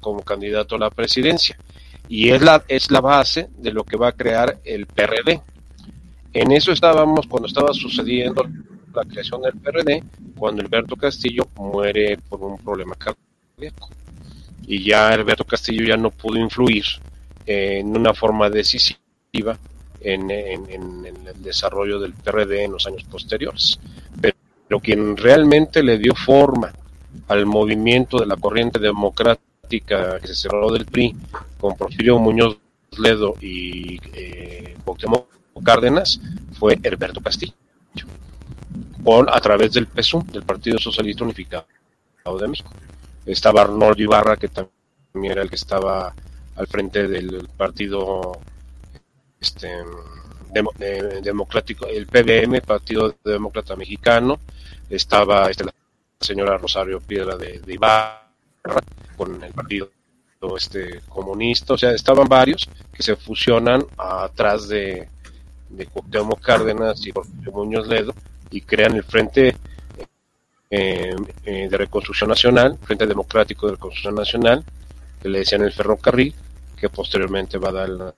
como 0.00 0.22
candidato 0.22 0.76
a 0.76 0.78
la 0.78 0.90
presidencia. 0.90 1.58
Y 2.08 2.30
es 2.30 2.40
la, 2.40 2.64
es 2.68 2.90
la 2.90 3.00
base 3.00 3.50
de 3.58 3.70
lo 3.70 3.84
que 3.84 3.98
va 3.98 4.08
a 4.08 4.12
crear 4.12 4.58
el 4.64 4.86
PRD. 4.86 5.42
En 6.32 6.52
eso 6.52 6.72
estábamos 6.72 7.26
cuando 7.26 7.48
estaba 7.48 7.74
sucediendo 7.74 8.46
la 8.94 9.04
creación 9.04 9.42
del 9.42 9.52
PRD, 9.54 10.02
cuando 10.36 10.62
Alberto 10.62 10.96
Castillo 10.96 11.46
muere 11.56 12.18
por 12.28 12.42
un 12.42 12.56
problema 12.58 12.94
cardíaco. 12.94 13.90
Y 14.66 14.82
ya 14.82 15.08
Alberto 15.08 15.44
Castillo 15.44 15.84
ya 15.84 15.98
no 15.98 16.10
pudo 16.10 16.38
influir 16.38 16.84
en 17.44 17.94
una 17.94 18.14
forma 18.14 18.48
decisiva 18.48 19.58
en, 20.04 20.30
el 20.30 21.42
desarrollo 21.42 21.98
del 21.98 22.14
PRD 22.14 22.64
en 22.64 22.72
los 22.72 22.86
años 22.86 23.04
posteriores. 23.04 23.78
Pero 24.20 24.80
quien 24.80 25.16
realmente 25.16 25.82
le 25.82 25.98
dio 25.98 26.14
forma 26.14 26.72
al 27.28 27.46
movimiento 27.46 28.18
de 28.18 28.26
la 28.26 28.36
corriente 28.36 28.78
democrática 28.78 30.18
que 30.20 30.26
se 30.26 30.34
cerró 30.34 30.70
del 30.70 30.86
PRI 30.86 31.14
con 31.58 31.76
Porfirio 31.76 32.18
Muñoz 32.18 32.58
Ledo 32.98 33.34
y 33.40 33.98
eh, 34.14 34.76
Cárdenas 35.64 36.20
fue 36.58 36.78
Herberto 36.82 37.20
Castillo 37.20 37.54
a 39.28 39.40
través 39.40 39.72
del 39.72 39.86
PSUM, 39.86 40.26
del 40.26 40.42
Partido 40.42 40.78
Socialista 40.78 41.24
Unificado 41.24 41.66
de 42.40 42.48
México. 42.48 42.70
Estaba 43.26 43.62
Arnold 43.62 43.98
Ibarra, 43.98 44.36
que 44.36 44.48
también 44.48 45.32
era 45.32 45.42
el 45.42 45.48
que 45.48 45.56
estaba 45.56 46.14
al 46.56 46.66
frente 46.66 47.08
del 47.08 47.48
partido 47.56 48.38
este, 49.42 49.68
democrático, 51.22 51.86
el 51.86 52.06
PBM, 52.06 52.60
Partido 52.60 53.14
Demócrata 53.24 53.74
Mexicano, 53.76 54.38
estaba 54.88 55.50
este, 55.50 55.64
la 55.64 55.74
señora 56.20 56.58
Rosario 56.58 57.00
Piedra 57.00 57.36
de, 57.36 57.60
Ibarra 57.66 58.22
con 59.16 59.42
el 59.42 59.52
partido 59.52 59.90
este 60.56 61.00
comunista, 61.08 61.74
o 61.74 61.78
sea, 61.78 61.92
estaban 61.92 62.26
varios 62.28 62.68
que 62.92 63.02
se 63.04 63.14
fusionan 63.14 63.84
atrás 63.96 64.66
de, 64.66 65.08
de 65.68 65.86
Cuauhtémoc 65.86 66.40
Cárdenas 66.40 67.00
y 67.06 67.12
Muñoz 67.48 67.86
Ledo 67.86 68.12
y 68.50 68.60
crean 68.60 68.96
el 68.96 69.04
Frente 69.04 69.54
eh, 70.68 71.14
eh, 71.44 71.68
de 71.70 71.76
Reconstrucción 71.76 72.28
Nacional, 72.30 72.76
Frente 72.82 73.06
Democrático 73.06 73.66
de 73.66 73.74
Reconstrucción 73.74 74.16
Nacional, 74.16 74.64
que 75.22 75.28
le 75.28 75.38
decían 75.38 75.62
el 75.62 75.72
ferrocarril, 75.72 76.34
que 76.76 76.88
posteriormente 76.88 77.58
va 77.58 77.68
a 77.68 77.72
dar 77.72 77.88
el 77.88 78.12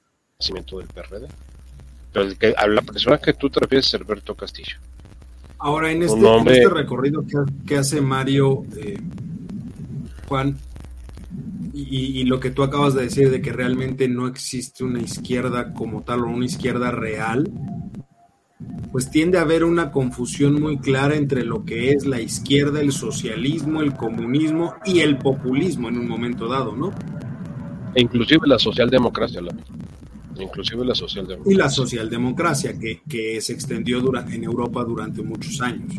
nacimiento 0.44 0.78
del 0.78 0.88
PRD. 0.88 1.28
Pero 2.12 2.26
el 2.26 2.38
que, 2.38 2.54
a 2.56 2.66
la 2.66 2.82
persona 2.82 3.18
que 3.18 3.32
tú 3.32 3.48
te 3.50 3.60
refieres 3.60 3.86
es 3.86 3.94
Alberto 3.94 4.34
Castillo. 4.34 4.76
Ahora, 5.58 5.90
en 5.90 6.02
este, 6.02 6.20
este 6.46 6.68
recorrido 6.68 7.24
que, 7.66 7.76
hace 7.76 8.00
Mario, 8.00 8.64
eh, 8.76 8.98
Juan, 10.28 10.58
y, 11.72 12.20
y, 12.20 12.24
lo 12.24 12.38
que 12.38 12.50
tú 12.50 12.62
acabas 12.62 12.94
de 12.94 13.02
decir 13.02 13.30
de 13.30 13.40
que 13.40 13.52
realmente 13.52 14.06
no 14.08 14.28
existe 14.28 14.84
una 14.84 15.00
izquierda 15.00 15.72
como 15.72 16.02
tal 16.02 16.20
o 16.20 16.26
una 16.26 16.44
izquierda 16.44 16.90
real, 16.90 17.50
pues 18.92 19.10
tiende 19.10 19.38
a 19.38 19.42
haber 19.42 19.64
una 19.64 19.90
confusión 19.90 20.60
muy 20.60 20.78
clara 20.78 21.16
entre 21.16 21.44
lo 21.44 21.64
que 21.64 21.90
es 21.90 22.06
la 22.06 22.20
izquierda, 22.20 22.80
el 22.80 22.92
socialismo, 22.92 23.80
el 23.80 23.94
comunismo 23.94 24.74
y 24.84 25.00
el 25.00 25.18
populismo 25.18 25.88
en 25.88 25.98
un 25.98 26.06
momento 26.06 26.46
dado, 26.46 26.76
¿no? 26.76 26.92
E 27.94 28.02
inclusive 28.02 28.46
la 28.46 28.58
socialdemocracia, 28.58 29.40
la, 29.40 29.54
inclusive 30.42 30.84
la 30.84 30.94
socialdemocracia. 30.94 31.52
Y 31.52 31.56
la 31.56 31.68
socialdemocracia, 31.68 32.78
que, 32.78 33.02
que 33.08 33.40
se 33.40 33.52
extendió 33.52 34.00
en 34.30 34.44
Europa 34.44 34.84
durante 34.84 35.22
muchos 35.22 35.60
años. 35.60 35.94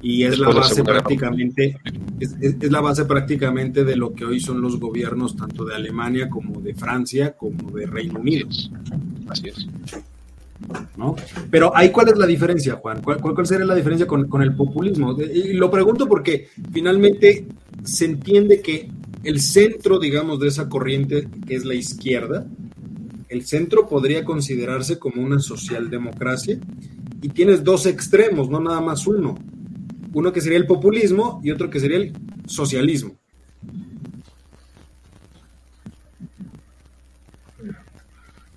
Y 0.00 0.24
es 0.24 0.38
la 0.38 0.50
base 0.50 0.84
prácticamente, 0.84 1.78
es, 2.20 2.36
es, 2.40 2.70
la 2.70 2.80
base 2.80 3.04
prácticamente 3.04 3.84
de 3.84 3.96
lo 3.96 4.14
que 4.14 4.24
hoy 4.24 4.40
son 4.40 4.60
los 4.60 4.78
gobiernos 4.78 5.36
tanto 5.36 5.64
de 5.64 5.74
Alemania 5.74 6.28
como 6.28 6.60
de 6.60 6.74
Francia 6.74 7.36
como 7.36 7.70
de 7.70 7.86
Reino 7.86 8.20
Unido. 8.20 8.48
Así 9.28 9.48
es. 9.48 9.66
¿no? 10.96 11.16
Pero 11.50 11.74
ahí, 11.76 11.90
¿cuál 11.90 12.08
es 12.08 12.18
la 12.18 12.26
diferencia, 12.26 12.76
Juan? 12.76 13.00
¿Cuál, 13.02 13.20
cuál 13.20 13.46
sería 13.46 13.64
la 13.64 13.74
diferencia 13.74 14.06
con, 14.06 14.42
el 14.42 14.54
populismo? 14.54 15.16
Y 15.20 15.52
lo 15.54 15.70
pregunto 15.70 16.08
porque 16.08 16.48
finalmente 16.72 17.46
se 17.84 18.04
entiende 18.06 18.60
que 18.60 18.90
el 19.24 19.40
centro, 19.40 19.98
digamos, 19.98 20.40
de 20.40 20.48
esa 20.48 20.68
corriente, 20.68 21.28
que 21.46 21.54
es 21.54 21.64
la 21.64 21.74
izquierda, 21.74 22.46
el 23.28 23.44
centro 23.44 23.86
podría 23.86 24.24
considerarse 24.24 24.98
como 24.98 25.22
una 25.22 25.38
socialdemocracia 25.38 26.58
y 27.20 27.28
tienes 27.28 27.62
dos 27.62 27.86
extremos, 27.86 28.48
no 28.48 28.60
nada 28.60 28.80
más 28.80 29.06
uno. 29.06 29.36
Uno 30.12 30.32
que 30.32 30.40
sería 30.40 30.58
el 30.58 30.66
populismo 30.66 31.40
y 31.44 31.50
otro 31.50 31.68
que 31.68 31.80
sería 31.80 31.98
el 31.98 32.12
socialismo. 32.46 33.16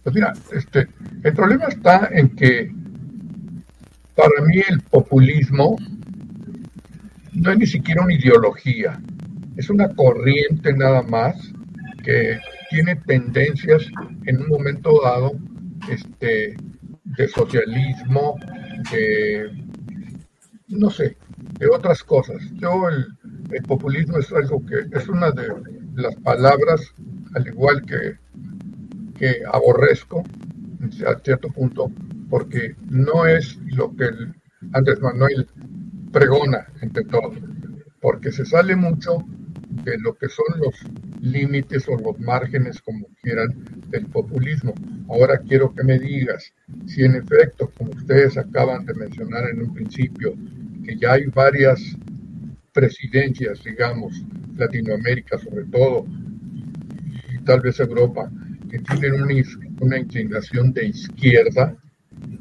Pues 0.04 0.16
mira, 0.16 0.34
este, 0.52 0.88
el 1.24 1.34
problema 1.34 1.66
está 1.66 2.10
en 2.12 2.30
que 2.30 2.72
para 4.16 4.46
mí 4.46 4.62
el 4.68 4.82
populismo 4.82 5.76
no 7.34 7.52
es 7.52 7.58
ni 7.58 7.68
siquiera 7.68 8.04
una 8.04 8.14
ideología, 8.14 9.00
es 9.58 9.70
una 9.70 9.90
corriente 9.90 10.74
nada 10.74 11.04
más 11.04 11.36
que 12.04 12.40
tiene 12.72 12.96
tendencias 12.96 13.86
en 14.26 14.42
un 14.42 14.48
momento 14.48 15.00
dado 15.04 15.34
este, 15.92 16.56
de 17.04 17.28
socialismo, 17.28 18.36
de, 18.92 19.52
no 20.70 20.90
sé, 20.90 21.18
de 21.60 21.68
otras 21.68 22.04
cosas. 22.04 22.42
Yo 22.54 22.90
el, 22.90 23.06
el 23.52 23.64
populismo 23.64 24.18
es 24.18 24.34
algo 24.34 24.66
que 24.66 24.98
es 24.98 25.08
una 25.08 25.30
de 25.32 25.48
las 25.94 26.16
palabras, 26.16 26.82
al 27.36 27.46
igual 27.46 27.84
que 27.86 28.16
que 29.22 29.44
aborrezco 29.54 30.24
a 31.06 31.20
cierto 31.24 31.50
punto, 31.50 31.92
porque 32.28 32.76
no 32.90 33.28
es 33.28 33.60
lo 33.68 33.96
que 33.96 34.10
Andrés 34.74 35.00
Manuel 35.00 35.48
pregona 36.12 36.66
entre 36.82 37.04
todos, 37.06 37.38
porque 38.02 38.32
se 38.32 38.46
sale 38.46 38.76
mucho 38.76 39.24
de 39.84 39.98
lo 40.00 40.16
que 40.16 40.28
son 40.30 40.46
los 40.60 40.76
límites 41.22 41.88
o 41.88 41.98
los 41.98 42.20
márgenes, 42.20 42.82
como 42.82 43.08
quieran, 43.22 43.50
del 43.90 44.06
populismo. 44.08 44.74
Ahora 45.10 45.40
quiero 45.40 45.74
que 45.74 45.84
me 45.84 46.00
digas 46.00 46.54
si 46.88 47.04
en 47.04 47.16
efecto, 47.16 47.72
como 47.78 47.92
ustedes 47.92 48.38
acaban 48.38 48.86
de 48.86 48.94
mencionar 48.94 49.50
en 49.50 49.64
un 49.64 49.74
principio, 49.74 50.34
que 50.86 50.98
ya 50.98 51.14
hay 51.14 51.26
varias 51.26 51.80
presidencias, 52.74 53.64
digamos, 53.64 54.24
Latinoamérica 54.58 55.38
sobre 55.38 55.66
todo, 55.66 56.06
y 57.34 57.44
tal 57.44 57.62
vez 57.62 57.80
Europa, 57.80 58.32
que 58.70 58.80
tienen 58.80 59.24
una, 59.82 59.98
inclinación 59.98 60.72
de 60.74 60.88
izquierda, 60.88 61.76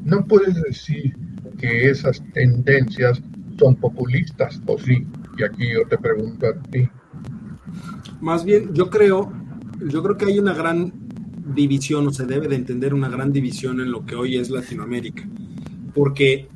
no 0.05 0.25
puedes 0.27 0.55
decir 0.63 1.17
que 1.59 1.91
esas 1.91 2.23
tendencias 2.33 3.21
son 3.59 3.77
populistas, 3.77 4.61
o 4.67 4.79
sí, 4.79 5.07
y 5.37 5.43
aquí 5.43 5.73
yo 5.73 5.87
te 5.89 5.99
pregunto 5.99 6.47
a 6.47 6.63
ti. 6.71 6.89
Más 8.21 8.45
bien, 8.45 8.73
yo 8.75 8.91
creo, 8.91 9.33
yo 9.81 10.03
creo 10.03 10.17
que 10.17 10.27
hay 10.27 10.39
una 10.39 10.55
gran 10.55 10.93
división, 11.55 12.07
o 12.07 12.13
se 12.13 12.27
debe 12.27 12.49
de 12.49 12.57
entender 12.57 12.95
una 12.95 13.09
gran 13.09 13.33
división 13.33 13.81
en 13.81 13.91
lo 13.91 14.05
que 14.05 14.15
hoy 14.15 14.37
es 14.37 14.51
Latinoamérica, 14.51 15.29
porque 15.95 16.49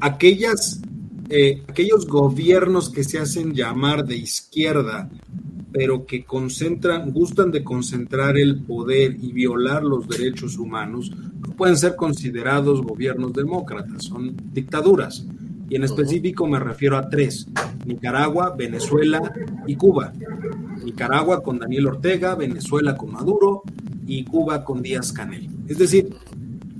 aquellas, 0.00 0.82
eh, 1.28 1.62
aquellos 1.68 2.06
gobiernos 2.06 2.90
que 2.90 3.04
se 3.04 3.18
hacen 3.18 3.54
llamar 3.54 4.04
de 4.04 4.16
izquierda 4.16 5.10
pero 5.72 6.06
que 6.06 6.24
concentran, 6.24 7.12
gustan 7.12 7.50
de 7.50 7.62
concentrar 7.62 8.36
el 8.36 8.62
poder 8.62 9.16
y 9.20 9.32
violar 9.32 9.84
los 9.84 10.08
derechos 10.08 10.58
humanos, 10.58 11.10
no 11.10 11.54
pueden 11.54 11.76
ser 11.76 11.94
considerados 11.96 12.82
gobiernos 12.82 13.32
demócratas, 13.32 14.04
son 14.04 14.34
dictaduras. 14.52 15.26
Y 15.70 15.76
en 15.76 15.84
específico 15.84 16.46
me 16.46 16.58
refiero 16.58 16.96
a 16.96 17.10
tres, 17.10 17.46
Nicaragua, 17.84 18.54
Venezuela 18.56 19.20
y 19.66 19.76
Cuba. 19.76 20.12
Nicaragua 20.88 21.42
con 21.42 21.58
Daniel 21.58 21.88
Ortega, 21.88 22.34
Venezuela 22.34 22.96
con 22.96 23.12
Maduro 23.12 23.62
y 24.06 24.24
Cuba 24.24 24.64
con 24.64 24.80
Díaz 24.80 25.12
Canel. 25.12 25.48
Es 25.68 25.78
decir, 25.78 26.08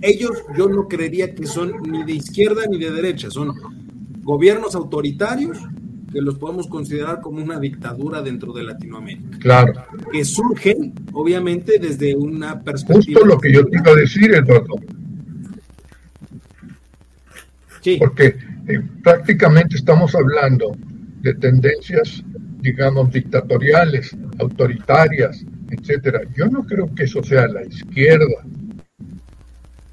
ellos 0.00 0.32
yo 0.56 0.68
no 0.68 0.88
creería 0.88 1.34
que 1.34 1.46
son 1.46 1.72
ni 1.82 2.04
de 2.04 2.12
izquierda 2.12 2.62
ni 2.70 2.78
de 2.78 2.90
derecha, 2.90 3.30
son 3.30 3.52
gobiernos 4.22 4.74
autoritarios 4.74 5.58
que 6.10 6.22
los 6.22 6.38
podemos 6.38 6.68
considerar 6.68 7.20
como 7.20 7.42
una 7.42 7.60
dictadura 7.60 8.22
dentro 8.22 8.54
de 8.54 8.62
Latinoamérica. 8.62 9.38
Claro. 9.40 9.72
Que 10.10 10.24
surgen, 10.24 10.94
obviamente, 11.12 11.78
desde 11.78 12.14
una 12.14 12.62
perspectiva. 12.62 13.20
Justo 13.20 13.26
lo 13.26 13.38
que 13.38 13.52
yo 13.52 13.66
te 13.66 13.76
iba 13.76 13.90
a 13.90 13.94
decir, 13.94 14.34
Eduardo. 14.34 14.76
Sí. 17.82 17.96
Porque 17.98 18.36
eh, 18.68 18.80
prácticamente 19.02 19.76
estamos 19.76 20.14
hablando 20.14 20.74
de 21.20 21.34
tendencias, 21.34 22.24
digamos, 22.60 23.12
dictatoriales, 23.12 24.16
autoritarias, 24.38 25.44
etcétera. 25.70 26.20
Yo 26.36 26.46
no 26.46 26.64
creo 26.64 26.92
que 26.94 27.04
eso 27.04 27.22
sea 27.22 27.46
la 27.48 27.64
izquierda. 27.64 28.44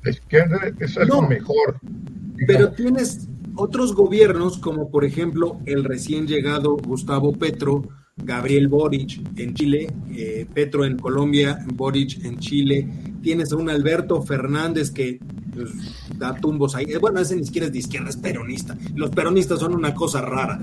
La 0.04 0.12
izquierda 0.12 0.60
es 0.80 0.98
algo 0.98 1.22
mejor. 1.28 1.80
Pero 2.48 2.72
tienes 2.72 3.28
otros 3.56 3.94
gobiernos, 3.94 4.58
como 4.58 4.90
por 4.90 5.06
ejemplo 5.06 5.60
el 5.66 5.84
recién 5.84 6.28
llegado 6.28 6.76
Gustavo 6.78 7.34
Petro, 7.34 7.84
Gabriel 8.18 8.68
Boric 8.68 9.22
en 9.38 9.54
Chile, 9.54 9.88
eh, 10.12 10.46
Petro 10.54 10.86
en 10.86 10.98
Colombia, 10.98 11.60
Boric 11.74 12.24
en 12.24 12.38
Chile, 12.40 12.88
tienes 13.26 13.52
a 13.52 13.56
un 13.56 13.72
Alberto 13.72 14.22
Fernández 14.22 14.92
que 14.92 15.18
pues, 15.52 15.72
da 16.16 16.36
tumbos 16.36 16.76
ahí. 16.76 16.86
Bueno, 17.02 17.20
ese 17.20 17.36
ni 17.36 17.44
siquiera 17.44 17.66
es 17.66 17.74
de 17.74 17.80
izquierda, 17.80 18.10
es 18.10 18.18
peronista. 18.18 18.78
Los 18.94 19.10
peronistas 19.10 19.62
son 19.62 19.74
una 19.74 19.96
cosa 19.96 20.22
rara. 20.22 20.60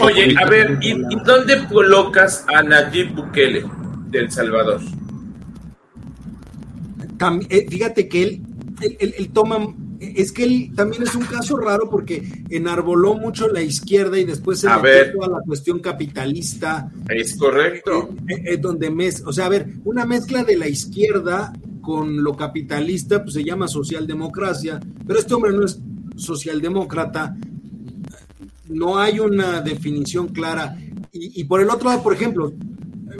Oye, 0.00 0.34
a 0.36 0.44
ver, 0.46 0.80
¿y, 0.82 0.94
dónde 1.24 1.64
colocas 1.68 2.44
a 2.52 2.60
Nayib 2.64 3.14
Bukele 3.14 3.64
del 4.10 4.32
Salvador? 4.32 4.80
Eh, 7.48 7.66
fíjate 7.70 8.08
que 8.08 8.22
él, 8.24 8.42
él, 8.98 9.30
toma 9.32 9.72
es 10.16 10.32
que 10.32 10.44
él 10.44 10.72
también 10.74 11.02
es 11.02 11.14
un 11.14 11.24
caso 11.24 11.56
raro 11.56 11.88
porque 11.88 12.22
enarboló 12.50 13.14
mucho 13.14 13.48
la 13.48 13.62
izquierda 13.62 14.18
y 14.18 14.24
después 14.24 14.60
se 14.60 14.68
a 14.68 14.78
metió 14.78 15.22
a 15.22 15.28
la 15.28 15.40
cuestión 15.46 15.78
capitalista. 15.80 16.90
Es 17.08 17.36
correcto. 17.36 18.10
Es, 18.26 18.38
eh, 18.44 18.56
donde 18.56 18.90
mes, 18.90 19.22
o 19.24 19.32
sea, 19.32 19.46
a 19.46 19.50
ver, 19.50 19.68
una 19.84 20.04
mezcla 20.04 20.44
de 20.44 20.56
la 20.56 20.68
izquierda 20.68 21.52
con 21.80 22.22
lo 22.22 22.36
capitalista, 22.36 23.22
pues 23.22 23.34
se 23.34 23.44
llama 23.44 23.68
socialdemocracia, 23.68 24.80
pero 25.06 25.18
este 25.18 25.34
hombre 25.34 25.52
no 25.52 25.64
es 25.64 25.80
socialdemócrata, 26.16 27.36
no 28.68 28.98
hay 28.98 29.20
una 29.20 29.60
definición 29.60 30.28
clara. 30.28 30.76
Y, 31.12 31.44
por 31.44 31.60
el 31.60 31.68
otro 31.68 31.90
lado, 31.90 32.02
por 32.02 32.14
ejemplo, 32.14 32.52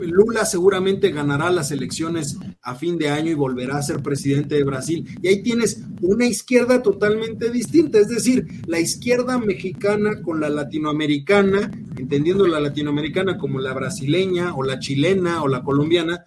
Lula 0.07 0.45
seguramente 0.45 1.11
ganará 1.11 1.51
las 1.51 1.71
elecciones 1.71 2.37
a 2.61 2.75
fin 2.75 2.97
de 2.97 3.09
año 3.09 3.31
y 3.31 3.35
volverá 3.35 3.77
a 3.77 3.83
ser 3.83 4.01
presidente 4.01 4.55
de 4.55 4.63
Brasil. 4.63 5.07
Y 5.21 5.27
ahí 5.27 5.41
tienes 5.41 5.81
una 6.01 6.25
izquierda 6.25 6.81
totalmente 6.81 7.49
distinta, 7.49 7.99
es 7.99 8.09
decir, 8.09 8.45
la 8.67 8.79
izquierda 8.79 9.37
mexicana 9.37 10.21
con 10.21 10.39
la 10.39 10.49
latinoamericana, 10.49 11.71
entendiendo 11.97 12.47
la 12.47 12.59
latinoamericana 12.59 13.37
como 13.37 13.59
la 13.59 13.73
brasileña 13.73 14.55
o 14.55 14.63
la 14.63 14.79
chilena 14.79 15.43
o 15.43 15.47
la 15.47 15.63
colombiana, 15.63 16.25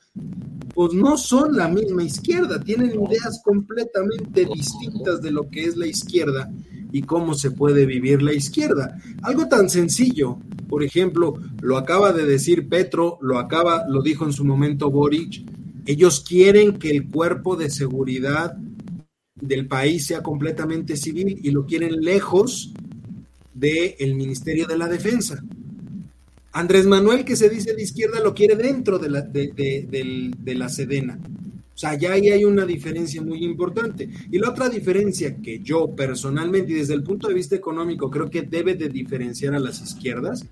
pues 0.74 0.92
no 0.92 1.16
son 1.16 1.56
la 1.56 1.68
misma 1.68 2.04
izquierda, 2.04 2.60
tienen 2.60 2.90
ideas 2.90 3.40
completamente 3.42 4.44
distintas 4.44 5.22
de 5.22 5.30
lo 5.30 5.48
que 5.48 5.64
es 5.64 5.76
la 5.76 5.86
izquierda 5.86 6.50
y 6.92 7.02
cómo 7.02 7.34
se 7.34 7.50
puede 7.50 7.86
vivir 7.86 8.22
la 8.22 8.32
izquierda. 8.32 8.98
Algo 9.22 9.48
tan 9.48 9.68
sencillo, 9.70 10.38
por 10.68 10.82
ejemplo, 10.82 11.34
lo 11.60 11.76
acaba 11.76 12.12
de 12.12 12.24
decir 12.24 12.68
Petro, 12.68 13.18
lo 13.20 13.38
acaba, 13.38 13.84
lo 13.88 14.02
dijo 14.02 14.24
en 14.24 14.32
su 14.32 14.44
momento 14.44 14.90
Boric, 14.90 15.44
ellos 15.86 16.20
quieren 16.20 16.78
que 16.78 16.90
el 16.90 17.08
cuerpo 17.08 17.56
de 17.56 17.70
seguridad 17.70 18.56
del 19.40 19.66
país 19.66 20.06
sea 20.06 20.22
completamente 20.22 20.96
civil 20.96 21.38
y 21.42 21.50
lo 21.50 21.66
quieren 21.66 22.00
lejos 22.00 22.72
del 23.54 24.14
Ministerio 24.14 24.66
de 24.66 24.78
la 24.78 24.88
Defensa. 24.88 25.42
Andrés 26.52 26.86
Manuel, 26.86 27.24
que 27.24 27.36
se 27.36 27.50
dice 27.50 27.74
de 27.74 27.82
izquierda, 27.82 28.20
lo 28.20 28.34
quiere 28.34 28.56
dentro 28.56 28.98
de 28.98 29.10
la, 29.10 29.20
de, 29.20 30.54
la 30.56 30.68
Sedena. 30.70 31.18
O 31.76 31.78
sea, 31.78 31.94
ya 31.94 32.12
ahí 32.12 32.30
hay 32.30 32.42
una 32.42 32.64
diferencia 32.64 33.20
muy 33.20 33.44
importante. 33.44 34.08
Y 34.30 34.38
la 34.38 34.48
otra 34.48 34.70
diferencia 34.70 35.36
que 35.36 35.58
yo 35.58 35.94
personalmente 35.94 36.72
y 36.72 36.76
desde 36.76 36.94
el 36.94 37.02
punto 37.02 37.28
de 37.28 37.34
vista 37.34 37.54
económico 37.54 38.10
creo 38.10 38.30
que 38.30 38.40
debe 38.40 38.76
de 38.76 38.88
diferenciar 38.88 39.54
a 39.54 39.58
las 39.58 39.82
izquierdas 39.82 40.46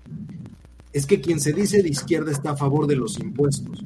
es 0.93 1.07
que 1.07 1.21
quien 1.21 1.39
se 1.39 1.51
dice 1.51 1.81
de 1.81 1.89
izquierda 1.89 2.31
está 2.31 2.51
a 2.51 2.55
favor 2.55 2.85
de 2.85 2.95
los 2.95 3.19
impuestos. 3.19 3.83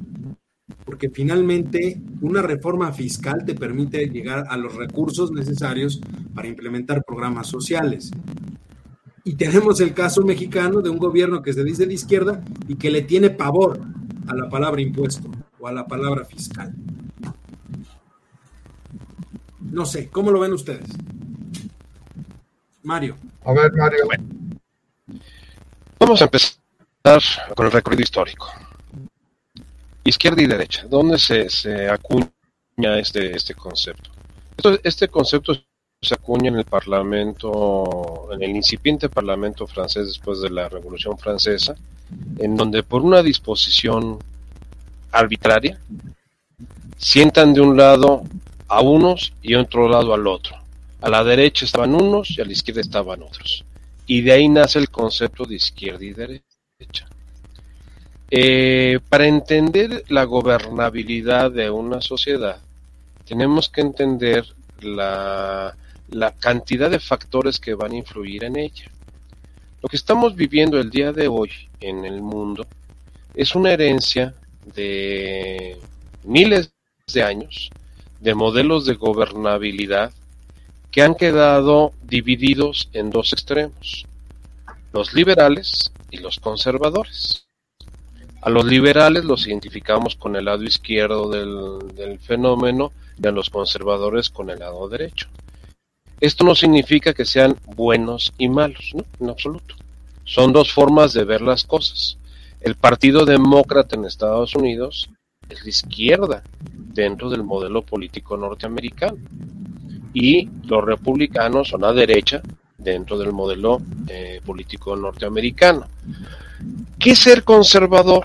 Porque 0.84 1.08
finalmente 1.08 1.98
una 2.20 2.42
reforma 2.42 2.92
fiscal 2.92 3.42
te 3.46 3.54
permite 3.54 4.10
llegar 4.10 4.44
a 4.50 4.58
los 4.58 4.74
recursos 4.74 5.32
necesarios 5.32 5.98
para 6.34 6.46
implementar 6.46 7.02
programas 7.06 7.46
sociales. 7.46 8.10
Y 9.24 9.36
tenemos 9.36 9.80
el 9.80 9.94
caso 9.94 10.22
mexicano 10.24 10.82
de 10.82 10.90
un 10.90 10.98
gobierno 10.98 11.40
que 11.40 11.54
se 11.54 11.64
dice 11.64 11.86
de 11.86 11.94
izquierda 11.94 12.44
y 12.68 12.74
que 12.74 12.90
le 12.90 13.00
tiene 13.00 13.30
pavor 13.30 13.80
a 14.26 14.34
la 14.34 14.50
palabra 14.50 14.82
impuesto 14.82 15.30
o 15.58 15.68
a 15.68 15.72
la 15.72 15.86
palabra 15.86 16.26
fiscal. 16.26 16.74
No 19.70 19.86
sé, 19.86 20.08
¿cómo 20.08 20.30
lo 20.30 20.40
ven 20.40 20.52
ustedes? 20.52 20.88
Mario. 22.82 23.16
A 23.44 23.52
ver, 23.52 23.72
Mario. 23.72 24.08
Vamos 25.98 26.20
a 26.20 26.24
empezar 26.24 26.60
con 27.54 27.66
el 27.66 27.72
recorrido 27.72 28.02
histórico. 28.02 28.48
Izquierda 30.04 30.42
y 30.42 30.46
derecha. 30.46 30.86
¿Dónde 30.88 31.18
se, 31.18 31.48
se 31.48 31.88
acuña 31.88 32.30
este, 32.98 33.36
este 33.36 33.54
concepto? 33.54 34.10
este 34.82 35.08
concepto 35.08 35.54
se 36.02 36.14
acuña 36.14 36.48
en 36.48 36.56
el 36.56 36.64
Parlamento, 36.64 38.28
en 38.32 38.42
el 38.42 38.56
incipiente 38.56 39.08
Parlamento 39.08 39.66
francés 39.66 40.06
después 40.06 40.40
de 40.40 40.50
la 40.50 40.68
Revolución 40.68 41.16
Francesa, 41.18 41.74
en 42.38 42.56
donde 42.56 42.82
por 42.82 43.02
una 43.02 43.22
disposición 43.22 44.18
arbitraria 45.12 45.78
sientan 46.96 47.54
de 47.54 47.60
un 47.60 47.76
lado 47.76 48.22
a 48.70 48.80
unos 48.80 49.32
y 49.42 49.54
otro 49.54 49.88
lado 49.88 50.14
al 50.14 50.26
otro. 50.26 50.56
A 51.02 51.10
la 51.10 51.22
derecha 51.24 51.64
estaban 51.64 51.94
unos 51.94 52.30
y 52.30 52.40
a 52.40 52.44
la 52.44 52.52
izquierda 52.52 52.80
estaban 52.80 53.22
otros. 53.22 53.64
Y 54.06 54.22
de 54.22 54.32
ahí 54.32 54.48
nace 54.48 54.78
el 54.78 54.90
concepto 54.90 55.44
de 55.44 55.56
izquierda 55.56 56.04
y 56.04 56.12
derecha. 56.12 57.06
Eh, 58.30 59.00
para 59.08 59.26
entender 59.26 60.04
la 60.08 60.24
gobernabilidad 60.24 61.50
de 61.50 61.70
una 61.70 62.00
sociedad, 62.00 62.60
tenemos 63.26 63.68
que 63.68 63.80
entender 63.80 64.46
la 64.80 65.74
la 66.10 66.32
cantidad 66.32 66.90
de 66.90 66.98
factores 66.98 67.58
que 67.58 67.74
van 67.74 67.92
a 67.92 67.96
influir 67.96 68.44
en 68.44 68.56
ella. 68.56 68.90
Lo 69.82 69.88
que 69.88 69.96
estamos 69.96 70.34
viviendo 70.34 70.78
el 70.78 70.90
día 70.90 71.12
de 71.12 71.28
hoy 71.28 71.50
en 71.80 72.04
el 72.04 72.20
mundo 72.20 72.66
es 73.34 73.54
una 73.54 73.72
herencia 73.72 74.34
de 74.74 75.78
miles 76.24 76.72
de 77.12 77.22
años 77.22 77.70
de 78.20 78.34
modelos 78.34 78.84
de 78.84 78.94
gobernabilidad 78.94 80.12
que 80.90 81.02
han 81.02 81.14
quedado 81.14 81.92
divididos 82.02 82.88
en 82.92 83.10
dos 83.10 83.32
extremos, 83.32 84.06
los 84.92 85.14
liberales 85.14 85.92
y 86.10 86.18
los 86.18 86.38
conservadores. 86.40 87.46
A 88.42 88.50
los 88.50 88.64
liberales 88.64 89.24
los 89.24 89.46
identificamos 89.46 90.16
con 90.16 90.34
el 90.34 90.46
lado 90.46 90.64
izquierdo 90.64 91.28
del, 91.28 92.18
fenómeno 92.20 92.92
y 93.22 93.26
a 93.26 93.30
los 93.30 93.50
conservadores 93.50 94.30
con 94.30 94.50
el 94.50 94.60
lado 94.60 94.88
derecho. 94.88 95.28
Esto 96.20 96.44
no 96.44 96.54
significa 96.54 97.14
que 97.14 97.24
sean 97.24 97.56
buenos 97.66 98.32
y 98.38 98.48
malos, 98.48 98.92
¿no? 98.94 99.04
En 99.20 99.30
absoluto. 99.30 99.74
Son 100.24 100.52
dos 100.52 100.72
formas 100.72 101.12
de 101.12 101.24
ver 101.24 101.40
las 101.40 101.64
cosas. 101.64 102.18
El 102.60 102.74
Partido 102.76 103.24
Demócrata 103.24 103.96
en 103.96 104.04
Estados 104.04 104.54
Unidos 104.54 105.10
es 105.50 105.64
de 105.64 105.70
izquierda 105.70 106.42
dentro 106.72 107.30
del 107.30 107.42
modelo 107.42 107.82
político 107.82 108.36
norteamericano 108.36 109.18
y 110.12 110.48
los 110.64 110.84
republicanos 110.84 111.68
son 111.68 111.84
a 111.84 111.92
derecha 111.92 112.42
dentro 112.76 113.18
del 113.18 113.32
modelo 113.32 113.80
eh, 114.08 114.40
político 114.44 114.96
norteamericano. 114.96 115.86
¿Qué 116.98 117.10
es 117.12 117.18
ser 117.18 117.44
conservador? 117.44 118.24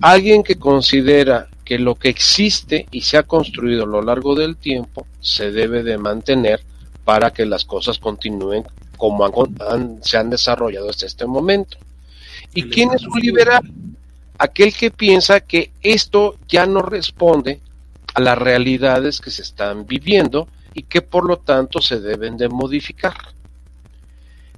Alguien 0.00 0.42
que 0.42 0.56
considera 0.56 1.48
que 1.64 1.78
lo 1.78 1.96
que 1.96 2.08
existe 2.08 2.86
y 2.90 3.02
se 3.02 3.18
ha 3.18 3.24
construido 3.24 3.84
a 3.84 3.86
lo 3.86 4.00
largo 4.00 4.34
del 4.34 4.56
tiempo 4.56 5.06
se 5.20 5.50
debe 5.50 5.82
de 5.82 5.98
mantener 5.98 6.60
para 7.04 7.30
que 7.32 7.44
las 7.44 7.64
cosas 7.64 7.98
continúen 7.98 8.64
como 8.96 9.30
se 10.02 10.16
han 10.16 10.30
desarrollado 10.30 10.90
hasta 10.90 11.06
este 11.06 11.26
momento. 11.26 11.78
¿Y 12.54 12.64
quién 12.64 12.90
es 12.92 13.06
un 13.06 13.20
liberal? 13.20 13.62
Aquel 14.38 14.72
que 14.74 14.90
piensa 14.90 15.40
que 15.40 15.72
esto 15.82 16.36
ya 16.48 16.64
no 16.66 16.80
responde 16.80 17.60
a 18.14 18.20
las 18.20 18.38
realidades 18.38 19.20
que 19.20 19.30
se 19.30 19.42
están 19.42 19.86
viviendo 19.86 20.48
y 20.74 20.84
que 20.84 21.02
por 21.02 21.26
lo 21.26 21.38
tanto 21.38 21.80
se 21.80 22.00
deben 22.00 22.36
de 22.36 22.48
modificar. 22.48 23.14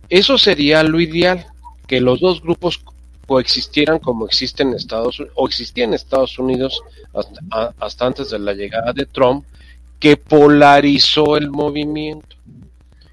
Eso 0.09 0.37
sería 0.37 0.83
lo 0.83 1.01
ideal, 1.01 1.47
que 1.87 2.01
los 2.01 2.21
dos 2.21 2.43
grupos 2.43 2.83
coexistieran 3.27 4.01
como 4.01 4.27
existen 4.27 4.69
en 4.69 4.75
Estados 4.75 5.23
o 5.35 5.47
existían 5.47 5.91
en 5.91 5.95
Estados 5.95 6.39
Unidos 6.39 6.83
hasta, 7.15 7.75
hasta 7.79 8.07
antes 8.07 8.31
de 8.31 8.39
la 8.39 8.53
llegada 8.53 8.93
de 8.93 9.07
Trump, 9.07 9.45
que 9.99 10.17
polarizó 10.17 11.37
el 11.37 11.51
movimiento. 11.51 12.37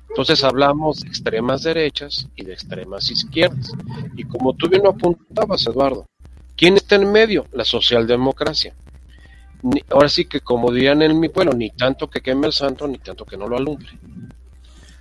Entonces 0.10 0.44
hablamos 0.44 1.02
de 1.02 1.10
extremas 1.10 1.62
derechas 1.62 2.28
y 2.36 2.44
de 2.44 2.54
extremas 2.54 3.12
izquierdas. 3.12 3.72
Y 4.16 4.24
como 4.24 4.54
tú 4.54 4.68
bien 4.68 4.82
lo 4.84 4.90
apuntabas, 4.90 5.68
Eduardo, 5.68 6.08
¿quién 6.58 6.76
está 6.76 6.96
en 6.96 7.10
medio? 7.12 7.46
La 7.54 7.64
socialdemocracia. 7.64 8.74
ahora 9.90 10.10
sí 10.10 10.26
que 10.26 10.42
como 10.42 10.72
dirían 10.72 11.02
en 11.02 11.20
mi 11.20 11.30
pueblo, 11.30 11.54
ni 11.54 11.70
tanto 11.70 12.10
que 12.10 12.22
queme 12.22 12.48
el 12.48 12.54
santo, 12.54 12.88
ni 12.88 12.98
tanto 12.98 13.26
que 13.26 13.38
no 13.38 13.48
lo 13.48 13.58
alumbre. 13.58 13.90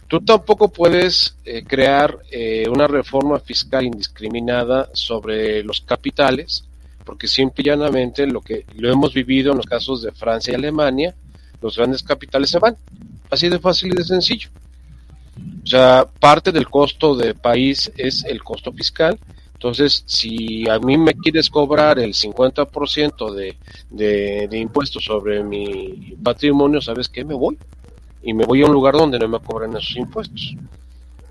Tú 0.09 0.21
tampoco 0.21 0.69
puedes 0.69 1.37
eh, 1.45 1.65
crear 1.67 2.17
eh, 2.31 2.69
una 2.69 2.87
reforma 2.87 3.41
fiscal 3.41 3.85
indiscriminada 3.85 4.89
sobre 4.93 5.65
los 5.65 5.81
capitales, 5.81 6.65
porque 7.05 7.27
simple 7.27 7.63
y 7.63 7.67
llanamente 7.67 8.27
lo 8.27 8.41
que 8.41 8.65
lo 8.77 8.91
hemos 8.91 9.13
vivido 9.13 9.51
en 9.51 9.57
los 9.57 9.67
casos 9.67 10.03
de 10.03 10.13
Francia 10.13 10.53
y 10.53 10.55
Alemania, 10.55 11.15
los 11.61 11.77
grandes 11.77 12.03
capitales 12.03 12.51
se 12.51 12.61
van. 12.61 12.77
Así 13.31 13.49
de 13.49 13.59
fácil 13.59 13.93
y 13.93 13.97
de 13.97 14.05
sencillo. 14.05 14.49
O 15.65 15.67
sea, 15.67 16.07
parte 16.21 16.53
del 16.53 16.69
costo 16.69 17.17
del 17.17 17.35
país 17.35 17.91
es 17.97 18.25
el 18.25 18.43
costo 18.45 18.73
fiscal 18.73 19.19
Entonces, 19.57 20.05
si 20.05 20.69
a 20.69 20.79
mí 20.79 20.99
me 20.99 21.15
quieres 21.15 21.49
cobrar 21.49 21.99
el 21.99 22.13
50% 22.13 23.33
de, 23.33 23.57
de, 23.91 24.59
impuestos 24.59 25.03
sobre 25.03 25.43
mi 25.43 26.15
patrimonio, 26.23 26.83
¿sabes 26.83 27.09
qué? 27.09 27.25
Me 27.25 27.33
voy. 27.33 27.57
Y 28.23 28.35
me 28.35 28.45
voy 28.45 28.61
a 28.61 28.67
un 28.67 28.73
lugar 28.73 28.95
donde 28.95 29.19
no 29.19 29.29
me 29.29 29.41
cobran 29.41 29.75
esos 29.75 29.97
impuestos. 29.97 30.55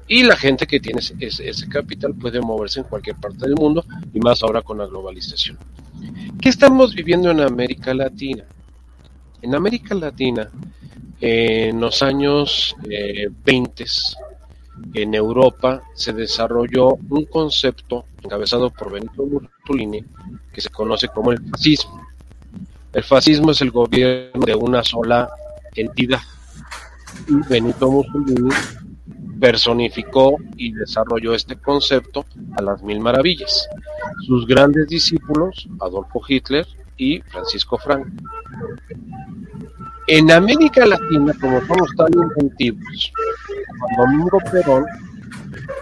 Y 0.08 0.24
la 0.24 0.36
gente 0.36 0.66
que 0.66 0.80
tiene 0.80 1.02
ese, 1.02 1.16
ese, 1.20 1.70
capital 1.70 2.16
puede 2.16 2.42
moverse 2.42 2.80
en 2.80 2.88
cualquier 2.88 3.16
parte 3.18 3.46
del 3.46 3.54
mundo 3.54 3.86
y 4.12 4.20
más 4.20 4.42
ahora 4.42 4.64
con 4.64 4.80
la 4.80 4.88
globalización. 4.88 5.60
¿Qué 6.42 6.50
estamos 6.50 6.96
viviendo 6.96 7.30
en 7.30 7.42
América 7.42 7.94
Latina? 7.94 8.44
En 9.44 9.54
América 9.54 9.94
Latina, 9.94 10.50
en 11.22 11.80
los 11.80 12.02
años 12.02 12.76
20, 13.46 13.84
eh, 13.84 13.86
en 14.94 15.14
Europa 15.14 15.84
se 15.94 16.14
desarrolló 16.14 16.96
un 17.10 17.26
concepto 17.26 18.06
encabezado 18.24 18.70
por 18.70 18.92
Benito 18.92 19.26
Mussolini 19.26 20.04
que 20.54 20.62
se 20.62 20.70
conoce 20.70 21.08
como 21.08 21.32
el 21.32 21.40
fascismo. 21.50 22.02
El 22.94 23.04
fascismo 23.04 23.52
es 23.52 23.62
el 23.62 23.72
gobierno 23.72 24.46
de 24.46 24.56
una 24.56 24.84
sola 24.84 25.30
entidad. 25.76 26.22
Y 27.28 27.36
Benito 27.48 27.92
Mussolini 27.92 28.50
personificó 29.40 30.38
y 30.56 30.72
desarrolló 30.72 31.34
este 31.34 31.58
concepto 31.58 32.26
a 32.58 32.62
las 32.62 32.82
mil 32.82 33.00
maravillas. 33.00 33.68
Sus 34.26 34.48
grandes 34.48 34.88
discípulos, 34.88 35.68
Adolfo 35.82 36.22
Hitler 36.28 36.66
y 36.98 37.22
Francisco 37.22 37.78
Franco. 37.78 38.10
En 40.08 40.32
América 40.32 40.86
Latina, 40.86 41.34
como 41.42 41.60
somos 41.66 41.96
tan 41.96 42.14
inventivos, 42.14 43.12
Domingo 43.98 44.38
Perón 44.52 44.86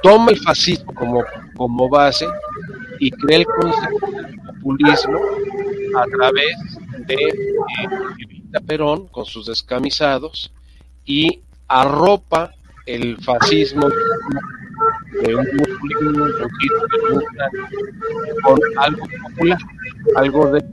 toma 0.01 0.32
el 0.32 0.39
fascismo 0.39 0.93
como, 0.93 1.24
como 1.57 1.89
base 1.89 2.26
y 2.99 3.11
crea 3.11 3.39
el 3.39 3.45
concepto 3.45 4.11
del 4.11 4.39
populismo 4.41 5.19
a 5.97 6.05
través 6.05 6.55
de 7.05 7.15
eh, 7.15 8.61
Perón 8.65 9.07
con 9.07 9.26
sus 9.26 9.47
descamisados 9.47 10.53
y 11.05 11.41
arropa 11.67 12.51
el 12.86 13.17
fascismo 13.17 13.89
de 15.21 15.36
un 15.36 15.45
con 18.43 18.59
algo 18.78 19.05
popular, 19.05 19.57
algo 20.15 20.51
de 20.51 20.63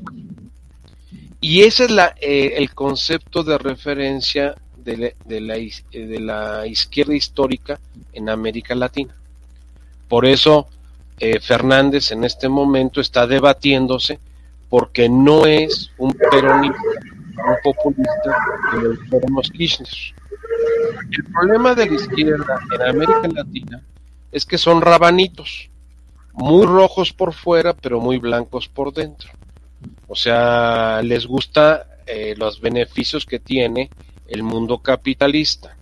y 1.41 1.63
ese 1.63 1.85
es 1.85 1.91
la, 1.91 2.15
eh, 2.21 2.55
el 2.57 2.75
concepto 2.75 3.43
de 3.43 3.57
referencia 3.57 4.55
de, 4.77 4.97
la, 4.97 5.09
de, 5.25 5.41
la, 5.41 5.55
de, 5.55 6.21
la, 6.21 6.67
izquierda 6.67 7.15
histórica 7.15 7.79
en 8.13 8.29
América 8.29 8.75
Latina. 8.75 9.15
Por 10.09 10.27
eso 10.27 10.69
eh, 11.19 11.41
Fernández 11.41 12.13
en 12.13 12.25
este 12.25 12.49
momento 12.49 13.01
está 13.01 13.27
debatiéndose 13.27 14.19
porque 14.69 15.09
no 15.09 15.47
es 15.47 15.91
un 15.99 16.13
peronista, 16.13 16.79
un 17.49 17.57
populista 17.63 18.37
como 19.11 19.41
el 19.41 19.51
Kirchner. 19.51 19.89
El 21.11 21.25
problema 21.33 21.75
de 21.75 21.87
la 21.87 21.95
izquierda 21.95 22.61
en 22.75 22.83
América 22.83 23.29
Latina 23.35 23.83
es 24.31 24.45
que 24.45 24.59
son 24.59 24.81
rabanitos, 24.81 25.71
muy 26.33 26.67
rojos 26.67 27.13
por 27.13 27.33
fuera, 27.33 27.75
pero 27.75 28.01
muy 28.01 28.19
blancos 28.19 28.69
por 28.69 28.93
dentro. 28.93 29.31
O 30.13 30.17
sea, 30.17 31.03
les 31.05 31.25
gusta 31.25 31.87
eh, 32.05 32.35
los 32.37 32.61
beneficios 32.61 33.25
que 33.25 33.39
tiene 33.39 33.91
el 34.27 34.43
mundo 34.43 34.79
capitalista. 34.79 35.77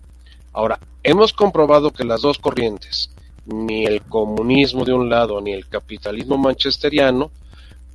Ahora, 0.53 0.79
hemos 1.01 1.33
comprobado 1.33 1.89
que 1.89 2.03
las 2.03 2.21
dos 2.21 2.37
corrientes, 2.37 3.09
ni 3.47 3.87
el 3.87 4.03
comunismo 4.03 4.85
de 4.85 4.93
un 4.93 5.09
lado 5.09 5.41
ni 5.41 5.51
el 5.51 5.67
capitalismo 5.67 6.37
manchesteriano, 6.37 7.31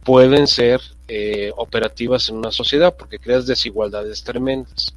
pueden 0.02 0.48
ser 0.48 0.80
eh, 1.06 1.52
operativas 1.56 2.28
en 2.28 2.38
una 2.38 2.50
sociedad 2.50 2.96
porque 2.98 3.20
creas 3.20 3.46
desigualdades 3.46 4.24
tremendas. 4.24 4.92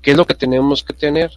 ¿Qué 0.00 0.12
es 0.12 0.16
lo 0.16 0.26
que 0.26 0.34
tenemos 0.34 0.82
que 0.82 0.94
tener? 0.94 1.32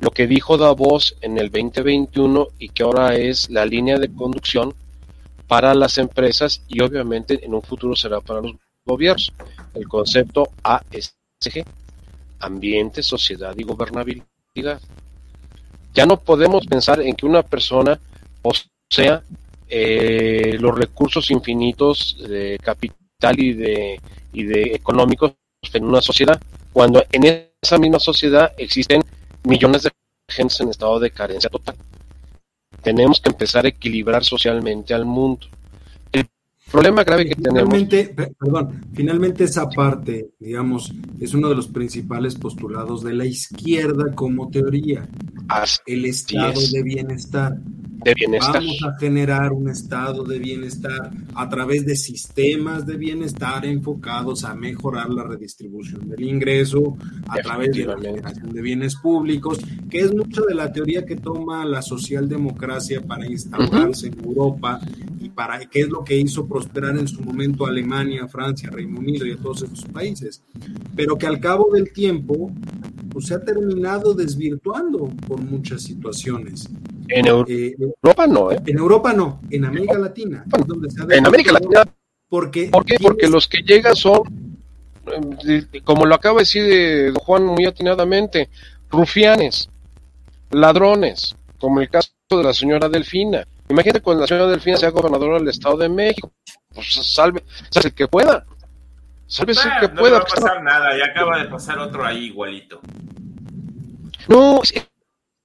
Lo 0.00 0.10
que 0.10 0.26
dijo 0.26 0.56
Davos 0.56 1.16
en 1.20 1.36
el 1.36 1.50
2021 1.50 2.48
y 2.58 2.70
que 2.70 2.82
ahora 2.82 3.14
es 3.14 3.50
la 3.50 3.66
línea 3.66 3.98
de 3.98 4.10
conducción 4.10 4.72
para 5.48 5.74
las 5.74 5.98
empresas 5.98 6.62
y 6.68 6.80
obviamente 6.82 7.44
en 7.44 7.54
un 7.54 7.62
futuro 7.62 7.96
será 7.96 8.20
para 8.20 8.42
los 8.42 8.52
gobiernos. 8.84 9.32
El 9.74 9.88
concepto 9.88 10.50
ASG, 10.62 11.64
ambiente, 12.40 13.02
sociedad 13.02 13.54
y 13.56 13.64
gobernabilidad. 13.64 14.80
Ya 15.94 16.06
no 16.06 16.20
podemos 16.20 16.66
pensar 16.66 17.00
en 17.00 17.16
que 17.16 17.26
una 17.26 17.42
persona 17.42 17.98
posea 18.42 19.22
eh, 19.68 20.56
los 20.60 20.76
recursos 20.76 21.30
infinitos 21.30 22.16
de 22.28 22.58
capital 22.62 23.38
y 23.38 23.54
de, 23.54 24.00
y 24.32 24.44
de 24.44 24.62
económicos 24.74 25.34
en 25.72 25.84
una 25.84 26.00
sociedad, 26.00 26.40
cuando 26.72 27.04
en 27.10 27.48
esa 27.62 27.78
misma 27.78 27.98
sociedad 27.98 28.52
existen 28.56 29.02
millones 29.44 29.82
de 29.82 29.90
gente 30.28 30.62
en 30.62 30.68
estado 30.68 31.00
de 31.00 31.10
carencia 31.10 31.50
total. 31.50 31.74
Tenemos 32.82 33.20
que 33.20 33.30
empezar 33.30 33.64
a 33.64 33.68
equilibrar 33.68 34.24
socialmente 34.24 34.94
al 34.94 35.04
mundo. 35.04 35.46
Problema 36.70 37.02
grave 37.02 37.26
que 37.26 37.34
finalmente, 37.34 38.04
tenemos... 38.14 38.36
Perdón, 38.38 38.80
finalmente 38.92 39.44
esa 39.44 39.68
parte, 39.68 40.30
digamos, 40.38 40.92
es 41.18 41.32
uno 41.32 41.48
de 41.48 41.54
los 41.54 41.68
principales 41.68 42.34
postulados 42.34 43.02
de 43.02 43.14
la 43.14 43.24
izquierda 43.24 44.14
como 44.14 44.50
teoría. 44.50 45.08
el 45.86 46.04
estado 46.04 46.60
de 46.72 46.82
bienestar. 46.82 47.56
De 48.04 48.14
bienestar. 48.14 48.54
Vamos 48.54 48.78
a 48.84 48.96
generar 49.00 49.52
un 49.52 49.68
estado 49.68 50.22
de 50.24 50.38
bienestar 50.38 51.10
a 51.34 51.48
través 51.48 51.84
de 51.84 51.96
sistemas 51.96 52.86
de 52.86 52.96
bienestar 52.96 53.66
enfocados 53.66 54.44
a 54.44 54.54
mejorar 54.54 55.10
la 55.10 55.24
redistribución 55.24 56.08
del 56.08 56.22
ingreso, 56.22 56.96
a 57.28 57.36
través 57.38 57.72
de 57.74 57.86
la 57.86 57.98
generación 57.98 58.52
de 58.52 58.62
bienes 58.62 58.94
públicos, 58.94 59.58
que 59.90 60.00
es 60.00 60.14
mucho 60.14 60.42
de 60.42 60.54
la 60.54 60.70
teoría 60.70 61.04
que 61.04 61.16
toma 61.16 61.64
la 61.64 61.82
socialdemocracia 61.82 63.00
para 63.00 63.26
instaurarse 63.26 64.08
en 64.08 64.24
Europa 64.24 64.80
y 65.20 65.30
para 65.30 65.58
qué 65.66 65.80
es 65.80 65.88
lo 65.88 66.04
que 66.04 66.16
hizo 66.16 66.46
prosperar 66.58 66.98
en 66.98 67.06
su 67.06 67.20
momento 67.22 67.66
Alemania, 67.66 68.26
Francia, 68.26 68.68
Reino 68.68 68.98
Unido 68.98 69.24
y 69.24 69.32
a 69.32 69.36
todos 69.36 69.62
esos 69.62 69.84
países. 69.84 70.42
Pero 70.96 71.16
que 71.16 71.26
al 71.26 71.38
cabo 71.38 71.68
del 71.72 71.92
tiempo 71.92 72.50
pues, 73.12 73.26
se 73.26 73.34
ha 73.34 73.40
terminado 73.40 74.12
desvirtuando 74.12 75.08
por 75.28 75.40
muchas 75.40 75.82
situaciones. 75.82 76.68
En 77.08 77.26
eh, 77.26 77.76
Europa 77.78 78.26
no, 78.26 78.50
¿eh? 78.50 78.60
En 78.66 78.76
Europa 78.76 79.12
no, 79.12 79.40
en 79.50 79.64
América 79.64 79.98
Latina. 79.98 80.44
en 81.10 81.26
América 81.26 81.52
Latina. 81.52 81.84
Porque, 82.28 82.68
¿Por 82.70 82.84
qué? 82.84 82.96
Porque 83.00 83.28
los 83.28 83.46
que 83.46 83.62
llegan 83.62 83.94
son, 83.94 84.22
eh, 85.46 85.64
como 85.84 86.04
lo 86.04 86.14
acaba 86.14 86.38
de 86.38 86.42
decir 86.42 87.14
Juan 87.14 87.46
muy 87.46 87.66
atinadamente, 87.66 88.50
rufianes, 88.90 89.70
ladrones, 90.50 91.36
como 91.58 91.80
el 91.80 91.88
caso 91.88 92.10
de 92.30 92.42
la 92.42 92.52
señora 92.52 92.88
Delfina. 92.88 93.46
Imagínate 93.68 94.00
cuando 94.00 94.22
la 94.22 94.26
señora 94.26 94.46
Delfina 94.46 94.76
sea 94.76 94.90
gobernadora 94.90 95.38
del 95.38 95.48
Estado 95.48 95.76
de 95.76 95.88
México. 95.88 96.32
Pues 96.74 96.92
salve, 96.92 97.44
el 97.74 97.94
que 97.94 98.08
pueda. 98.08 98.46
Salve 99.26 99.52
el 99.52 99.58
que 99.80 99.88
pueda. 99.88 100.18
No 100.18 100.24
va 100.24 100.24
a 100.24 100.26
pasar 100.26 100.62
nada, 100.62 100.96
ya 100.96 101.06
acaba 101.06 101.38
de 101.38 101.44
pasar 101.46 101.78
otro 101.78 102.04
ahí 102.04 102.26
igualito. 102.26 102.80
No, 104.26 104.62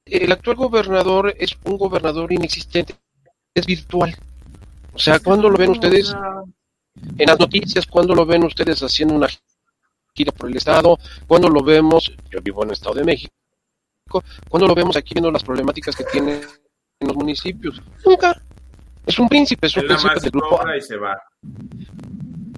el 0.06 0.32
actual 0.32 0.56
gobernador 0.56 1.34
es 1.38 1.58
un 1.64 1.78
gobernador 1.78 2.32
inexistente, 2.32 2.96
es 3.54 3.66
virtual. 3.66 4.16
O 4.94 5.00
sea, 5.00 5.20
¿cuándo 5.20 5.50
lo 5.50 5.58
ven 5.58 5.72
ustedes 5.72 6.16
en 7.18 7.28
las 7.28 7.40
noticias? 7.40 7.88
¿Cuándo 7.88 8.14
lo 8.14 8.26
ven 8.26 8.44
ustedes 8.44 8.82
haciendo 8.84 9.16
una 9.16 9.28
gira 10.14 10.32
por 10.32 10.50
el 10.50 10.58
Estado? 10.58 10.98
¿Cuándo 11.28 11.50
lo 11.50 11.64
vemos? 11.64 12.12
Yo 12.30 12.42
vivo 12.42 12.64
en 12.64 12.70
el 12.70 12.74
Estado 12.74 12.96
de 12.96 13.04
México. 13.04 13.34
¿Cuándo 14.50 14.68
lo 14.68 14.76
vemos 14.76 14.96
aquí 14.96 15.14
viendo 15.14 15.32
las 15.32 15.44
problemáticas 15.44 15.96
que 15.96 16.04
tienen 16.04 16.42
en 17.04 17.08
los 17.08 17.18
municipios? 17.18 17.82
Nunca. 18.06 18.42
Es 19.06 19.20
un 19.20 19.28
príncipe, 19.28 19.68
es 19.68 19.78
un 19.78 19.86
príncipe 19.86 20.20
del 20.20 20.32
grupo. 20.32 20.60
Y, 20.76 20.82
se 20.82 20.98
va. 20.98 21.18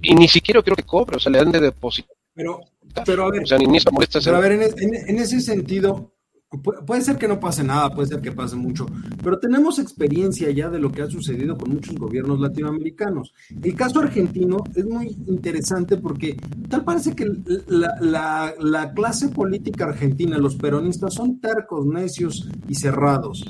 y 0.01 0.15
ni 0.15 0.27
siquiera 0.27 0.61
creo 0.61 0.75
que 0.75 0.83
cobre, 0.83 1.17
o 1.17 1.19
sea, 1.19 1.31
le 1.31 1.39
dan 1.39 1.51
de 1.51 1.59
depósito. 1.59 2.13
Pero, 2.33 2.61
pero 3.05 3.25
a 3.25 3.31
ver, 3.31 3.43
o 3.43 3.45
sea, 3.45 3.57
ni, 3.57 3.65
ni 3.65 3.79
se 3.79 3.89
molesta 3.91 4.19
pero 4.23 4.37
a 4.37 4.39
ver, 4.39 4.51
en 4.53 5.19
ese 5.19 5.41
sentido, 5.41 6.14
puede 6.85 7.01
ser 7.01 7.17
que 7.17 7.27
no 7.27 7.39
pase 7.39 7.63
nada, 7.63 7.89
puede 7.93 8.07
ser 8.07 8.21
que 8.21 8.31
pase 8.31 8.55
mucho, 8.55 8.85
pero 9.23 9.39
tenemos 9.39 9.79
experiencia 9.79 10.49
ya 10.51 10.69
de 10.69 10.79
lo 10.79 10.91
que 10.91 11.01
ha 11.01 11.09
sucedido 11.09 11.57
con 11.57 11.71
muchos 11.71 11.95
gobiernos 11.95 12.39
latinoamericanos. 12.39 13.33
El 13.61 13.75
caso 13.75 13.99
argentino 13.99 14.63
es 14.75 14.85
muy 14.85 15.17
interesante 15.27 15.97
porque 15.97 16.37
tal 16.69 16.83
parece 16.83 17.15
que 17.15 17.25
la, 17.67 18.91
clase 18.95 19.29
política 19.29 19.85
argentina, 19.85 20.37
los 20.37 20.55
peronistas, 20.55 21.13
son 21.13 21.39
tercos, 21.39 21.85
necios 21.85 22.47
y 22.67 22.75
cerrados. 22.75 23.43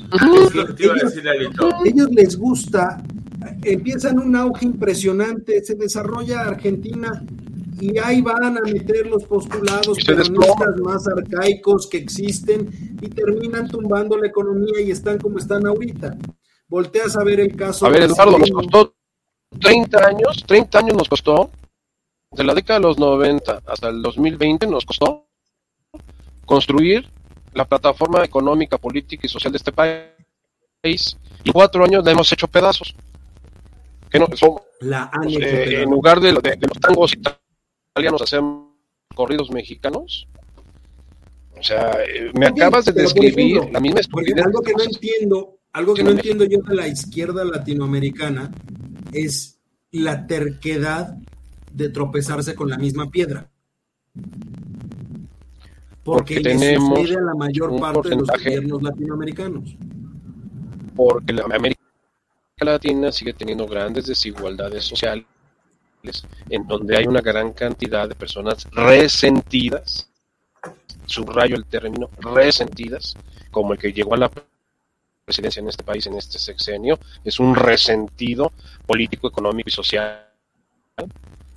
ellos 1.84 2.10
les 2.10 2.36
gusta, 2.36 3.02
empiezan 3.62 4.18
un 4.18 4.34
auge 4.34 4.66
impresionante, 4.66 5.62
se 5.64 5.74
desarrolla 5.74 6.42
Argentina 6.42 7.24
y 7.80 7.98
ahí 7.98 8.22
van 8.22 8.44
a 8.44 8.50
meter 8.50 9.06
los 9.06 9.24
postulados 9.24 9.98
peronistas 10.04 10.76
más 10.82 11.06
arcaicos 11.08 11.86
que 11.88 11.98
existen 11.98 12.70
y 13.00 13.08
terminan 13.08 13.68
tumbando 13.68 14.16
la 14.16 14.28
economía 14.28 14.80
y 14.80 14.90
están 14.90 15.18
como 15.18 15.38
están 15.38 15.66
ahorita. 15.66 16.16
volteas 16.68 17.16
a 17.16 17.24
ver 17.24 17.40
el 17.40 17.54
caso. 17.54 17.86
A 17.86 17.90
ver, 17.90 18.02
Eduardo, 18.02 18.38
nos 18.38 18.50
costó 18.50 18.94
30 19.60 20.06
años, 20.06 20.44
30 20.46 20.78
años 20.78 20.96
nos 20.96 21.08
costó, 21.08 21.50
de 22.32 22.44
la 22.44 22.54
década 22.54 22.80
de 22.80 22.86
los 22.86 22.98
90 22.98 23.62
hasta 23.66 23.88
el 23.88 24.02
2020 24.02 24.66
nos 24.66 24.84
costó 24.84 25.26
construir 26.44 27.08
la 27.52 27.64
plataforma 27.64 28.24
económica, 28.24 28.78
política 28.78 29.26
y 29.26 29.30
social 29.30 29.52
de 29.52 29.58
este 29.58 29.72
país. 29.72 31.16
Y 31.42 31.50
cuatro 31.52 31.84
años 31.84 32.04
la 32.04 32.12
hemos 32.12 32.30
hecho 32.32 32.46
pedazos. 32.46 32.94
Que 34.10 34.18
no, 34.18 34.28
son, 34.34 34.56
la 34.80 35.10
eh, 35.28 35.82
en 35.82 35.90
lugar 35.90 36.20
de, 36.20 36.32
de, 36.32 36.58
los 36.60 36.78
tangos 36.80 37.12
italianos 37.96 38.20
hacer 38.20 38.42
corridos 39.14 39.50
mexicanos. 39.50 40.28
O 41.58 41.62
sea, 41.62 41.92
eh, 42.06 42.30
me 42.38 42.46
acabas 42.46 42.84
de 42.84 42.92
describir 42.92 43.62
la 43.72 43.80
misma 43.80 44.00
Algo 44.44 44.60
que 44.60 44.74
no 44.74 44.84
entiendo, 44.84 45.58
algo 45.72 45.94
que 45.94 46.04
no 46.04 46.10
entiendo 46.10 46.44
yo 46.44 46.58
de 46.58 46.74
la 46.74 46.86
izquierda 46.86 47.44
latinoamericana 47.44 48.52
es 49.12 49.58
la 49.90 50.26
terquedad 50.26 51.16
de 51.72 51.88
tropezarse 51.88 52.54
con 52.54 52.68
la 52.68 52.76
misma 52.76 53.10
piedra. 53.10 53.50
Porque, 56.04 56.40
tenemos 56.40 57.10
a 57.10 57.20
la 57.20 57.34
mayor 57.34 57.80
parte 57.80 58.10
de 58.10 58.16
los 58.16 58.28
gobiernos 58.28 58.82
latinoamericanos. 58.82 59.76
Porque 60.94 61.32
la 61.32 61.44
América 61.44 61.80
Latina 62.60 63.10
sigue 63.10 63.32
teniendo 63.32 63.66
grandes 63.66 64.06
desigualdades 64.06 64.84
sociales, 64.84 65.26
en 66.50 66.66
donde 66.66 66.96
hay 66.96 67.06
una 67.06 67.20
gran 67.20 67.52
cantidad 67.52 68.08
de 68.08 68.14
personas 68.14 68.66
resentidas, 68.72 70.08
subrayo 71.06 71.56
el 71.56 71.64
término, 71.64 72.10
resentidas, 72.18 73.14
como 73.50 73.72
el 73.72 73.78
que 73.78 73.92
llegó 73.92 74.14
a 74.14 74.18
la 74.18 74.30
presidencia 75.24 75.60
en 75.60 75.68
este 75.68 75.84
país 75.84 76.06
en 76.06 76.14
este 76.14 76.38
sexenio, 76.38 76.98
es 77.24 77.40
un 77.40 77.54
resentido 77.54 78.52
político, 78.86 79.28
económico 79.28 79.68
y 79.68 79.72
social, 79.72 80.26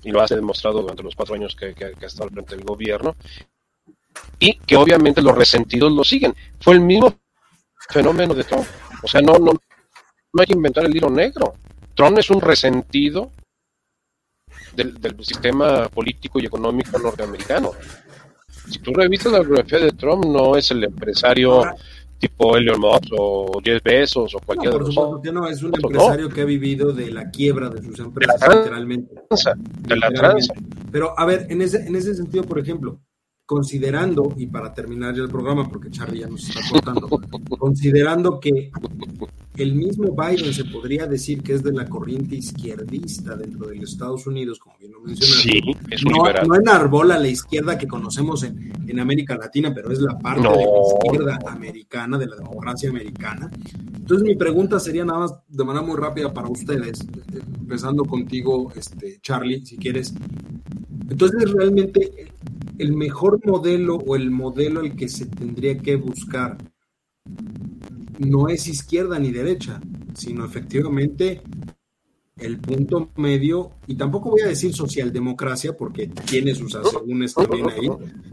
y 0.03 0.11
lo 0.11 0.21
ha 0.21 0.25
demostrado 0.25 0.81
durante 0.81 1.03
los 1.03 1.15
cuatro 1.15 1.35
años 1.35 1.55
que, 1.55 1.67
ha 1.67 2.05
estado 2.05 2.25
al 2.25 2.31
frente 2.31 2.55
del 2.55 2.65
gobierno, 2.65 3.15
y 4.39 4.57
que 4.59 4.75
obviamente 4.75 5.21
los 5.21 5.35
resentidos 5.35 5.91
lo 5.91 6.03
siguen. 6.03 6.35
Fue 6.59 6.73
el 6.73 6.81
mismo 6.81 7.15
fenómeno 7.89 8.33
de 8.33 8.43
Trump. 8.43 8.65
O 9.03 9.07
sea, 9.07 9.21
no, 9.21 9.33
no, 9.37 9.51
no 9.51 10.41
hay 10.41 10.47
que 10.47 10.53
inventar 10.53 10.85
el 10.85 10.95
hilo 10.95 11.09
negro. 11.09 11.55
Trump 11.95 12.17
es 12.17 12.29
un 12.29 12.41
resentido 12.41 13.31
del, 14.83 15.25
sistema 15.25 15.87
político 15.89 16.39
y 16.39 16.45
económico 16.45 16.97
norteamericano. 16.97 17.71
Si 18.69 18.79
tú 18.79 18.93
revisas 18.93 19.31
la 19.31 19.39
biografía 19.39 19.79
de 19.79 19.91
Trump, 19.91 20.25
no 20.25 20.55
es 20.55 20.69
el 20.71 20.83
empresario 20.83 21.63
tipo 22.19 22.57
Elon 22.57 22.79
Musk 22.79 23.13
o 23.17 23.61
Jeff 23.63 23.81
Bezos 23.81 24.35
o 24.35 24.39
cualquier 24.39 24.73
no, 24.73 24.79
por 24.79 24.93
supuesto 24.93 25.21
que 25.21 25.31
no, 25.31 25.47
es 25.47 25.63
un 25.63 25.73
empresario 25.73 26.29
que 26.29 26.41
ha 26.41 26.45
vivido 26.45 26.91
de 26.91 27.11
la 27.11 27.29
quiebra 27.31 27.69
de 27.69 27.81
sus 27.81 27.97
empresas, 27.99 28.39
literalmente. 28.41 29.15
De 29.87 29.95
la 29.95 30.11
tranza. 30.11 30.53
Pero 30.91 31.17
a 31.17 31.25
ver, 31.25 31.47
en 31.49 31.61
ese, 31.61 31.87
en 31.87 31.95
ese 31.95 32.13
sentido, 32.15 32.43
por 32.43 32.59
ejemplo, 32.59 32.99
considerando, 33.49 34.31
y 34.37 34.45
para 34.45 34.71
terminar 34.75 35.15
ya 35.15 35.23
el 35.23 35.27
programa, 35.27 35.67
porque 35.67 35.89
Charlie 35.89 36.19
ya 36.19 36.27
nos 36.27 36.47
está 36.47 36.61
cortando, 36.69 37.09
considerando 37.57 38.39
que 38.39 38.71
el 39.57 39.73
mismo 39.73 40.15
Biden 40.15 40.53
se 40.53 40.65
podría 40.65 41.07
decir 41.07 41.41
que 41.41 41.53
es 41.53 41.63
de 41.63 41.71
la 41.73 41.87
corriente 41.87 42.35
izquierdista 42.35 43.35
dentro 43.35 43.65
de 43.65 43.77
los 43.77 43.93
Estados 43.93 44.27
Unidos, 44.27 44.59
como 44.59 44.77
bien 44.77 44.91
lo 44.91 44.99
mencionaste. 45.01 45.49
Sí, 45.49 45.61
es 45.89 46.05
un 46.05 46.11
no, 46.11 46.17
liberal. 46.19 46.47
no 46.47 46.55
enarbola 46.57 47.17
la 47.17 47.27
izquierda 47.27 47.75
que 47.75 47.87
conocemos 47.87 48.43
en, 48.43 48.71
en 48.87 48.99
América 48.99 49.35
Latina, 49.35 49.73
pero 49.73 49.91
es 49.91 49.99
la 49.99 50.19
parte 50.19 50.47
de 50.47 50.55
la 50.55 51.07
izquierda 51.09 51.39
americana, 51.47 52.19
de 52.19 52.27
la 52.27 52.35
democracia 52.35 52.91
americana. 52.91 53.49
Entonces 53.95 54.27
mi 54.27 54.35
pregunta 54.35 54.79
sería 54.79 55.05
nada 55.05 55.21
más 55.21 55.33
de 55.47 55.63
manera 55.63 55.83
muy 55.83 55.97
rápida 55.97 56.31
para 56.31 56.49
ustedes, 56.49 56.99
empezando 57.59 58.05
contigo, 58.05 58.71
este, 58.75 59.19
Charlie, 59.23 59.65
si 59.65 59.75
quieres. 59.77 60.13
Entonces 61.09 61.51
realmente 61.51 62.29
el 62.77 62.93
mejor 62.93 63.45
modelo 63.45 63.95
o 63.95 64.15
el 64.15 64.31
modelo 64.31 64.79
al 64.79 64.95
que 64.95 65.09
se 65.09 65.25
tendría 65.25 65.77
que 65.77 65.95
buscar 65.95 66.57
no 68.17 68.49
es 68.49 68.67
izquierda 68.67 69.19
ni 69.19 69.31
derecha, 69.31 69.79
sino 70.13 70.45
efectivamente 70.45 71.41
el 72.37 72.57
punto 72.57 73.09
medio, 73.17 73.71
y 73.87 73.95
tampoco 73.95 74.29
voy 74.29 74.41
a 74.41 74.47
decir 74.47 74.73
socialdemocracia 74.73 75.75
porque 75.75 76.07
tiene 76.07 76.55
sus 76.55 76.73
asegúnes 76.75 77.33
también 77.33 77.69
ahí. 77.69 77.87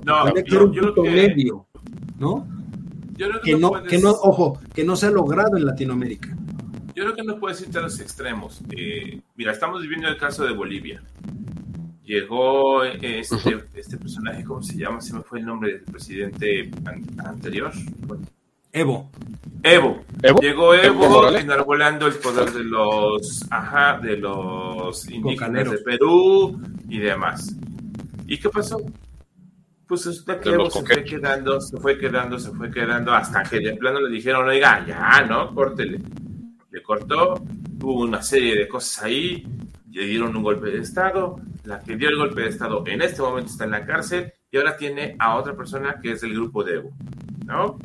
No, 0.04 0.32
que 0.32 0.44
ser 0.48 0.62
un 0.62 0.72
punto 0.72 1.02
medio, 1.02 1.66
¿no? 2.18 2.46
que, 3.42 3.57
no, 3.57 3.82
que 3.82 3.98
no, 3.98 4.11
ojo, 4.11 4.61
que 4.74 4.84
no 4.84 4.96
se 4.96 5.07
ha 5.07 5.11
logrado 5.11 5.57
en 5.57 5.64
Latinoamérica. 5.64 6.36
Yo 6.94 7.04
creo 7.04 7.14
que 7.14 7.24
no 7.24 7.38
puedes 7.38 7.61
ir 7.61 7.76
a 7.76 7.82
los 7.82 8.00
extremos. 8.00 8.61
Eh, 8.76 9.20
mira, 9.34 9.52
estamos 9.52 9.82
viviendo 9.82 10.09
el 10.09 10.16
caso 10.16 10.44
de 10.44 10.52
Bolivia 10.52 11.02
llegó 12.07 12.84
este, 12.84 13.20
este 13.74 13.96
personaje, 13.98 14.44
¿cómo 14.44 14.62
se 14.62 14.78
llama? 14.78 15.00
Se 15.00 15.12
me 15.12 15.22
fue 15.22 15.40
el 15.40 15.46
nombre 15.46 15.72
del 15.72 15.82
presidente 15.82 16.70
anterior. 17.18 17.72
Evo. 18.72 19.11
Evo. 19.62 20.04
Llegó 20.40 20.74
Evo, 20.74 21.28
enarbolando 21.36 22.07
el 22.07 22.14
poder 22.14 22.52
de 22.52 22.64
los, 22.64 23.44
ajá, 23.50 23.98
de 23.98 24.16
los 24.16 25.09
indígenas 25.11 25.70
de 25.70 25.78
Perú 25.78 26.61
y 26.88 26.98
demás. 26.98 27.54
¿Y 28.26 28.38
qué 28.38 28.48
pasó? 28.48 28.78
Pues 29.88 30.07
resulta 30.07 30.40
que 30.40 30.50
Evo 30.50 30.70
se 30.70 30.84
fue 30.84 31.04
quedando, 31.04 31.61
se 31.61 31.76
fue 31.78 31.98
quedando, 31.98 32.38
se 32.38 32.50
fue 32.50 32.70
quedando, 32.70 33.12
hasta 33.12 33.42
que 33.42 33.61
de 33.61 33.74
plano 33.74 34.00
le 34.00 34.14
dijeron, 34.14 34.48
oiga, 34.48 34.84
ya, 34.86 35.24
¿no? 35.26 35.54
Córtele. 35.54 36.00
Le 36.70 36.82
cortó, 36.82 37.42
hubo 37.82 38.02
una 38.02 38.22
serie 38.22 38.57
de 38.57 38.68
cosas 38.68 39.04
ahí, 39.04 39.46
dieron 40.05 40.36
un 40.36 40.42
golpe 40.42 40.66
de 40.66 40.78
Estado, 40.78 41.40
la 41.64 41.80
que 41.80 41.97
dio 41.97 42.09
el 42.09 42.16
golpe 42.16 42.42
de 42.42 42.49
Estado 42.49 42.84
en 42.86 43.03
este 43.03 43.22
momento 43.22 43.51
está 43.51 43.64
en 43.64 43.70
la 43.70 43.86
cárcel 43.86 44.32
y 44.51 44.57
ahora 44.57 44.76
tiene 44.76 45.16
a 45.18 45.36
otra 45.36 45.57
persona 45.57 46.01
que 46.03 46.12
es 46.12 46.20
del 46.20 46.34
grupo 46.34 46.62
de 46.64 46.74
Evo, 46.74 46.90
¿no? 47.47 47.78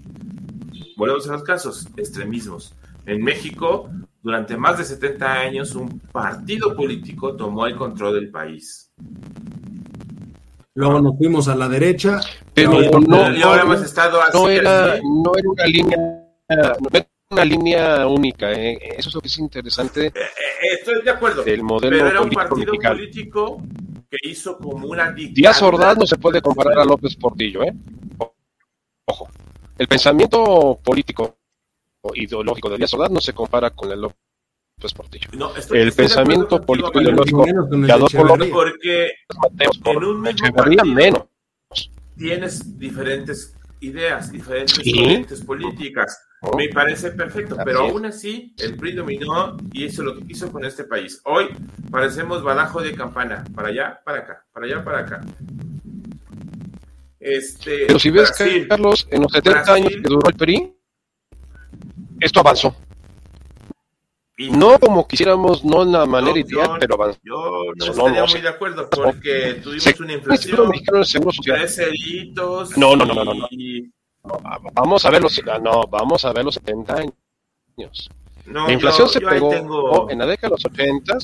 Volvemos 0.98 1.28
a 1.30 1.34
los 1.34 1.44
casos, 1.44 1.88
extremismos. 1.98 2.76
En 3.06 3.24
México, 3.24 3.90
durante 4.22 4.56
más 4.56 4.78
de 4.78 4.84
70 4.84 5.34
años, 5.34 5.74
un 5.76 6.00
partido 6.12 6.76
político 6.76 7.36
tomó 7.36 7.66
el 7.66 7.76
control 7.76 8.16
del 8.16 8.30
país. 8.30 8.92
Luego 10.74 11.02
nos 11.02 11.18
fuimos 11.18 11.48
a 11.48 11.56
la 11.56 11.68
derecha, 11.68 12.20
pero 12.54 12.72
no, 12.72 13.28
estado 13.84 14.20
no, 14.34 14.50
era, 14.50 15.00
no 15.04 15.32
era 15.36 15.50
una 15.50 15.66
línea, 15.66 15.98
una 17.32 17.46
línea 17.46 18.08
única. 18.08 18.52
¿eh? 18.52 18.78
Eso 18.98 19.10
es 19.10 19.16
lo 19.16 19.22
que 19.22 19.28
es 19.28 19.40
interesante. 19.40 20.08
Eh, 20.08 20.14
eh, 20.16 20.74
estoy 20.80 21.02
de 21.02 21.10
acuerdo. 21.10 21.46
El 21.46 21.64
modelo 21.64 21.98
pero 21.98 22.10
era 22.10 22.22
un 22.22 22.30
partido 22.30 22.74
político 22.74 23.62
que 24.10 24.30
hizo 24.30 24.58
como 24.58 24.88
una 24.88 25.12
dictadura. 25.12 25.34
Díaz 25.36 25.62
Ordaz 25.62 25.98
no 25.98 26.06
se 26.06 26.18
puede 26.18 26.42
comparar 26.42 26.80
a 26.80 26.86
López 26.86 27.16
Portillo, 27.16 27.64
¿eh? 27.64 27.74
Ojo. 29.06 29.30
El 29.78 29.88
pensamiento 29.88 30.80
político 30.84 31.38
o 32.02 32.12
ideológico 32.14 32.70
de 32.70 32.78
Díaz 32.78 32.94
Ordaz 32.94 33.12
no 33.12 33.22
se 33.22 33.34
compara 33.34 33.70
con 33.72 33.92
el 33.92 34.02
López 34.02 34.94
Portillo. 34.96 35.30
No, 35.34 35.52
el 35.56 35.94
pensamiento 35.94 36.62
político 36.62 37.02
ideológico 37.02 37.46
de 37.46 37.92
Adolfo 37.92 38.24
López 38.24 38.50
porque 38.52 39.12
en 39.86 40.04
un 40.04 40.22
mismo 40.22 40.86
menos. 40.86 41.24
tienes 42.18 42.78
diferentes 42.78 43.56
ideas, 43.80 44.32
diferentes 44.32 45.42
políticas 45.42 46.18
me 46.58 46.70
parece 46.70 47.12
perfecto, 47.12 47.56
pero 47.64 47.82
aún 47.82 48.06
así 48.06 48.56
el 48.58 48.76
PRI 48.76 48.94
dominó 48.94 49.58
y 49.72 49.86
hizo 49.86 50.02
lo 50.02 50.16
que 50.16 50.26
quiso 50.26 50.52
con 50.52 50.66
este 50.66 50.84
país. 50.84 51.22
Hoy 51.26 51.50
parecemos 51.92 52.42
badajo 52.42 52.82
de 52.82 52.94
campana, 52.94 53.44
para 53.54 53.70
allá, 53.70 54.02
para 54.04 54.20
acá, 54.20 54.46
para 54.52 54.66
allá, 54.66 54.84
para 54.84 55.00
acá. 55.00 55.22
Este, 57.20 57.86
pero 57.86 58.00
si 58.00 58.10
ves, 58.10 58.32
que 58.32 58.68
Carlos, 58.68 59.08
en 59.12 59.22
los 59.22 59.32
70 59.32 59.74
años 59.74 59.92
que 59.92 60.02
duró 60.02 60.28
el 60.28 60.36
PRI, 60.36 60.76
esto 62.20 62.40
avanzó. 62.40 62.76
Y 64.38 64.50
no 64.50 64.80
como 64.80 65.08
quisiéramos, 65.08 65.64
no 65.64 65.84
en 65.84 65.92
la 65.92 66.08
manera 66.08 66.40
ideal, 66.40 66.78
pero 66.80 66.96
avanzó. 66.96 67.20
Yo 67.24 67.66
no 67.76 67.86
estaría 67.86 68.26
muy 68.26 68.42
de 68.42 68.50
acuerdo 68.50 68.90
porque 68.90 69.60
tuvimos 69.62 70.00
una 70.00 70.14
inflación, 70.14 70.72
tres 71.44 71.76
ceritos 71.76 72.76
no, 72.76 72.96
no, 72.96 73.06
no, 73.06 73.14
no, 73.14 73.24
no, 73.24 73.34
no. 73.36 73.48
Vamos 74.74 75.06
a 75.06 75.10
ver 75.10 75.22
los, 75.22 75.42
no, 75.62 75.88
vamos 75.88 76.26
a 76.26 76.34
ver 76.34 76.46
los 76.46 76.56
70 76.56 76.96
años. 76.96 78.10
la 78.46 78.72
inflación 78.72 79.10
se 79.10 79.22
pegó 79.22 80.10
en 80.10 80.20
la 80.20 80.26
década 80.26 80.50
de 80.50 80.56
los 80.56 80.66
80. 80.66 81.18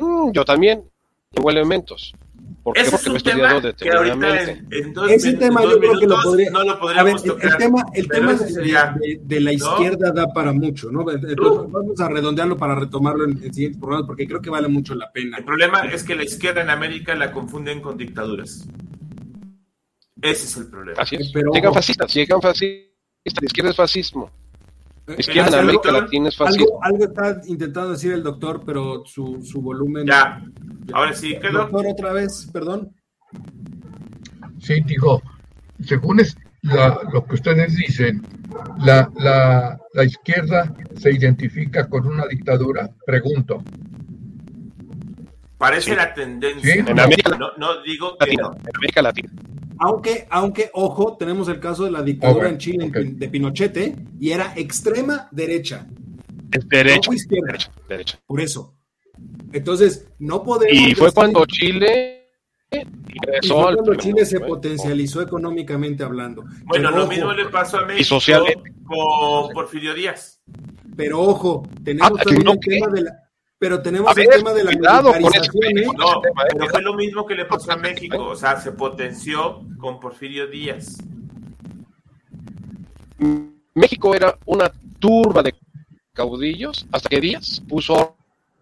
Mm, 0.00 0.32
yo 0.32 0.44
también, 0.44 0.84
tengo 1.30 1.50
elementos. 1.50 2.14
¿Por 2.64 2.74
qué? 2.74 2.84
Porque 2.90 3.08
lo 3.10 3.14
he 3.14 3.18
estudiado 3.18 3.60
detenidamente. 3.60 4.64
Ese 5.10 5.34
tema 5.34 5.62
yo 5.62 5.78
creo 5.78 5.98
que 5.98 6.06
lo 6.06 6.16
podría, 6.22 6.50
no 6.50 6.64
lo 6.64 6.80
podríamos 6.80 7.12
a 7.12 7.14
ver, 7.14 7.22
tocar. 7.22 7.50
El 7.52 7.56
tema, 7.58 7.84
el 7.92 8.08
tema 8.08 8.32
de, 8.32 9.20
de, 9.22 9.40
la 9.40 9.52
izquierda 9.52 10.10
da 10.12 10.32
para 10.32 10.52
mucho, 10.54 10.90
¿no? 10.90 11.04
vamos 11.04 12.00
a 12.00 12.08
redondearlo 12.08 12.56
para 12.56 12.74
retomarlo 12.74 13.24
en, 13.24 13.32
el 13.42 13.52
siguiente 13.52 13.78
programa 13.78 14.06
porque 14.06 14.26
creo 14.26 14.40
que 14.40 14.48
vale 14.48 14.68
mucho 14.68 14.94
la 14.94 15.12
pena. 15.12 15.36
El 15.36 15.44
problema 15.44 15.80
es 15.92 16.04
que 16.04 16.14
la 16.14 16.24
izquierda 16.24 16.62
en 16.62 16.70
América 16.70 17.14
la 17.14 17.32
confunden 17.32 17.82
con 17.82 17.98
dictaduras. 17.98 18.66
Ese 20.24 20.46
es 20.46 20.56
el 20.56 20.68
problema. 20.68 21.02
Así 21.02 21.16
es. 21.16 21.30
Pero, 21.32 21.52
llegan 21.52 21.74
fascistas, 21.74 22.14
llegan 22.14 22.40
fascistas, 22.40 23.42
la 23.42 23.44
izquierda 23.44 23.70
es 23.70 23.76
fascismo. 23.76 24.30
Izquierda 25.18 25.58
en 25.58 25.64
América 25.64 25.92
Latina 25.92 26.28
es 26.30 26.36
fácil. 26.36 26.64
Algo, 26.80 27.04
está 27.04 27.42
intentando 27.46 27.90
decir 27.90 28.12
el 28.12 28.22
doctor, 28.22 28.62
pero 28.64 29.04
su, 29.04 29.42
su 29.42 29.60
volumen. 29.60 30.06
Ya, 30.06 30.42
ahora 30.94 31.12
sí, 31.12 31.36
¿qué 31.38 31.50
Doctor, 31.50 31.86
otra 31.86 32.14
vez, 32.14 32.48
perdón. 32.50 32.96
Sí, 34.60 34.80
dijo, 34.86 35.22
según 35.84 36.20
es 36.20 36.34
lo 36.62 37.26
que 37.26 37.34
ustedes 37.34 37.76
dicen, 37.76 38.26
la, 38.78 39.10
la, 39.16 39.78
la 39.92 40.04
izquierda 40.04 40.74
se 40.96 41.10
identifica 41.10 41.86
con 41.86 42.06
una 42.06 42.26
dictadura. 42.26 42.88
Pregunto. 43.04 43.62
Parece 45.58 45.94
la 45.94 46.14
tendencia. 46.14 46.76
En 46.76 46.98
América 46.98 47.36
no, 47.36 47.50
no 47.58 47.82
digo 47.82 48.16
que 48.16 48.24
Latina, 48.24 48.50
En 48.54 48.76
América 48.76 49.02
Latina. 49.02 49.30
Aunque, 49.86 50.26
aunque, 50.30 50.70
ojo, 50.72 51.14
tenemos 51.18 51.46
el 51.48 51.60
caso 51.60 51.84
de 51.84 51.90
la 51.90 52.02
dictadura 52.02 52.48
en 52.48 52.56
Chile 52.56 52.90
de 52.90 53.28
Pinochet 53.28 53.76
¿eh? 53.76 53.94
y 54.18 54.30
era 54.30 54.54
extrema 54.56 55.28
derecha. 55.30 55.86
Es 56.50 56.66
derecha, 56.66 57.10
derecha, 57.28 57.70
derecha, 57.86 58.18
Por 58.24 58.40
eso. 58.40 58.74
Entonces, 59.52 60.08
no 60.18 60.42
podemos. 60.42 60.74
Y 60.74 60.94
fue 60.94 61.12
cuando 61.12 61.44
Chile 61.44 62.30
ingresó 62.72 63.42
y 63.42 63.48
fue 63.48 63.74
cuando 63.74 63.94
Chile 63.96 64.24
se 64.24 64.40
potencializó 64.40 65.20
económicamente 65.20 66.02
hablando. 66.02 66.44
Bueno, 66.64 66.90
lo 66.90 67.06
mismo 67.06 67.34
le 67.34 67.44
pasó 67.50 67.76
a 67.76 67.80
México 67.82 68.00
y 68.00 68.04
socialmente. 68.04 68.72
con 68.86 69.52
Porfirio 69.52 69.92
Díaz. 69.92 70.40
Pero 70.96 71.20
ojo, 71.20 71.68
tenemos 71.84 72.20
ah, 72.20 72.22
también 72.24 72.48
el 72.48 72.58
tema 72.58 72.86
de 72.88 73.02
la, 73.02 73.23
pero 73.64 73.80
tenemos 73.80 74.14
el 74.14 74.28
tema 74.28 74.52
de 74.52 74.62
la 74.62 74.70
militarización. 74.72 75.78
¿eh? 75.78 75.86
No, 75.96 76.20
pero 76.52 76.68
fue 76.68 76.82
lo 76.82 76.92
mismo 76.92 77.24
que 77.24 77.34
le 77.34 77.46
pasó 77.46 77.72
a 77.72 77.76
México, 77.76 78.22
o 78.22 78.36
sea, 78.36 78.60
se 78.60 78.72
potenció 78.72 79.62
con 79.78 79.98
Porfirio 79.98 80.46
Díaz. 80.48 80.98
México 83.72 84.14
era 84.14 84.38
una 84.44 84.70
turba 84.98 85.42
de 85.42 85.54
caudillos 86.12 86.86
hasta 86.92 87.08
que 87.08 87.18
Díaz 87.22 87.62
puso 87.66 88.18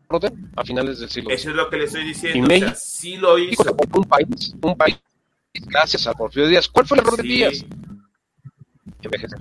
orden 0.07 0.53
a 0.55 0.63
finales 0.63 1.01
del 1.01 1.11
siglo. 1.11 1.31
Eso 1.31 1.51
es 1.51 1.57
lo 1.57 1.69
que 1.69 1.79
le 1.79 1.85
estoy 1.87 2.05
diciendo. 2.05 2.39
Y 2.39 2.43
México, 2.43 2.73
sí 2.77 3.17
lo 3.17 3.37
hizo. 3.39 3.77
Un 3.95 4.05
país, 4.05 4.55
un 4.63 4.77
país, 4.77 5.01
gracias 5.53 6.07
a 6.07 6.13
Porfirio 6.13 6.49
Díaz. 6.49 6.69
¿Cuál 6.69 6.87
fue 6.87 6.97
el 6.99 7.03
error 7.03 7.17
de 7.17 7.25
Díaz? 7.25 7.65
Envejecer. 9.03 9.41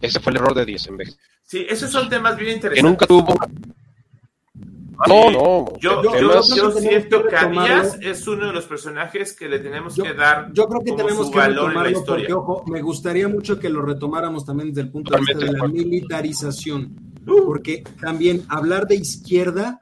Ese 0.00 0.18
fue 0.18 0.32
el 0.32 0.38
error 0.38 0.52
de 0.52 0.64
Díaz, 0.64 0.88
envejecer. 0.88 1.20
Sí, 1.44 1.64
esos 1.68 1.92
son 1.92 2.08
temas 2.08 2.36
bien 2.36 2.56
interesantes. 2.56 2.82
Que 2.82 2.88
nunca 2.88 3.06
tuvo 3.06 3.24
no, 5.06 5.30
no. 5.30 5.78
Yo, 5.78 6.02
yo, 6.02 6.42
yo 6.42 6.72
siento 6.72 7.24
que 7.24 7.48
Díaz 7.48 7.98
es 8.00 8.26
uno 8.26 8.46
de 8.46 8.52
los 8.52 8.64
personajes 8.64 9.32
que 9.32 9.48
le 9.48 9.58
tenemos 9.58 9.94
que 9.94 10.14
dar. 10.14 10.52
Yo 10.52 10.68
creo 10.68 10.82
que 10.82 10.92
tenemos 10.92 11.30
que 11.30 11.40
retomarlo 11.40 12.04
porque, 12.04 12.32
ojo, 12.32 12.64
me 12.66 12.82
gustaría 12.82 13.28
mucho 13.28 13.58
que 13.58 13.68
lo 13.68 13.82
retomáramos 13.82 14.44
también 14.44 14.68
desde 14.70 14.82
el 14.82 14.90
punto 14.90 15.12
de 15.12 15.20
vista 15.20 15.38
de 15.38 15.52
la 15.52 15.68
militarización. 15.68 16.94
Uh. 17.26 17.44
Porque 17.46 17.84
también 18.00 18.44
hablar 18.48 18.86
de 18.86 18.96
izquierda 18.96 19.80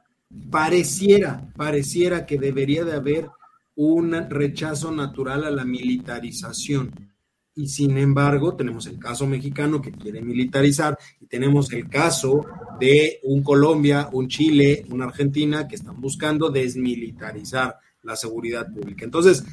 pareciera, 0.51 1.43
pareciera 1.57 2.27
que 2.27 2.39
debería 2.39 2.85
de 2.85 2.95
haber 2.95 3.29
un 3.75 4.13
rechazo 4.31 4.91
natural 4.91 5.45
a 5.45 5.51
la 5.51 5.65
militarización 5.65 7.12
y 7.55 7.69
sin 7.69 7.99
embargo 7.99 8.55
tenemos 8.57 8.87
el 8.87 8.99
caso 8.99 9.27
mexicano 9.27 9.83
que 9.83 9.93
quiere 9.93 10.23
militarizar 10.23 10.99
y 11.21 11.27
tenemos 11.27 11.73
el 11.73 11.89
caso 11.89 12.47
de 12.81 13.21
un 13.25 13.43
Colombia, 13.43 14.09
un 14.13 14.29
Chile, 14.29 14.85
una 14.91 15.07
Argentina 15.07 15.69
que 15.69 15.77
están 15.77 16.01
buscando 16.01 16.51
desmilitarizar 16.51 17.77
la 18.03 18.17
seguridad 18.17 18.73
pública. 18.73 19.05
Entonces, 19.05 19.45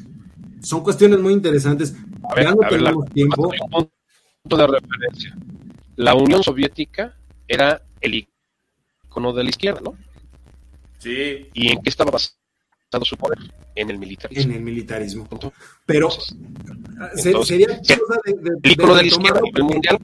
son 0.62 0.82
cuestiones 0.82 1.20
muy 1.20 1.34
interesantes. 1.34 1.94
ya 2.36 2.52
no 2.52 2.58
tenemos 2.70 3.06
tiempo. 3.10 3.52
punto 3.70 4.58
de 4.58 4.68
referencia. 4.68 5.38
La 5.96 6.16
Unión 6.16 6.44
Soviética 6.44 7.18
era 7.48 7.82
el 8.00 8.28
icono 9.06 9.34
de 9.34 9.44
la 9.44 9.50
izquierda, 9.50 9.82
¿no? 9.84 9.98
Sí. 10.98 11.48
¿Y 11.54 11.72
en 11.72 11.82
qué 11.82 11.90
estaba 11.90 12.12
basado 12.12 13.06
su 13.06 13.18
poder? 13.18 13.40
En 13.76 13.90
el 13.90 13.98
militarismo. 13.98 14.44
En 14.44 14.58
el 14.58 14.64
militarismo. 14.64 15.28
Pero 15.86 16.10
sería 17.16 17.68
cosa 17.78 18.20
de, 18.26 18.34
de, 18.34 18.50
el 18.64 18.76
de, 18.76 18.88
la 18.88 19.04
izquierda 19.04 19.40
a 19.40 19.64
mundial 19.64 19.98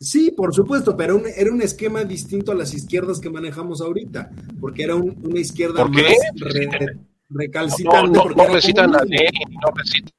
Sí, 0.00 0.30
por 0.30 0.54
supuesto, 0.54 0.96
pero 0.96 1.20
era 1.36 1.50
un 1.52 1.60
esquema 1.60 2.04
distinto 2.04 2.52
a 2.52 2.54
las 2.54 2.72
izquierdas 2.72 3.18
que 3.18 3.30
manejamos 3.30 3.80
ahorita, 3.80 4.30
porque 4.60 4.84
era 4.84 4.94
una 4.94 5.40
izquierda 5.40 5.84
más 5.84 6.02
recalcitrante. 7.28 8.18
No, 8.18 8.24
no, 8.26 8.46
recitan 8.46 8.94
a 8.94 9.02
Lenin, 9.02 9.48
no 9.60 9.72
recitan 9.74 10.12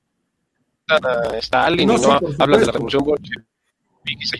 a 0.89 1.37
Stalin, 1.37 1.87
no, 1.87 1.97
no 1.97 2.19
hablan 2.39 2.59
de 2.59 2.65
la 2.65 2.71
revolución 2.73 3.03
bolchevique. 3.05 3.49